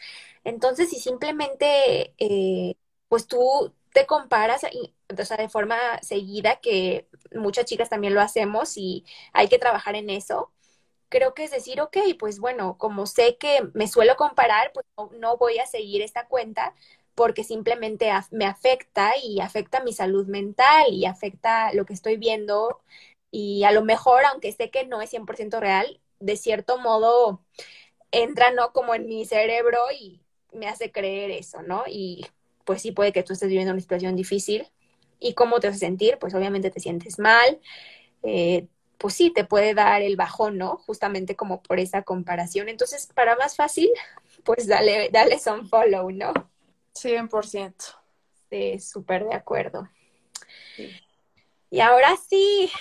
Entonces, 0.47 0.89
si 0.89 0.97
simplemente, 0.99 2.15
eh, 2.19 2.75
pues 3.09 3.27
tú 3.27 3.73
te 3.93 4.05
comparas, 4.05 4.63
o 4.65 5.25
sea, 5.25 5.37
de 5.37 5.49
forma 5.49 5.77
seguida, 6.01 6.57
que 6.61 7.07
muchas 7.35 7.65
chicas 7.65 7.89
también 7.89 8.13
lo 8.15 8.21
hacemos 8.21 8.77
y 8.77 9.05
hay 9.33 9.49
que 9.49 9.59
trabajar 9.59 9.95
en 9.97 10.09
eso, 10.09 10.53
creo 11.09 11.33
que 11.33 11.43
es 11.45 11.51
decir, 11.51 11.81
ok, 11.81 11.97
pues 12.19 12.39
bueno, 12.39 12.77
como 12.77 13.05
sé 13.07 13.37
que 13.37 13.61
me 13.73 13.87
suelo 13.87 14.15
comparar, 14.17 14.71
pues 14.73 14.85
no 15.19 15.37
voy 15.37 15.59
a 15.59 15.65
seguir 15.67 16.01
esta 16.01 16.27
cuenta, 16.27 16.75
porque 17.15 17.43
simplemente 17.43 18.11
me 18.31 18.45
afecta 18.45 19.13
y 19.23 19.41
afecta 19.41 19.83
mi 19.83 19.93
salud 19.93 20.27
mental 20.27 20.87
y 20.93 21.05
afecta 21.05 21.73
lo 21.73 21.85
que 21.85 21.93
estoy 21.93 22.17
viendo 22.17 22.81
y 23.31 23.63
a 23.65 23.71
lo 23.71 23.83
mejor, 23.83 24.25
aunque 24.25 24.51
sé 24.53 24.69
que 24.71 24.85
no 24.87 25.01
es 25.01 25.09
100% 25.09 25.59
real, 25.59 26.01
de 26.19 26.37
cierto 26.37 26.77
modo 26.79 27.43
entra, 28.11 28.51
¿no? 28.51 28.71
Como 28.73 28.95
en 28.95 29.07
mi 29.07 29.25
cerebro 29.25 29.79
y 29.97 30.21
me 30.53 30.67
hace 30.67 30.91
creer 30.91 31.31
eso, 31.31 31.61
¿no? 31.61 31.83
Y 31.87 32.25
pues 32.65 32.81
sí 32.81 32.91
puede 32.91 33.11
que 33.13 33.23
tú 33.23 33.33
estés 33.33 33.49
viviendo 33.49 33.71
una 33.71 33.81
situación 33.81 34.15
difícil. 34.15 34.67
¿Y 35.19 35.33
cómo 35.33 35.59
te 35.59 35.67
hace 35.67 35.79
sentir? 35.79 36.17
Pues 36.19 36.33
obviamente 36.35 36.69
te 36.69 36.79
sientes 36.79 37.17
mal. 37.19 37.59
Eh, 38.23 38.67
pues 38.97 39.13
sí, 39.13 39.31
te 39.31 39.45
puede 39.45 39.73
dar 39.73 40.01
el 40.01 40.15
bajón, 40.15 40.57
¿no? 40.57 40.77
Justamente 40.77 41.35
como 41.35 41.61
por 41.61 41.79
esa 41.79 42.03
comparación. 42.03 42.69
Entonces, 42.69 43.09
para 43.13 43.35
más 43.35 43.55
fácil, 43.55 43.89
pues 44.43 44.67
dale, 44.67 45.09
dale 45.11 45.39
son 45.39 45.67
follow, 45.69 46.11
¿no? 46.11 46.33
100%. 46.93 47.75
Sí, 48.49 48.79
súper 48.79 49.25
de 49.25 49.35
acuerdo. 49.35 49.89
Y 51.69 51.79
ahora 51.81 52.15
sí, 52.29 52.71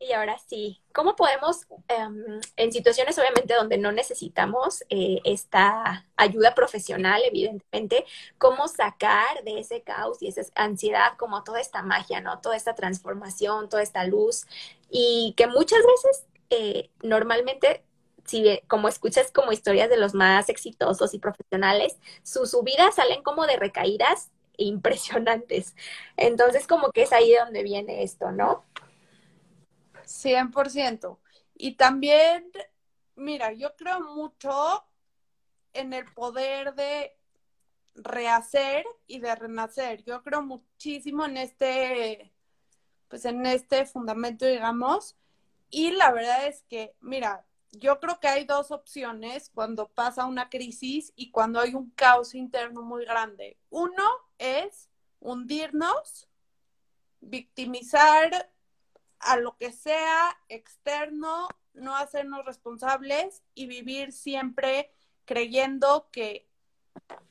y 0.00 0.12
ahora 0.12 0.38
sí, 0.38 0.80
¿cómo 0.92 1.16
podemos, 1.16 1.66
em, 1.88 2.40
en 2.56 2.72
situaciones 2.72 3.18
obviamente 3.18 3.54
donde 3.54 3.78
no 3.78 3.92
necesitamos 3.92 4.84
eh, 4.90 5.20
esta 5.24 6.06
ayuda 6.16 6.54
profesional, 6.54 7.20
evidentemente, 7.24 8.04
cómo 8.38 8.68
sacar 8.68 9.42
de 9.44 9.58
ese 9.60 9.82
caos 9.82 10.22
y 10.22 10.28
esa 10.28 10.42
ansiedad 10.54 11.16
como 11.18 11.42
toda 11.44 11.60
esta 11.60 11.82
magia, 11.82 12.20
¿no? 12.20 12.40
Toda 12.40 12.56
esta 12.56 12.74
transformación, 12.74 13.68
toda 13.68 13.82
esta 13.82 14.04
luz, 14.04 14.46
y 14.90 15.34
que 15.36 15.46
muchas 15.46 15.80
veces 15.84 16.26
eh, 16.50 16.90
normalmente 17.02 17.84
si 18.24 18.60
como 18.68 18.88
escuchas 18.88 19.32
como 19.32 19.52
historias 19.52 19.88
de 19.88 19.96
los 19.96 20.14
más 20.14 20.48
exitosos 20.50 21.14
y 21.14 21.18
profesionales, 21.18 21.96
sus 22.22 22.50
subidas 22.50 22.96
salen 22.96 23.22
como 23.22 23.46
de 23.46 23.56
recaídas 23.56 24.30
impresionantes. 24.58 25.74
Entonces, 26.16 26.66
como 26.66 26.90
que 26.92 27.02
es 27.02 27.12
ahí 27.12 27.34
donde 27.34 27.62
viene 27.62 28.02
esto, 28.02 28.30
¿no? 28.32 28.64
100%. 30.08 31.18
Y 31.54 31.76
también, 31.76 32.50
mira, 33.14 33.52
yo 33.52 33.76
creo 33.76 34.00
mucho 34.00 34.84
en 35.72 35.92
el 35.92 36.12
poder 36.14 36.74
de 36.74 37.16
rehacer 37.94 38.86
y 39.06 39.20
de 39.20 39.34
renacer. 39.34 40.04
Yo 40.04 40.22
creo 40.22 40.42
muchísimo 40.42 41.24
en 41.26 41.36
este, 41.36 42.32
pues 43.08 43.24
en 43.24 43.44
este 43.46 43.86
fundamento, 43.86 44.46
digamos. 44.46 45.16
Y 45.70 45.90
la 45.90 46.12
verdad 46.12 46.46
es 46.46 46.62
que, 46.68 46.94
mira, 47.00 47.44
yo 47.72 48.00
creo 48.00 48.18
que 48.18 48.28
hay 48.28 48.44
dos 48.44 48.70
opciones 48.70 49.50
cuando 49.50 49.88
pasa 49.88 50.24
una 50.24 50.48
crisis 50.48 51.12
y 51.16 51.30
cuando 51.30 51.60
hay 51.60 51.74
un 51.74 51.90
caos 51.90 52.34
interno 52.34 52.82
muy 52.82 53.04
grande. 53.04 53.58
Uno 53.68 54.04
es 54.38 54.88
hundirnos, 55.20 56.28
victimizar 57.20 58.50
a 59.20 59.36
lo 59.36 59.56
que 59.56 59.72
sea 59.72 60.38
externo, 60.48 61.48
no 61.74 61.96
hacernos 61.96 62.44
responsables 62.44 63.42
y 63.54 63.66
vivir 63.66 64.12
siempre 64.12 64.92
creyendo 65.24 66.08
que 66.10 66.48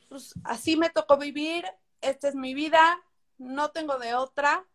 pues, 0.10 0.34
así 0.44 0.78
me 0.78 0.90
tocó 0.90 1.18
vivir, 1.18 1.66
esta 2.02 2.28
es 2.28 2.36
mi 2.36 2.54
vida, 2.54 3.04
no 3.38 3.72
tengo 3.72 3.98
de 3.98 4.16
otra 4.16 4.66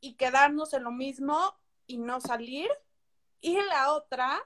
y 0.00 0.14
quedarnos 0.14 0.72
en 0.74 0.84
lo 0.84 0.90
mismo 0.90 1.56
y 1.86 1.98
no 1.98 2.20
salir 2.20 2.68
y 3.40 3.56
la 3.56 3.92
otra, 3.92 4.40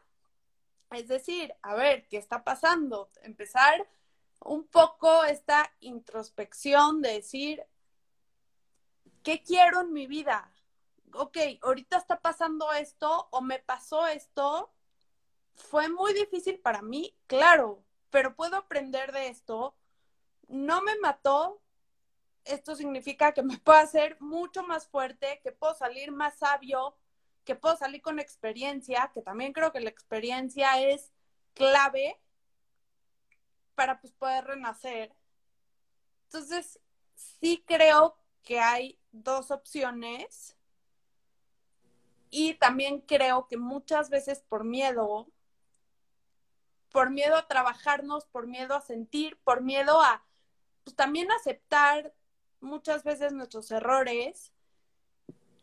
es 0.90 1.08
decir, 1.08 1.54
a 1.62 1.74
ver, 1.74 2.06
¿qué 2.08 2.16
está 2.16 2.44
pasando? 2.44 3.10
Empezar 3.22 3.86
un 4.40 4.66
poco 4.66 5.24
esta 5.24 5.70
introspección 5.80 7.02
de 7.02 7.12
decir, 7.14 7.62
¿qué 9.22 9.42
quiero 9.42 9.80
en 9.82 9.92
mi 9.92 10.06
vida? 10.06 10.50
Ok, 11.12 11.38
ahorita 11.62 11.96
está 11.96 12.20
pasando 12.20 12.72
esto 12.72 13.28
o 13.30 13.40
me 13.40 13.58
pasó 13.58 14.06
esto. 14.06 14.72
Fue 15.54 15.88
muy 15.88 16.12
difícil 16.12 16.58
para 16.60 16.82
mí, 16.82 17.16
claro, 17.26 17.82
pero 18.10 18.36
puedo 18.36 18.56
aprender 18.56 19.12
de 19.12 19.28
esto. 19.28 19.76
No 20.48 20.82
me 20.82 20.98
mató. 20.98 21.60
Esto 22.44 22.76
significa 22.76 23.32
que 23.32 23.42
me 23.42 23.58
puedo 23.64 23.78
hacer 23.78 24.20
mucho 24.20 24.62
más 24.62 24.86
fuerte, 24.86 25.40
que 25.42 25.52
puedo 25.52 25.74
salir 25.74 26.12
más 26.12 26.38
sabio, 26.38 26.96
que 27.44 27.56
puedo 27.56 27.76
salir 27.76 28.02
con 28.02 28.18
experiencia, 28.18 29.10
que 29.14 29.22
también 29.22 29.52
creo 29.52 29.72
que 29.72 29.80
la 29.80 29.90
experiencia 29.90 30.80
es 30.80 31.12
clave 31.54 32.20
para 33.74 34.00
pues, 34.00 34.12
poder 34.12 34.44
renacer. 34.44 35.14
Entonces, 36.24 36.80
sí 37.14 37.64
creo 37.66 38.16
que 38.42 38.60
hay 38.60 38.98
dos 39.12 39.50
opciones 39.50 40.55
y 42.30 42.54
también 42.54 43.00
creo 43.00 43.46
que 43.48 43.56
muchas 43.56 44.10
veces 44.10 44.40
por 44.48 44.64
miedo, 44.64 45.28
por 46.92 47.10
miedo 47.10 47.36
a 47.36 47.46
trabajarnos, 47.46 48.26
por 48.26 48.46
miedo 48.46 48.74
a 48.74 48.80
sentir, 48.80 49.38
por 49.44 49.62
miedo 49.62 50.00
a 50.00 50.24
pues, 50.84 50.96
también 50.96 51.30
aceptar 51.32 52.14
muchas 52.60 53.04
veces 53.04 53.32
nuestros 53.32 53.70
errores, 53.70 54.52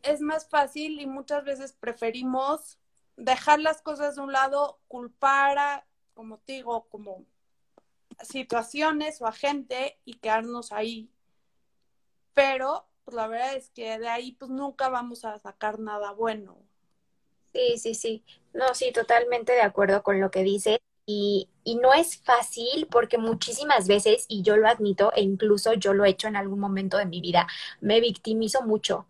es 0.03 0.21
más 0.21 0.47
fácil 0.47 0.99
y 0.99 1.07
muchas 1.07 1.43
veces 1.45 1.73
preferimos 1.73 2.77
dejar 3.15 3.59
las 3.59 3.81
cosas 3.81 4.15
de 4.15 4.21
un 4.21 4.31
lado, 4.31 4.79
culpar 4.87 5.57
a, 5.57 5.87
como 6.13 6.39
te 6.39 6.53
digo, 6.53 6.87
como 6.89 7.25
situaciones 8.21 9.21
o 9.21 9.27
a 9.27 9.31
gente 9.31 9.99
y 10.05 10.15
quedarnos 10.15 10.71
ahí. 10.71 11.09
Pero, 12.33 12.87
pues 13.03 13.15
la 13.15 13.27
verdad 13.27 13.55
es 13.55 13.69
que 13.71 13.99
de 13.99 14.07
ahí 14.09 14.33
pues 14.33 14.51
nunca 14.51 14.89
vamos 14.89 15.25
a 15.25 15.39
sacar 15.39 15.79
nada 15.79 16.11
bueno. 16.11 16.57
Sí, 17.53 17.77
sí, 17.77 17.93
sí. 17.93 18.23
No, 18.53 18.73
sí, 18.73 18.91
totalmente 18.91 19.53
de 19.53 19.61
acuerdo 19.61 20.03
con 20.03 20.19
lo 20.19 20.31
que 20.31 20.43
dices. 20.43 20.79
Y, 21.05 21.49
y 21.63 21.75
no 21.75 21.93
es 21.93 22.17
fácil 22.23 22.87
porque 22.89 23.17
muchísimas 23.17 23.87
veces, 23.87 24.25
y 24.29 24.41
yo 24.41 24.55
lo 24.57 24.67
admito, 24.69 25.11
e 25.15 25.21
incluso 25.21 25.73
yo 25.73 25.93
lo 25.93 26.05
he 26.05 26.09
hecho 26.09 26.27
en 26.29 26.37
algún 26.37 26.59
momento 26.59 26.97
de 26.97 27.05
mi 27.05 27.19
vida, 27.21 27.45
me 27.81 27.99
victimizo 27.99 28.61
mucho 28.63 29.05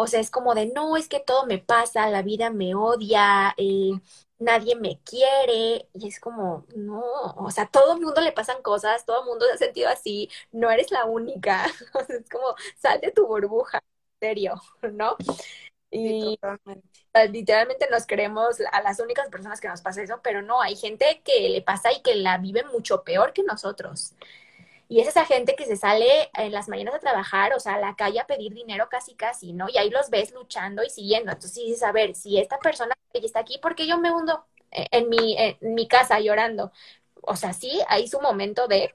o 0.00 0.06
sea, 0.06 0.20
es 0.20 0.30
como 0.30 0.54
de, 0.54 0.66
no, 0.66 0.96
es 0.96 1.08
que 1.08 1.20
todo 1.20 1.44
me 1.46 1.58
pasa, 1.58 2.08
la 2.08 2.22
vida 2.22 2.48
me 2.50 2.74
odia, 2.74 3.54
eh, 3.58 3.92
nadie 4.38 4.74
me 4.74 4.98
quiere. 5.04 5.88
Y 5.94 6.08
es 6.08 6.18
como, 6.20 6.66
no, 6.74 7.02
o 7.36 7.50
sea, 7.50 7.66
todo 7.66 7.94
el 7.94 8.00
mundo 8.00 8.20
le 8.22 8.32
pasan 8.32 8.62
cosas, 8.62 9.04
todo 9.04 9.20
el 9.20 9.26
mundo 9.26 9.44
se 9.46 9.52
ha 9.52 9.56
sentido 9.58 9.90
así, 9.90 10.30
no 10.52 10.70
eres 10.70 10.90
la 10.90 11.04
única. 11.04 11.66
O 11.94 12.04
sea, 12.06 12.16
es 12.16 12.28
como, 12.30 12.54
sal 12.78 13.00
de 13.02 13.12
tu 13.12 13.26
burbuja, 13.26 13.78
en 14.20 14.28
serio, 14.28 14.54
¿no? 14.92 15.16
Y 15.90 16.38
literalmente 17.30 17.88
nos 17.90 18.06
creemos 18.06 18.58
a 18.72 18.82
las 18.82 19.00
únicas 19.00 19.28
personas 19.28 19.60
que 19.60 19.68
nos 19.68 19.82
pasa 19.82 20.02
eso, 20.02 20.20
pero 20.22 20.40
no, 20.40 20.62
hay 20.62 20.76
gente 20.76 21.20
que 21.24 21.48
le 21.50 21.62
pasa 21.62 21.92
y 21.92 22.00
que 22.00 22.14
la 22.14 22.38
vive 22.38 22.64
mucho 22.72 23.04
peor 23.04 23.32
que 23.34 23.42
nosotros. 23.42 24.14
Y 24.90 25.00
es 25.00 25.08
esa 25.08 25.24
gente 25.26 25.56
que 25.56 25.66
se 25.66 25.76
sale 25.78 26.30
en 26.34 26.52
las 26.52 26.68
mañanas 26.68 26.96
a 26.96 27.00
trabajar, 27.00 27.54
o 27.54 27.60
sea, 27.60 27.76
a 27.76 27.80
la 27.80 27.96
calle 27.96 28.20
a 28.20 28.26
pedir 28.28 28.54
dinero 28.54 28.88
casi 28.90 29.14
casi, 29.16 29.54
¿no? 29.54 29.68
Y 29.70 29.78
ahí 29.78 29.90
los 29.90 30.10
ves 30.10 30.32
luchando 30.34 30.84
y 30.84 30.90
siguiendo. 30.90 31.32
Entonces 31.32 31.64
dices, 31.64 31.84
a 31.84 31.92
ver, 31.92 32.16
si 32.16 32.38
esta 32.40 32.58
persona 32.60 32.94
está 33.14 33.40
aquí, 33.40 33.58
¿por 33.58 33.76
qué 33.76 33.86
yo 33.88 33.98
me 33.98 34.12
hundo 34.12 34.46
en 34.72 35.08
mi, 35.10 35.36
en 35.38 35.58
mi 35.74 35.88
casa 35.88 36.20
llorando? 36.20 36.72
O 37.22 37.36
sea, 37.36 37.52
sí, 37.54 37.80
hay 37.88 38.08
su 38.08 38.20
momento 38.20 38.68
de... 38.68 38.94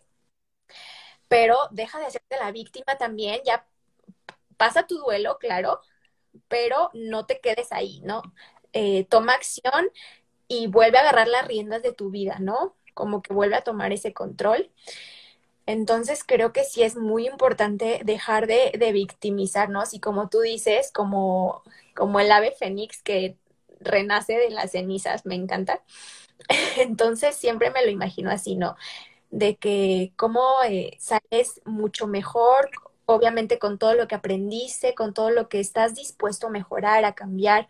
Pero 1.28 1.58
deja 1.72 2.00
de 2.00 2.06
hacerte 2.06 2.38
la 2.40 2.52
víctima 2.52 2.98
también, 2.98 3.42
ya 3.46 3.66
pasa 4.58 4.88
tu 4.88 4.98
duelo, 5.00 5.38
claro, 5.40 5.82
pero 6.50 6.92
no 6.94 7.26
te 7.28 7.42
quedes 7.42 7.72
ahí, 7.74 8.02
¿no? 8.06 8.24
Eh, 8.74 9.06
toma 9.06 9.34
acción 9.34 9.90
y 10.48 10.68
vuelve 10.68 10.98
a 11.00 11.02
agarrar 11.02 11.28
las 11.30 11.48
riendas 11.48 11.84
de 11.84 11.94
tu 11.94 12.12
vida, 12.12 12.38
¿no? 12.40 12.76
Como 12.96 13.22
que 13.24 13.34
vuelve 13.34 13.56
a 13.58 13.64
tomar 13.64 13.94
ese 13.94 14.14
control. 14.14 14.72
Entonces 15.66 16.24
creo 16.24 16.54
que 16.54 16.64
sí 16.64 16.84
es 16.84 16.96
muy 16.96 17.28
importante 17.28 18.02
dejar 18.04 18.48
de, 18.48 18.92
victimizarnos 18.94 19.94
y 19.94 20.00
como 20.00 20.30
tú 20.30 20.42
dices, 20.42 20.92
como, 20.94 21.64
como 21.96 22.20
el 22.20 22.32
ave 22.32 22.52
fénix 22.52 23.02
que 23.02 23.38
renace 23.80 24.34
de 24.34 24.52
las 24.52 24.72
cenizas, 24.72 25.26
me 25.26 25.36
encanta. 25.36 25.82
Entonces 26.78 27.36
siempre 27.36 27.72
me 27.72 27.84
lo 27.84 27.92
imagino 27.92 28.30
así, 28.32 28.56
¿no? 28.56 28.76
De 29.32 29.58
que 29.58 30.14
cómo 30.16 30.44
eh, 30.68 30.98
sales 31.00 31.62
mucho 31.66 32.08
mejor, 32.08 32.70
obviamente 33.06 33.60
con 33.60 33.80
todo 33.80 33.96
lo 33.96 34.08
que 34.08 34.16
aprendiste, 34.16 34.94
con 34.96 35.14
todo 35.14 35.32
lo 35.32 35.50
que 35.50 35.60
estás 35.60 35.96
dispuesto 35.96 36.48
a 36.48 36.52
mejorar, 36.52 37.06
a 37.06 37.16
cambiar. 37.16 37.68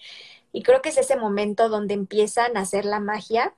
Y 0.52 0.64
creo 0.64 0.82
que 0.82 0.90
es 0.90 0.98
ese 0.98 1.16
momento 1.18 1.70
donde 1.70 1.94
empiezan 1.94 2.58
a 2.58 2.62
hacer 2.62 2.86
la 2.86 3.00
magia 3.00 3.56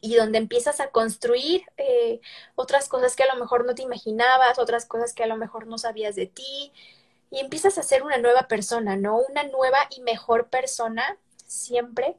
y 0.00 0.14
donde 0.16 0.38
empiezas 0.38 0.80
a 0.80 0.90
construir 0.90 1.62
eh, 1.76 2.20
otras 2.54 2.88
cosas 2.88 3.16
que 3.16 3.24
a 3.24 3.34
lo 3.34 3.40
mejor 3.40 3.66
no 3.66 3.74
te 3.74 3.82
imaginabas, 3.82 4.58
otras 4.58 4.86
cosas 4.86 5.14
que 5.14 5.24
a 5.24 5.26
lo 5.26 5.36
mejor 5.36 5.66
no 5.66 5.78
sabías 5.78 6.14
de 6.16 6.26
ti, 6.26 6.72
y 7.30 7.40
empiezas 7.40 7.78
a 7.78 7.82
ser 7.82 8.02
una 8.02 8.18
nueva 8.18 8.48
persona, 8.48 8.96
¿no? 8.96 9.18
Una 9.30 9.44
nueva 9.44 9.78
y 9.96 10.00
mejor 10.02 10.48
persona 10.48 11.18
siempre. 11.46 12.16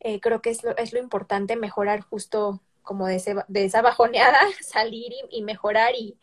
Eh, 0.00 0.20
creo 0.20 0.42
que 0.42 0.50
es 0.50 0.64
lo, 0.64 0.76
es 0.76 0.92
lo 0.92 0.98
importante, 0.98 1.56
mejorar 1.56 2.00
justo 2.02 2.60
como 2.82 3.06
de, 3.06 3.16
ese, 3.16 3.36
de 3.48 3.64
esa 3.66 3.82
bajoneada, 3.82 4.38
salir 4.62 5.12
y, 5.12 5.38
y 5.38 5.42
mejorar 5.42 5.94
y, 5.94 6.18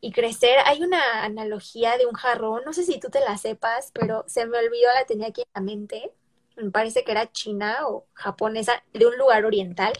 y 0.00 0.12
crecer. 0.12 0.58
Hay 0.66 0.82
una 0.82 1.24
analogía 1.24 1.96
de 1.96 2.06
un 2.06 2.14
jarrón, 2.14 2.62
no 2.64 2.72
sé 2.72 2.84
si 2.84 3.00
tú 3.00 3.08
te 3.10 3.20
la 3.20 3.38
sepas, 3.38 3.90
pero 3.92 4.24
se 4.28 4.46
me 4.46 4.58
olvidó, 4.58 4.92
la 4.94 5.06
tenía 5.06 5.28
aquí 5.28 5.42
en 5.42 5.48
la 5.54 5.60
mente. 5.62 6.12
Me 6.56 6.70
parece 6.70 7.04
que 7.04 7.12
era 7.12 7.30
china 7.32 7.86
o 7.88 8.06
japonesa, 8.14 8.82
de 8.92 9.06
un 9.06 9.16
lugar 9.16 9.44
oriental, 9.44 9.92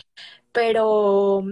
pero 0.53 1.45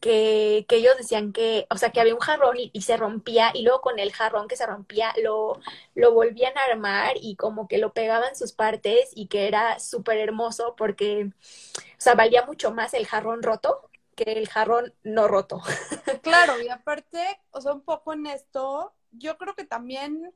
que, 0.00 0.66
que 0.68 0.76
ellos 0.76 0.96
decían 0.98 1.32
que, 1.32 1.66
o 1.70 1.78
sea, 1.78 1.90
que 1.90 2.00
había 2.00 2.14
un 2.14 2.20
jarrón 2.20 2.56
y, 2.58 2.82
se 2.82 2.96
rompía 2.96 3.52
y 3.54 3.62
luego 3.62 3.80
con 3.80 3.98
el 4.00 4.12
jarrón 4.12 4.48
que 4.48 4.56
se 4.56 4.66
rompía 4.66 5.14
lo, 5.22 5.60
lo 5.94 6.12
volvían 6.12 6.58
a 6.58 6.72
armar 6.72 7.12
y 7.20 7.36
como 7.36 7.68
que 7.68 7.78
lo 7.78 7.92
pegaban 7.92 8.34
sus 8.34 8.52
partes 8.52 9.10
y 9.14 9.28
que 9.28 9.46
era 9.46 9.78
súper 9.78 10.18
hermoso 10.18 10.74
porque, 10.76 11.30
o 11.76 11.80
sea, 11.98 12.14
valía 12.14 12.44
mucho 12.44 12.72
más 12.72 12.94
el 12.94 13.06
jarrón 13.06 13.42
roto 13.44 13.88
que 14.16 14.32
el 14.32 14.48
jarrón 14.48 14.92
no 15.04 15.28
roto. 15.28 15.62
Claro, 16.22 16.60
y 16.60 16.68
aparte, 16.68 17.40
o 17.50 17.60
sea, 17.60 17.72
un 17.72 17.82
poco 17.82 18.12
en 18.12 18.26
esto, 18.26 18.92
yo 19.12 19.38
creo 19.38 19.54
que 19.54 19.64
también 19.64 20.32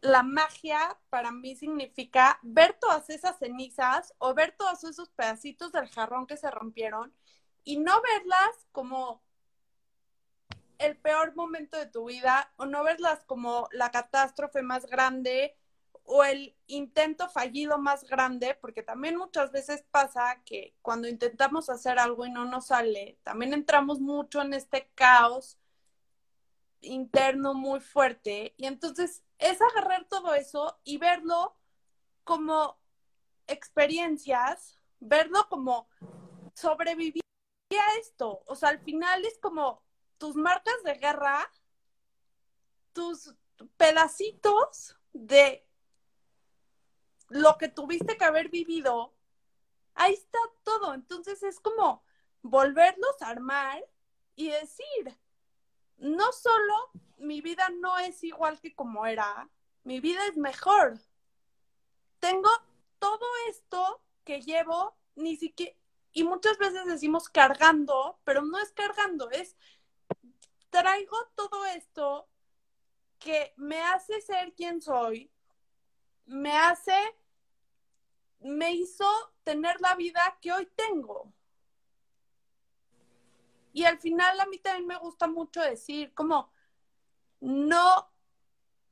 la 0.00 0.22
magia 0.22 0.98
para 1.10 1.32
mí 1.32 1.56
significa 1.56 2.38
ver 2.42 2.76
todas 2.80 3.10
esas 3.10 3.38
cenizas 3.38 4.14
o 4.18 4.34
ver 4.34 4.54
todos 4.56 4.84
esos 4.84 5.10
pedacitos 5.10 5.72
del 5.72 5.88
jarrón 5.88 6.26
que 6.26 6.36
se 6.36 6.50
rompieron 6.50 7.12
y 7.64 7.78
no 7.78 8.00
verlas 8.00 8.66
como 8.72 9.22
el 10.78 10.96
peor 10.96 11.34
momento 11.34 11.76
de 11.76 11.86
tu 11.86 12.06
vida 12.06 12.52
o 12.56 12.66
no 12.66 12.84
verlas 12.84 13.24
como 13.24 13.68
la 13.72 13.90
catástrofe 13.90 14.62
más 14.62 14.86
grande 14.86 15.56
o 16.04 16.24
el 16.24 16.56
intento 16.68 17.28
fallido 17.28 17.78
más 17.78 18.04
grande, 18.04 18.56
porque 18.60 18.82
también 18.82 19.16
muchas 19.16 19.52
veces 19.52 19.84
pasa 19.90 20.40
que 20.46 20.74
cuando 20.80 21.06
intentamos 21.06 21.68
hacer 21.68 21.98
algo 21.98 22.24
y 22.24 22.30
no 22.30 22.46
nos 22.46 22.68
sale, 22.68 23.18
también 23.24 23.52
entramos 23.52 24.00
mucho 24.00 24.40
en 24.40 24.54
este 24.54 24.88
caos 24.94 25.58
interno 26.80 27.54
muy 27.54 27.80
fuerte 27.80 28.54
y 28.56 28.66
entonces 28.66 29.24
es 29.38 29.60
agarrar 29.60 30.06
todo 30.08 30.34
eso 30.34 30.78
y 30.84 30.98
verlo 30.98 31.56
como 32.24 32.78
experiencias, 33.46 34.78
verlo 35.00 35.48
como 35.48 35.88
sobrevivir 36.54 37.22
a 37.70 37.98
esto, 38.00 38.42
o 38.46 38.54
sea, 38.54 38.70
al 38.70 38.80
final 38.80 39.24
es 39.24 39.38
como 39.38 39.82
tus 40.18 40.34
marcas 40.34 40.82
de 40.84 40.94
guerra, 40.94 41.50
tus 42.92 43.34
pedacitos 43.76 44.96
de 45.12 45.66
lo 47.28 47.56
que 47.58 47.68
tuviste 47.68 48.16
que 48.16 48.24
haber 48.24 48.48
vivido, 48.48 49.14
ahí 49.94 50.14
está 50.14 50.38
todo. 50.62 50.94
Entonces 50.94 51.42
es 51.42 51.60
como 51.60 52.04
volverlos 52.42 53.20
a 53.20 53.28
armar 53.28 53.84
y 54.34 54.50
decir, 54.50 55.18
no 55.98 56.32
solo 56.32 56.74
mi 57.18 57.40
vida 57.40 57.68
no 57.80 57.98
es 57.98 58.22
igual 58.24 58.60
que 58.60 58.74
como 58.74 59.06
era, 59.06 59.48
mi 59.84 60.00
vida 60.00 60.24
es 60.26 60.36
mejor. 60.36 60.98
Tengo 62.20 62.50
todo 62.98 63.26
esto 63.48 64.02
que 64.24 64.40
llevo, 64.40 64.96
ni 65.14 65.36
siquiera, 65.36 65.76
y 66.12 66.24
muchas 66.24 66.58
veces 66.58 66.84
decimos 66.86 67.28
cargando, 67.28 68.18
pero 68.24 68.42
no 68.42 68.58
es 68.58 68.72
cargando, 68.72 69.30
es 69.30 69.56
traigo 70.70 71.16
todo 71.34 71.64
esto 71.66 72.28
que 73.18 73.52
me 73.56 73.80
hace 73.82 74.20
ser 74.20 74.54
quien 74.54 74.80
soy, 74.80 75.30
me 76.26 76.56
hace, 76.56 76.96
me 78.40 78.72
hizo 78.72 79.06
tener 79.42 79.80
la 79.80 79.94
vida 79.96 80.38
que 80.40 80.52
hoy 80.52 80.66
tengo. 80.76 81.32
Y 83.72 83.84
al 83.84 83.98
final 83.98 84.40
a 84.40 84.46
mí 84.46 84.58
también 84.58 84.86
me 84.86 84.96
gusta 84.96 85.26
mucho 85.26 85.60
decir, 85.60 86.14
como, 86.14 86.50
no 87.40 88.10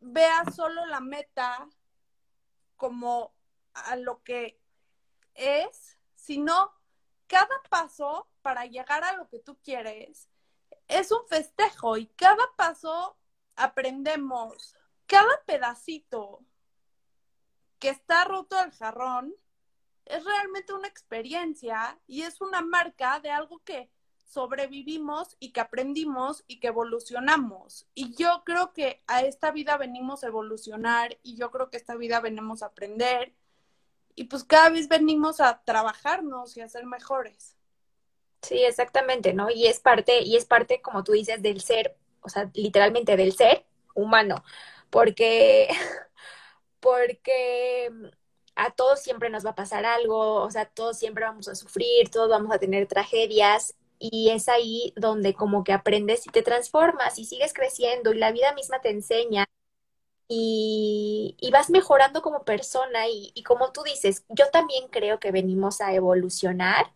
veas 0.01 0.55
solo 0.55 0.87
la 0.87 1.01
meta 1.01 1.69
como 2.77 3.35
a 3.73 3.97
lo 3.97 4.23
que 4.23 4.61
es, 5.35 5.99
sino 6.15 6.73
cada 7.27 7.63
paso 7.69 8.29
para 8.43 8.67
llegar 8.67 9.05
a 9.05 9.15
lo 9.15 9.29
que 9.29 9.39
tú 9.39 9.59
quieres 9.63 10.29
es 10.89 11.11
un 11.11 11.27
festejo 11.27 11.97
y 11.97 12.07
cada 12.07 12.45
paso 12.57 13.17
aprendemos, 13.57 14.77
cada 15.07 15.43
pedacito 15.45 16.45
que 17.79 17.89
está 17.91 18.25
roto 18.25 18.59
el 18.61 18.73
jarrón 18.73 19.35
es 20.05 20.25
realmente 20.25 20.73
una 20.73 20.89
experiencia 20.89 21.99
y 22.07 22.23
es 22.23 22.41
una 22.41 22.63
marca 22.63 23.21
de 23.21 23.31
algo 23.31 23.59
que 23.65 23.91
sobrevivimos 24.27 25.37
y 25.39 25.53
que 25.53 25.61
aprendimos 25.61 26.45
y 26.47 26.59
que 26.61 26.69
evolucionamos. 26.69 27.87
Y 27.95 28.15
yo 28.17 28.43
creo 28.45 28.73
que 28.73 29.03
a 29.07 29.23
esta 29.23 29.53
vida 29.53 29.77
venimos 29.77 30.25
a 30.25 30.27
evolucionar 30.27 31.19
y 31.23 31.37
yo 31.37 31.51
creo 31.51 31.71
que 31.71 31.77
esta 31.77 31.95
vida 31.97 32.21
venimos 32.21 32.63
a 32.63 32.67
aprender 32.67 33.33
y 34.15 34.25
pues 34.25 34.45
cada 34.45 34.71
vez 34.71 34.89
venimos 34.89 35.41
a 35.41 35.63
trabajarnos 35.65 36.57
y 36.57 36.61
a 36.61 36.69
ser 36.69 36.87
mejores. 36.87 37.57
Sí, 38.43 38.63
exactamente, 38.65 39.33
¿no? 39.33 39.51
Y 39.51 39.67
es 39.67 39.81
parte, 39.81 40.23
y 40.23 40.37
es 40.37 40.45
parte, 40.45 40.81
como 40.83 41.05
tú 41.05 41.13
dices, 41.13 41.43
del 41.43 41.61
ser, 41.61 41.97
o 42.21 42.29
sea, 42.29 42.51
literalmente 42.55 43.17
del 43.17 43.33
ser 43.33 43.65
humano, 43.95 44.45
porque 44.91 45.69
porque 46.81 47.91
a 48.55 48.71
todos 48.71 49.03
siempre 49.03 49.31
nos 49.31 49.45
va 49.45 49.51
a 49.51 49.55
pasar 49.55 49.85
algo, 49.85 50.43
o 50.43 50.51
sea, 50.51 50.67
todos 50.67 50.99
siempre 50.99 51.25
vamos 51.25 51.49
a 51.49 51.55
sufrir, 51.55 52.11
todos 52.11 52.29
vamos 52.29 52.53
a 52.55 52.59
tener 52.59 52.87
tragedias 52.87 53.75
y 53.99 54.31
es 54.31 54.49
ahí 54.49 54.93
donde 54.97 55.35
como 55.35 55.65
que 55.65 55.73
aprendes 55.73 56.27
y 56.27 56.31
te 56.31 56.43
transformas 56.43 57.19
y 57.19 57.25
sigues 57.27 57.53
creciendo 57.55 58.13
y 58.13 58.19
la 58.19 58.33
vida 58.33 58.53
misma 58.55 58.81
te 58.81 58.91
enseña 58.91 59.47
y, 60.29 61.37
y 61.41 61.51
vas 61.53 61.71
mejorando 61.71 62.23
como 62.23 62.45
persona 62.45 63.09
y, 63.09 63.33
y 63.35 63.43
como 63.45 63.73
tú 63.73 63.83
dices, 63.85 64.25
yo 64.29 64.51
también 64.51 64.89
creo 64.89 65.21
que 65.21 65.33
venimos 65.33 65.81
a 65.81 65.95
evolucionar 65.95 66.87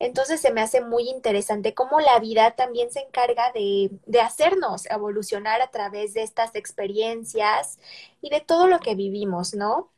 entonces 0.00 0.40
se 0.40 0.52
me 0.52 0.62
hace 0.62 0.80
muy 0.80 1.08
interesante 1.10 1.74
cómo 1.74 2.00
la 2.00 2.18
vida 2.20 2.52
también 2.52 2.90
se 2.90 3.00
encarga 3.00 3.52
de, 3.52 3.90
de, 4.06 4.20
hacernos 4.20 4.86
evolucionar 4.90 5.60
a 5.60 5.70
través 5.70 6.14
de 6.14 6.22
estas 6.22 6.54
experiencias 6.54 7.78
y 8.22 8.30
de 8.30 8.40
todo 8.40 8.66
lo 8.66 8.80
que 8.80 8.94
vivimos, 8.94 9.54
¿no? 9.54 9.92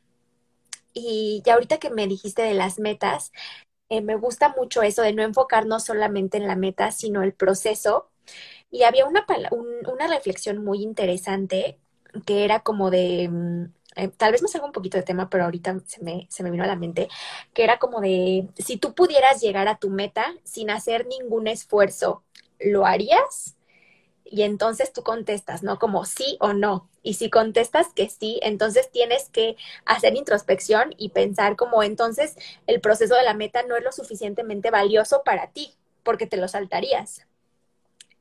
Y, 0.93 1.41
y 1.45 1.49
ahorita 1.49 1.79
que 1.79 1.89
me 1.89 2.07
dijiste 2.07 2.43
de 2.43 2.53
las 2.53 2.79
metas, 2.79 3.31
eh, 3.97 4.01
me 4.01 4.15
gusta 4.15 4.49
mucho 4.57 4.81
eso 4.83 5.01
de 5.01 5.13
no 5.13 5.23
enfocarnos 5.23 5.83
solamente 5.85 6.37
en 6.37 6.47
la 6.47 6.55
meta, 6.55 6.91
sino 6.91 7.23
el 7.23 7.33
proceso. 7.33 8.09
Y 8.71 8.83
había 8.83 9.05
una, 9.05 9.25
un, 9.51 9.67
una 9.91 10.07
reflexión 10.07 10.63
muy 10.63 10.81
interesante 10.83 11.79
que 12.25 12.45
era 12.45 12.61
como 12.61 12.91
de 12.91 13.29
mm, 13.29 13.65
eh, 13.95 14.07
tal 14.09 14.31
vez 14.31 14.41
me 14.41 14.47
salga 14.47 14.67
un 14.67 14.73
poquito 14.73 14.97
de 14.97 15.03
tema, 15.03 15.29
pero 15.29 15.45
ahorita 15.45 15.79
se 15.85 16.03
me, 16.03 16.27
se 16.29 16.43
me 16.43 16.51
vino 16.51 16.63
a 16.63 16.67
la 16.67 16.75
mente, 16.75 17.07
que 17.53 17.63
era 17.63 17.77
como 17.79 18.01
de, 18.01 18.49
si 18.57 18.77
tú 18.77 18.93
pudieras 18.93 19.41
llegar 19.41 19.67
a 19.67 19.77
tu 19.77 19.89
meta 19.89 20.33
sin 20.43 20.69
hacer 20.69 21.05
ningún 21.07 21.47
esfuerzo, 21.47 22.23
¿lo 22.59 22.85
harías? 22.85 23.55
Y 24.25 24.43
entonces 24.43 24.93
tú 24.93 25.03
contestas, 25.03 25.63
¿no? 25.63 25.79
Como 25.79 26.05
sí 26.05 26.37
o 26.39 26.53
no. 26.53 26.89
Y 27.03 27.15
si 27.15 27.29
contestas 27.29 27.87
que 27.93 28.09
sí, 28.09 28.39
entonces 28.43 28.89
tienes 28.91 29.29
que 29.29 29.55
hacer 29.85 30.15
introspección 30.15 30.93
y 30.97 31.09
pensar 31.09 31.55
como 31.55 31.83
entonces 31.83 32.35
el 32.67 32.81
proceso 32.81 33.15
de 33.15 33.23
la 33.23 33.33
meta 33.33 33.63
no 33.63 33.75
es 33.75 33.83
lo 33.83 33.91
suficientemente 33.91 34.71
valioso 34.71 35.23
para 35.23 35.51
ti, 35.51 35.73
porque 36.03 36.27
te 36.27 36.37
lo 36.37 36.47
saltarías. 36.47 37.27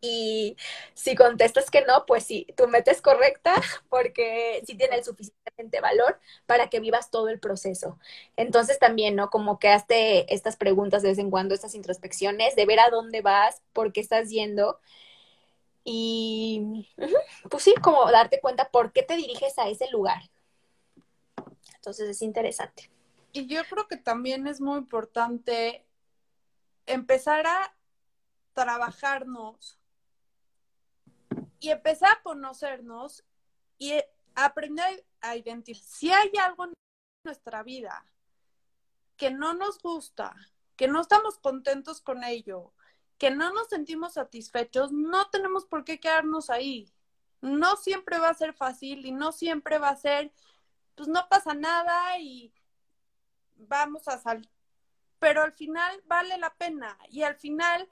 Y 0.04 0.56
si 0.94 1.14
contestas 1.14 1.70
que 1.70 1.82
no, 1.82 2.06
pues 2.06 2.24
sí, 2.24 2.46
tu 2.56 2.66
meta 2.66 2.90
es 2.90 3.00
correcta 3.00 3.54
porque 3.88 4.60
sí 4.66 4.76
tiene 4.76 4.96
el 4.96 5.04
suficientemente 5.04 5.80
valor 5.80 6.18
para 6.46 6.68
que 6.68 6.80
vivas 6.80 7.10
todo 7.10 7.28
el 7.28 7.38
proceso. 7.38 7.98
Entonces 8.36 8.78
también, 8.80 9.14
¿no? 9.14 9.30
Como 9.30 9.60
que 9.60 9.68
hazte 9.68 10.32
estas 10.34 10.56
preguntas 10.56 11.02
de 11.02 11.10
vez 11.10 11.18
en 11.18 11.30
cuando, 11.30 11.54
estas 11.54 11.76
introspecciones, 11.76 12.56
de 12.56 12.66
ver 12.66 12.80
a 12.80 12.90
dónde 12.90 13.20
vas, 13.22 13.62
por 13.72 13.92
qué 13.92 14.00
estás 14.00 14.28
yendo. 14.30 14.80
Y 15.84 16.88
pues 17.50 17.62
sí, 17.62 17.74
como 17.82 18.10
darte 18.10 18.40
cuenta 18.40 18.70
por 18.70 18.92
qué 18.92 19.02
te 19.02 19.16
diriges 19.16 19.58
a 19.58 19.68
ese 19.68 19.90
lugar. 19.90 20.22
Entonces 21.74 22.08
es 22.08 22.22
interesante. 22.22 22.90
Y 23.32 23.46
yo 23.46 23.62
creo 23.68 23.88
que 23.88 23.96
también 23.96 24.46
es 24.46 24.60
muy 24.60 24.78
importante 24.78 25.84
empezar 26.86 27.46
a 27.46 27.74
trabajarnos 28.52 29.78
y 31.58 31.70
empecé 31.70 32.06
a 32.06 32.20
conocernos 32.22 33.24
y 33.78 33.94
aprender 34.34 35.04
a 35.20 35.36
identificar 35.36 35.88
si 35.88 36.10
hay 36.10 36.30
algo 36.40 36.64
en 36.64 36.72
nuestra 37.24 37.62
vida 37.62 38.04
que 39.16 39.30
no 39.30 39.54
nos 39.54 39.80
gusta, 39.80 40.34
que 40.76 40.88
no 40.88 41.00
estamos 41.00 41.38
contentos 41.38 42.00
con 42.00 42.24
ello, 42.24 42.72
que 43.22 43.30
no 43.30 43.52
nos 43.52 43.68
sentimos 43.68 44.14
satisfechos, 44.14 44.90
no 44.90 45.30
tenemos 45.30 45.64
por 45.64 45.84
qué 45.84 46.00
quedarnos 46.00 46.50
ahí. 46.50 46.92
No 47.40 47.76
siempre 47.76 48.18
va 48.18 48.30
a 48.30 48.34
ser 48.34 48.52
fácil 48.52 49.06
y 49.06 49.12
no 49.12 49.30
siempre 49.30 49.78
va 49.78 49.90
a 49.90 49.96
ser, 49.96 50.32
pues 50.96 51.08
no 51.08 51.28
pasa 51.28 51.54
nada 51.54 52.18
y 52.18 52.52
vamos 53.54 54.08
a 54.08 54.18
salir. 54.18 54.50
Pero 55.20 55.42
al 55.42 55.52
final 55.52 56.02
vale 56.06 56.36
la 56.36 56.52
pena 56.54 56.98
y 57.10 57.22
al 57.22 57.36
final 57.36 57.88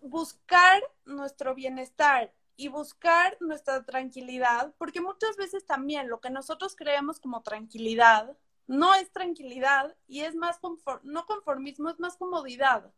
buscar 0.00 0.82
nuestro 1.04 1.54
bienestar 1.54 2.34
y 2.56 2.66
buscar 2.66 3.36
nuestra 3.38 3.84
tranquilidad, 3.84 4.74
porque 4.76 5.00
muchas 5.00 5.36
veces 5.36 5.64
también 5.64 6.08
lo 6.08 6.20
que 6.20 6.30
nosotros 6.30 6.74
creemos 6.74 7.20
como 7.20 7.44
tranquilidad 7.44 8.36
no 8.66 8.92
es 8.96 9.08
tranquilidad 9.12 9.94
y 10.08 10.22
es 10.22 10.34
más 10.34 10.58
no 11.04 11.26
conformismo, 11.26 11.90
es 11.90 12.00
más 12.00 12.16
comodidad. 12.16 12.92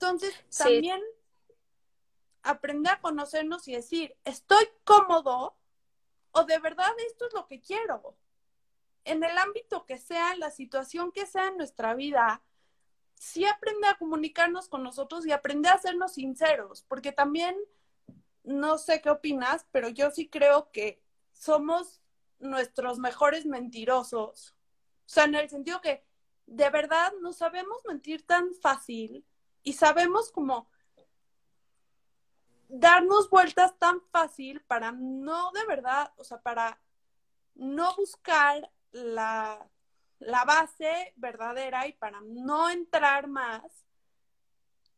Entonces, 0.00 0.34
también 0.56 0.98
aprender 2.42 2.92
a 2.92 3.00
conocernos 3.02 3.68
y 3.68 3.74
decir, 3.74 4.16
estoy 4.24 4.66
cómodo 4.84 5.58
o 6.32 6.44
de 6.44 6.58
verdad 6.58 6.90
esto 7.06 7.26
es 7.26 7.34
lo 7.34 7.46
que 7.46 7.60
quiero. 7.60 8.16
En 9.04 9.22
el 9.22 9.36
ámbito 9.36 9.84
que 9.84 9.98
sea, 9.98 10.34
la 10.36 10.50
situación 10.50 11.12
que 11.12 11.26
sea 11.26 11.48
en 11.48 11.58
nuestra 11.58 11.92
vida, 11.92 12.42
sí 13.14 13.44
aprende 13.44 13.88
a 13.88 13.98
comunicarnos 13.98 14.68
con 14.70 14.82
nosotros 14.82 15.26
y 15.26 15.32
aprende 15.32 15.68
a 15.68 15.74
hacernos 15.74 16.14
sinceros, 16.14 16.82
porque 16.88 17.12
también, 17.12 17.54
no 18.42 18.78
sé 18.78 19.02
qué 19.02 19.10
opinas, 19.10 19.66
pero 19.70 19.90
yo 19.90 20.10
sí 20.10 20.30
creo 20.30 20.70
que 20.72 21.02
somos 21.34 22.00
nuestros 22.38 22.98
mejores 22.98 23.44
mentirosos. 23.44 24.54
O 25.04 25.12
sea, 25.12 25.24
en 25.24 25.34
el 25.34 25.50
sentido 25.50 25.82
que 25.82 26.06
de 26.46 26.70
verdad 26.70 27.12
no 27.20 27.34
sabemos 27.34 27.84
mentir 27.86 28.26
tan 28.26 28.54
fácil 28.54 29.26
y 29.62 29.74
sabemos 29.74 30.30
como 30.30 30.68
darnos 32.68 33.28
vueltas 33.30 33.76
tan 33.78 34.00
fácil 34.12 34.60
para 34.62 34.92
no 34.92 35.50
de 35.52 35.66
verdad, 35.66 36.12
o 36.16 36.24
sea, 36.24 36.40
para 36.40 36.80
no 37.54 37.94
buscar 37.96 38.70
la 38.92 39.68
la 40.20 40.44
base 40.44 41.14
verdadera 41.16 41.88
y 41.88 41.94
para 41.94 42.20
no 42.20 42.68
entrar 42.70 43.26
más, 43.26 43.86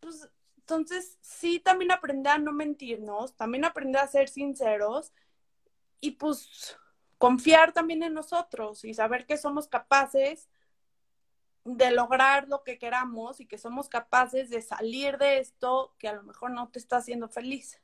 pues 0.01 0.29
entonces 0.59 1.17
sí 1.21 1.61
también 1.61 1.93
aprendí 1.93 2.29
a 2.29 2.39
no 2.39 2.53
mentirnos, 2.53 3.35
también 3.37 3.65
aprendí 3.65 3.99
a 3.99 4.07
ser 4.07 4.29
sinceros 4.29 5.13
y 6.01 6.13
pues 6.13 6.77
confiar 7.19 7.73
también 7.73 8.03
en 8.03 8.15
nosotros 8.15 8.85
y 8.85 8.95
saber 8.95 9.27
que 9.27 9.37
somos 9.37 9.69
capaces 9.69 10.49
de 11.65 11.91
lograr 11.93 12.49
lo 12.49 12.63
que 12.65 12.79
queramos 12.79 13.41
y 13.41 13.47
que 13.47 13.59
somos 13.59 13.89
capaces 13.89 14.51
de 14.51 14.63
salir 14.63 15.19
de 15.19 15.39
esto 15.39 15.95
que 15.99 16.09
a 16.09 16.15
lo 16.15 16.23
mejor 16.23 16.51
no 16.51 16.69
te 16.69 16.79
está 16.79 16.97
haciendo 16.97 17.29
feliz. 17.29 17.81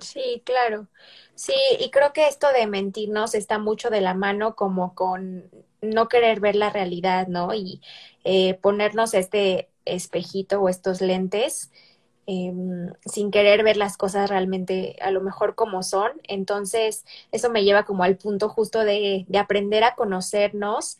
Sí, 0.00 0.42
claro. 0.44 0.88
Sí, 1.34 1.54
y 1.78 1.90
creo 1.90 2.12
que 2.12 2.26
esto 2.26 2.46
de 2.52 2.66
mentirnos 2.66 3.34
está 3.34 3.58
mucho 3.58 3.90
de 3.90 4.00
la 4.00 4.14
mano 4.14 4.56
como 4.56 4.94
con 4.94 5.50
no 5.82 6.08
querer 6.08 6.40
ver 6.40 6.56
la 6.56 6.70
realidad, 6.70 7.26
¿no? 7.28 7.54
Y 7.54 7.80
eh, 8.24 8.54
ponernos 8.54 9.14
este 9.14 9.70
espejito 9.84 10.60
o 10.60 10.68
estos 10.68 11.00
lentes 11.00 11.70
em, 12.26 12.92
sin 13.04 13.30
querer 13.30 13.64
ver 13.64 13.76
las 13.76 13.96
cosas 13.96 14.30
realmente 14.30 14.96
a 15.00 15.10
lo 15.10 15.20
mejor 15.20 15.54
como 15.54 15.82
son. 15.82 16.12
Entonces, 16.24 17.04
eso 17.32 17.50
me 17.50 17.64
lleva 17.64 17.84
como 17.84 18.04
al 18.04 18.16
punto 18.16 18.48
justo 18.48 18.80
de, 18.84 19.24
de 19.28 19.38
aprender 19.38 19.84
a 19.84 19.94
conocernos 19.94 20.98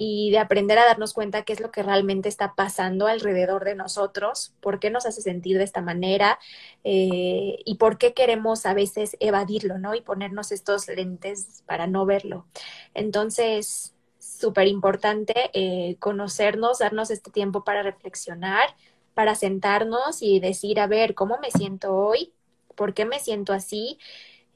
y 0.00 0.30
de 0.30 0.38
aprender 0.38 0.78
a 0.78 0.86
darnos 0.86 1.12
cuenta 1.12 1.42
qué 1.42 1.52
es 1.52 1.60
lo 1.60 1.72
que 1.72 1.82
realmente 1.82 2.28
está 2.28 2.54
pasando 2.54 3.08
alrededor 3.08 3.64
de 3.64 3.74
nosotros, 3.74 4.54
por 4.60 4.78
qué 4.78 4.90
nos 4.90 5.04
hace 5.06 5.20
sentir 5.20 5.58
de 5.58 5.64
esta 5.64 5.82
manera 5.82 6.38
eh, 6.84 7.58
y 7.64 7.74
por 7.74 7.98
qué 7.98 8.14
queremos 8.14 8.64
a 8.64 8.74
veces 8.74 9.16
evadirlo, 9.18 9.78
¿no? 9.78 9.96
Y 9.96 10.00
ponernos 10.00 10.52
estos 10.52 10.86
lentes 10.86 11.64
para 11.66 11.88
no 11.88 12.06
verlo. 12.06 12.46
Entonces, 12.94 13.92
súper 14.20 14.68
importante 14.68 15.50
eh, 15.52 15.96
conocernos, 15.98 16.78
darnos 16.78 17.10
este 17.10 17.32
tiempo 17.32 17.64
para 17.64 17.82
reflexionar, 17.82 18.76
para 19.14 19.34
sentarnos 19.34 20.22
y 20.22 20.38
decir, 20.38 20.78
a 20.78 20.86
ver, 20.86 21.14
¿cómo 21.16 21.38
me 21.38 21.50
siento 21.50 21.92
hoy? 21.96 22.32
¿Por 22.76 22.94
qué 22.94 23.04
me 23.04 23.18
siento 23.18 23.52
así? 23.52 23.98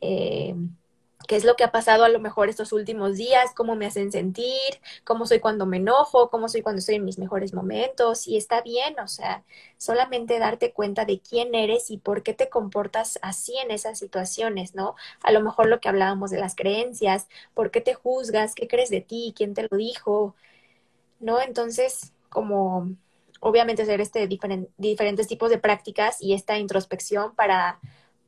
Eh, 0.00 0.54
qué 1.28 1.36
es 1.36 1.44
lo 1.44 1.56
que 1.56 1.64
ha 1.64 1.72
pasado 1.72 2.04
a 2.04 2.08
lo 2.08 2.20
mejor 2.20 2.48
estos 2.48 2.72
últimos 2.72 3.16
días, 3.16 3.52
cómo 3.54 3.76
me 3.76 3.86
hacen 3.86 4.12
sentir, 4.12 4.80
cómo 5.04 5.26
soy 5.26 5.40
cuando 5.40 5.66
me 5.66 5.78
enojo, 5.78 6.30
cómo 6.30 6.48
soy 6.48 6.62
cuando 6.62 6.80
estoy 6.80 6.96
en 6.96 7.04
mis 7.04 7.18
mejores 7.18 7.54
momentos, 7.54 8.26
y 8.26 8.36
está 8.36 8.62
bien, 8.62 8.98
o 9.00 9.08
sea, 9.08 9.44
solamente 9.78 10.38
darte 10.38 10.72
cuenta 10.72 11.04
de 11.04 11.20
quién 11.20 11.54
eres 11.54 11.90
y 11.90 11.98
por 11.98 12.22
qué 12.22 12.34
te 12.34 12.48
comportas 12.48 13.18
así 13.22 13.56
en 13.58 13.70
esas 13.70 13.98
situaciones, 13.98 14.74
¿no? 14.74 14.94
A 15.22 15.32
lo 15.32 15.40
mejor 15.42 15.66
lo 15.66 15.80
que 15.80 15.88
hablábamos 15.88 16.30
de 16.30 16.40
las 16.40 16.54
creencias, 16.54 17.28
por 17.54 17.70
qué 17.70 17.80
te 17.80 17.94
juzgas, 17.94 18.54
qué 18.54 18.68
crees 18.68 18.90
de 18.90 19.00
ti, 19.00 19.32
quién 19.36 19.54
te 19.54 19.68
lo 19.70 19.76
dijo, 19.76 20.34
¿no? 21.20 21.40
Entonces, 21.40 22.12
como 22.28 22.90
obviamente 23.40 23.82
hacer 23.82 24.00
este 24.00 24.28
diferentes 24.28 25.26
tipos 25.26 25.50
de 25.50 25.58
prácticas 25.58 26.22
y 26.22 26.32
esta 26.32 26.58
introspección 26.58 27.34
para 27.34 27.80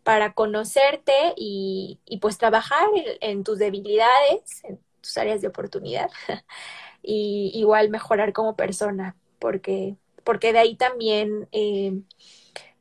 para 0.05 0.35
conocerte 0.35 1.35
y, 1.37 1.99
pues 2.21 2.39
trabajar 2.39 2.89
en, 3.21 3.43
tus 3.43 3.59
debilidades, 3.59 4.63
en 4.65 4.79
tus 5.01 5.17
áreas 5.19 5.41
de 5.41 5.49
oportunidad 5.49 6.11
y 7.03 7.51
igual 7.55 7.91
mejorar 7.91 8.33
como 8.33 8.55
persona, 8.55 9.17
porque, 9.39 9.97
porque 10.23 10.53
de 10.53 10.59
ahí 10.61 10.77
también 10.77 11.49
eh, 11.53 11.95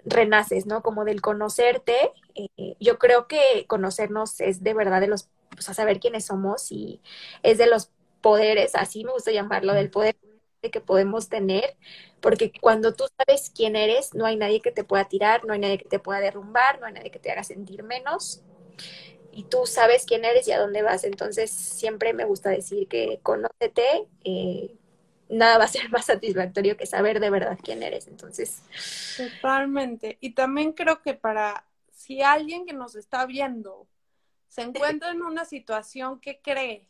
renaces, 0.05 0.65
¿no? 0.65 0.83
Como 0.83 1.05
del 1.05 1.21
conocerte. 1.21 2.11
Eh, 2.35 2.75
yo 2.79 2.99
creo 2.99 3.27
que 3.27 3.65
conocernos 3.67 4.41
es 4.41 4.61
de 4.61 4.73
verdad 4.73 5.01
de 5.01 5.07
los, 5.07 5.29
pues 5.49 5.69
a 5.69 5.73
saber 5.73 5.99
quiénes 5.99 6.25
somos 6.25 6.71
y 6.71 7.01
es 7.41 7.57
de 7.57 7.67
los 7.67 7.89
poderes, 8.21 8.75
así 8.75 9.03
me 9.05 9.11
gusta 9.11 9.31
llamarlo, 9.31 9.73
del 9.73 9.89
poder 9.89 10.15
que 10.71 10.81
podemos 10.81 11.29
tener, 11.29 11.75
porque 12.21 12.51
cuando 12.61 12.93
tú 12.93 13.05
sabes 13.17 13.51
quién 13.55 13.75
eres, 13.75 14.13
no 14.13 14.25
hay 14.25 14.35
nadie 14.35 14.61
que 14.61 14.71
te 14.71 14.83
pueda 14.83 15.05
tirar, 15.05 15.45
no 15.45 15.53
hay 15.53 15.59
nadie 15.59 15.77
que 15.77 15.89
te 15.89 15.99
pueda 15.99 16.19
derrumbar, 16.19 16.79
no 16.79 16.87
hay 16.87 16.93
nadie 16.93 17.11
que 17.11 17.19
te 17.19 17.31
haga 17.31 17.43
sentir 17.43 17.83
menos, 17.83 18.41
y 19.35 19.43
tú 19.43 19.65
sabes 19.65 20.05
quién 20.05 20.25
eres 20.25 20.47
y 20.47 20.51
a 20.51 20.59
dónde 20.59 20.83
vas. 20.83 21.03
Entonces, 21.03 21.49
siempre 21.49 22.13
me 22.13 22.23
gusta 22.23 22.49
decir 22.51 22.87
que 22.87 23.19
conócete, 23.23 24.07
eh, 24.23 24.75
nada 25.27 25.57
va 25.57 25.63
a 25.65 25.67
ser 25.67 25.89
más 25.91 26.05
satisfactorio 26.05 26.77
que 26.77 26.85
saber 26.85 27.19
de 27.19 27.29
verdad 27.29 27.57
quién 27.61 27.83
eres. 27.83 28.07
Entonces. 28.07 28.61
Totalmente. 29.17 30.17
Y 30.21 30.31
también 30.31 30.73
creo 30.73 31.01
que 31.01 31.15
para 31.15 31.65
si 31.91 32.21
alguien 32.21 32.65
que 32.65 32.73
nos 32.73 32.95
está 32.95 33.25
viendo 33.25 33.87
se 34.49 34.61
encuentra 34.61 35.09
en 35.11 35.23
una 35.23 35.45
situación 35.45 36.19
que 36.19 36.39
cree 36.39 36.87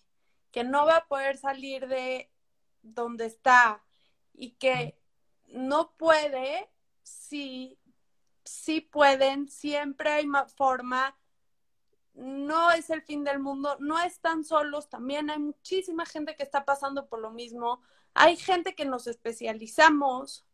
que 0.51 0.65
no 0.65 0.85
va 0.85 0.97
a 0.97 1.07
poder 1.07 1.37
salir 1.37 1.87
de 1.87 2.29
donde 2.83 3.25
está 3.25 3.83
y 4.33 4.51
que 4.51 4.99
no 5.47 5.91
puede, 5.97 6.69
sí, 7.01 7.79
sí 8.43 8.81
pueden, 8.81 9.49
siempre 9.49 10.11
hay 10.11 10.27
forma, 10.55 11.17
no 12.13 12.71
es 12.71 12.89
el 12.89 13.01
fin 13.01 13.23
del 13.23 13.39
mundo, 13.39 13.77
no 13.79 13.99
están 13.99 14.43
solos, 14.43 14.89
también 14.89 15.29
hay 15.29 15.39
muchísima 15.39 16.05
gente 16.05 16.35
que 16.35 16.43
está 16.43 16.65
pasando 16.65 17.07
por 17.07 17.19
lo 17.19 17.31
mismo, 17.31 17.81
hay 18.13 18.37
gente 18.37 18.75
que 18.75 18.85
nos 18.85 19.07
especializamos 19.07 20.45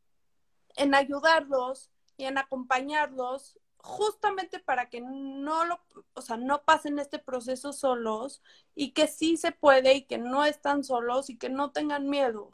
en 0.77 0.95
ayudarlos 0.95 1.91
y 2.15 2.25
en 2.25 2.37
acompañarlos 2.37 3.59
justamente 3.81 4.59
para 4.59 4.89
que 4.89 5.01
no 5.01 5.65
lo, 5.65 5.79
o 6.13 6.21
sea, 6.21 6.37
no 6.37 6.63
pasen 6.63 6.99
este 6.99 7.19
proceso 7.19 7.73
solos 7.73 8.41
y 8.75 8.91
que 8.91 9.07
sí 9.07 9.37
se 9.37 9.51
puede 9.51 9.93
y 9.93 10.01
que 10.03 10.17
no 10.17 10.45
están 10.45 10.83
solos 10.83 11.29
y 11.29 11.37
que 11.37 11.49
no 11.49 11.71
tengan 11.71 12.09
miedo. 12.09 12.51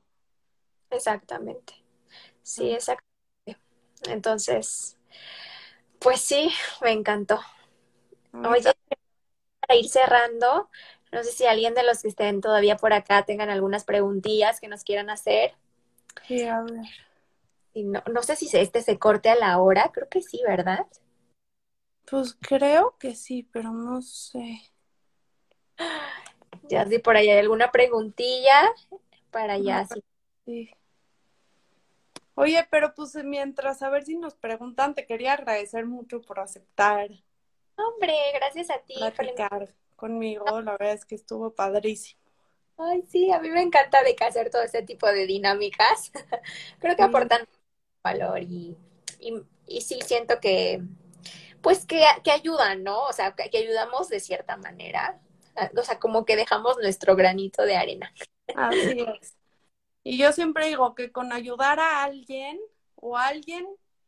Exactamente. 0.89 1.73
Sí, 2.43 2.71
exactamente. 2.71 3.05
Entonces, 4.07 4.97
pues 5.99 6.21
sí, 6.21 6.51
me 6.81 6.91
encantó. 6.91 7.39
Oye, 8.33 8.71
para 9.61 9.79
ir 9.79 9.89
cerrando, 9.89 10.69
no 11.11 11.23
sé 11.23 11.31
si 11.31 11.45
alguien 11.45 11.73
de 11.73 11.83
los 11.83 12.01
que 12.01 12.09
estén 12.09 12.41
todavía 12.41 12.77
por 12.77 12.93
acá 12.93 13.25
tengan 13.25 13.49
algunas 13.49 13.83
preguntillas 13.83 14.59
que 14.59 14.67
nos 14.67 14.83
quieran 14.83 15.09
hacer. 15.09 15.55
Sí, 16.27 16.43
a 16.43 16.61
ver. 16.61 16.85
Y 17.73 17.83
no, 17.83 18.03
no 18.11 18.21
sé 18.23 18.35
si 18.35 18.47
este 18.55 18.81
se 18.81 18.99
corte 18.99 19.29
a 19.29 19.35
la 19.35 19.57
hora, 19.59 19.91
creo 19.91 20.07
que 20.07 20.21
sí, 20.21 20.41
¿verdad? 20.45 20.85
Pues 22.09 22.37
creo 22.39 22.97
que 22.99 23.15
sí, 23.15 23.43
pero 23.51 23.71
no 23.71 24.01
sé. 24.01 24.61
Ya 26.69 26.85
si 26.85 26.99
por 26.99 27.15
ahí 27.15 27.29
hay 27.29 27.39
alguna 27.39 27.71
preguntilla 27.71 28.71
para 29.31 29.53
allá. 29.53 29.87
Sí. 30.45 30.69
Oye, 32.35 32.67
pero 32.69 32.93
pues 32.93 33.15
mientras 33.23 33.81
a 33.81 33.89
ver 33.89 34.03
si 34.03 34.17
nos 34.17 34.35
preguntan, 34.35 34.93
te 34.93 35.05
quería 35.05 35.33
agradecer 35.33 35.85
mucho 35.85 36.21
por 36.21 36.39
aceptar 36.39 37.09
Hombre, 37.77 38.13
gracias 38.33 38.69
a 38.69 38.79
ti. 38.79 38.95
platicar 38.95 39.73
conmigo. 39.95 40.61
La 40.61 40.73
verdad 40.73 40.93
es 40.93 41.05
que 41.05 41.15
estuvo 41.15 41.53
padrísimo. 41.53 42.19
Ay, 42.77 43.03
sí, 43.07 43.31
a 43.31 43.39
mí 43.39 43.49
me 43.49 43.61
encanta 43.61 44.03
de 44.03 44.15
que 44.15 44.25
hacer 44.25 44.49
todo 44.49 44.61
este 44.63 44.81
tipo 44.81 45.07
de 45.07 45.25
dinámicas. 45.25 46.11
Creo 46.79 46.95
que 46.95 47.03
Sí. 47.03 47.07
aportan 47.09 47.47
valor 48.03 48.41
y, 48.41 48.77
y, 49.19 49.33
y 49.65 49.81
sí 49.81 49.99
siento 50.03 50.39
que, 50.41 50.81
pues 51.65 51.83
que, 51.83 52.05
que 52.23 52.29
ayudan, 52.29 52.83
¿no? 52.83 53.05
O 53.05 53.11
sea, 53.11 53.35
que, 53.35 53.49
que 53.49 53.57
ayudamos 53.57 54.07
de 54.07 54.19
cierta 54.19 54.55
manera. 54.55 55.19
O 55.75 55.81
sea, 55.81 55.97
como 55.99 56.23
que 56.23 56.35
dejamos 56.35 56.77
nuestro 56.77 57.15
granito 57.15 57.63
de 57.63 57.75
arena. 57.75 58.13
Así 58.55 59.03
es. 59.19 59.35
Y 60.03 60.19
yo 60.19 60.31
siempre 60.31 60.67
digo 60.67 60.93
que 60.93 61.11
con 61.11 61.33
ayudar 61.33 61.79
a 61.79 62.03
alguien 62.03 62.59
o 62.93 63.17
a 63.17 63.25
alguien 63.25 63.65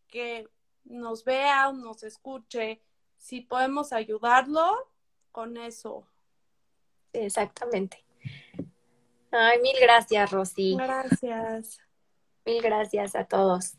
que 0.08 0.48
nos 0.84 1.24
vea 1.24 1.70
o 1.70 1.74
nos 1.74 2.04
escuche, 2.04 2.84
si 3.18 3.42
podemos 3.42 3.92
ayudarlo, 3.92 4.92
con 5.32 5.58
eso. 5.58 6.08
Exactamente. 7.12 8.06
Ay, 9.32 9.60
mil 9.62 9.76
gracias, 9.82 10.30
Rosy. 10.30 10.76
Gracias. 10.78 11.80
Mil 12.46 12.62
gracias 12.62 13.16
a 13.16 13.26
todos. 13.26 13.74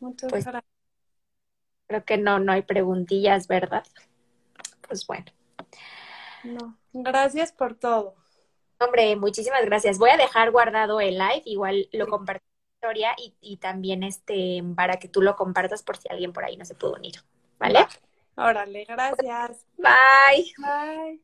Muchas 0.00 0.30
Pues- 0.30 0.44
gracias. 0.44 0.75
Creo 1.88 2.04
que 2.04 2.16
no, 2.16 2.38
no 2.38 2.52
hay 2.52 2.62
preguntillas, 2.62 3.48
¿verdad? 3.48 3.84
Pues 4.88 5.06
bueno. 5.06 5.26
No, 6.42 6.78
gracias 6.94 7.52
por 7.52 7.74
todo. 7.78 8.14
Hombre, 8.78 9.16
muchísimas 9.16 9.64
gracias. 9.64 9.98
Voy 9.98 10.10
a 10.10 10.16
dejar 10.16 10.50
guardado 10.50 11.00
el 11.00 11.14
live, 11.18 11.42
igual 11.46 11.88
lo 11.92 12.06
Sí. 12.06 12.10
comparto 12.10 12.44
en 12.44 12.90
la 12.90 12.90
historia 12.92 13.14
y, 13.18 13.34
y 13.40 13.56
también 13.58 14.02
este 14.02 14.62
para 14.76 14.98
que 14.98 15.08
tú 15.08 15.22
lo 15.22 15.34
compartas 15.36 15.82
por 15.82 15.96
si 15.96 16.08
alguien 16.10 16.32
por 16.32 16.44
ahí 16.44 16.56
no 16.56 16.64
se 16.64 16.74
pudo 16.74 16.94
unir. 16.94 17.14
¿Vale? 17.58 17.80
Va. 17.80 17.88
Órale, 18.36 18.84
gracias. 18.86 19.66
Bye. 19.78 20.52
Bye. 20.56 21.20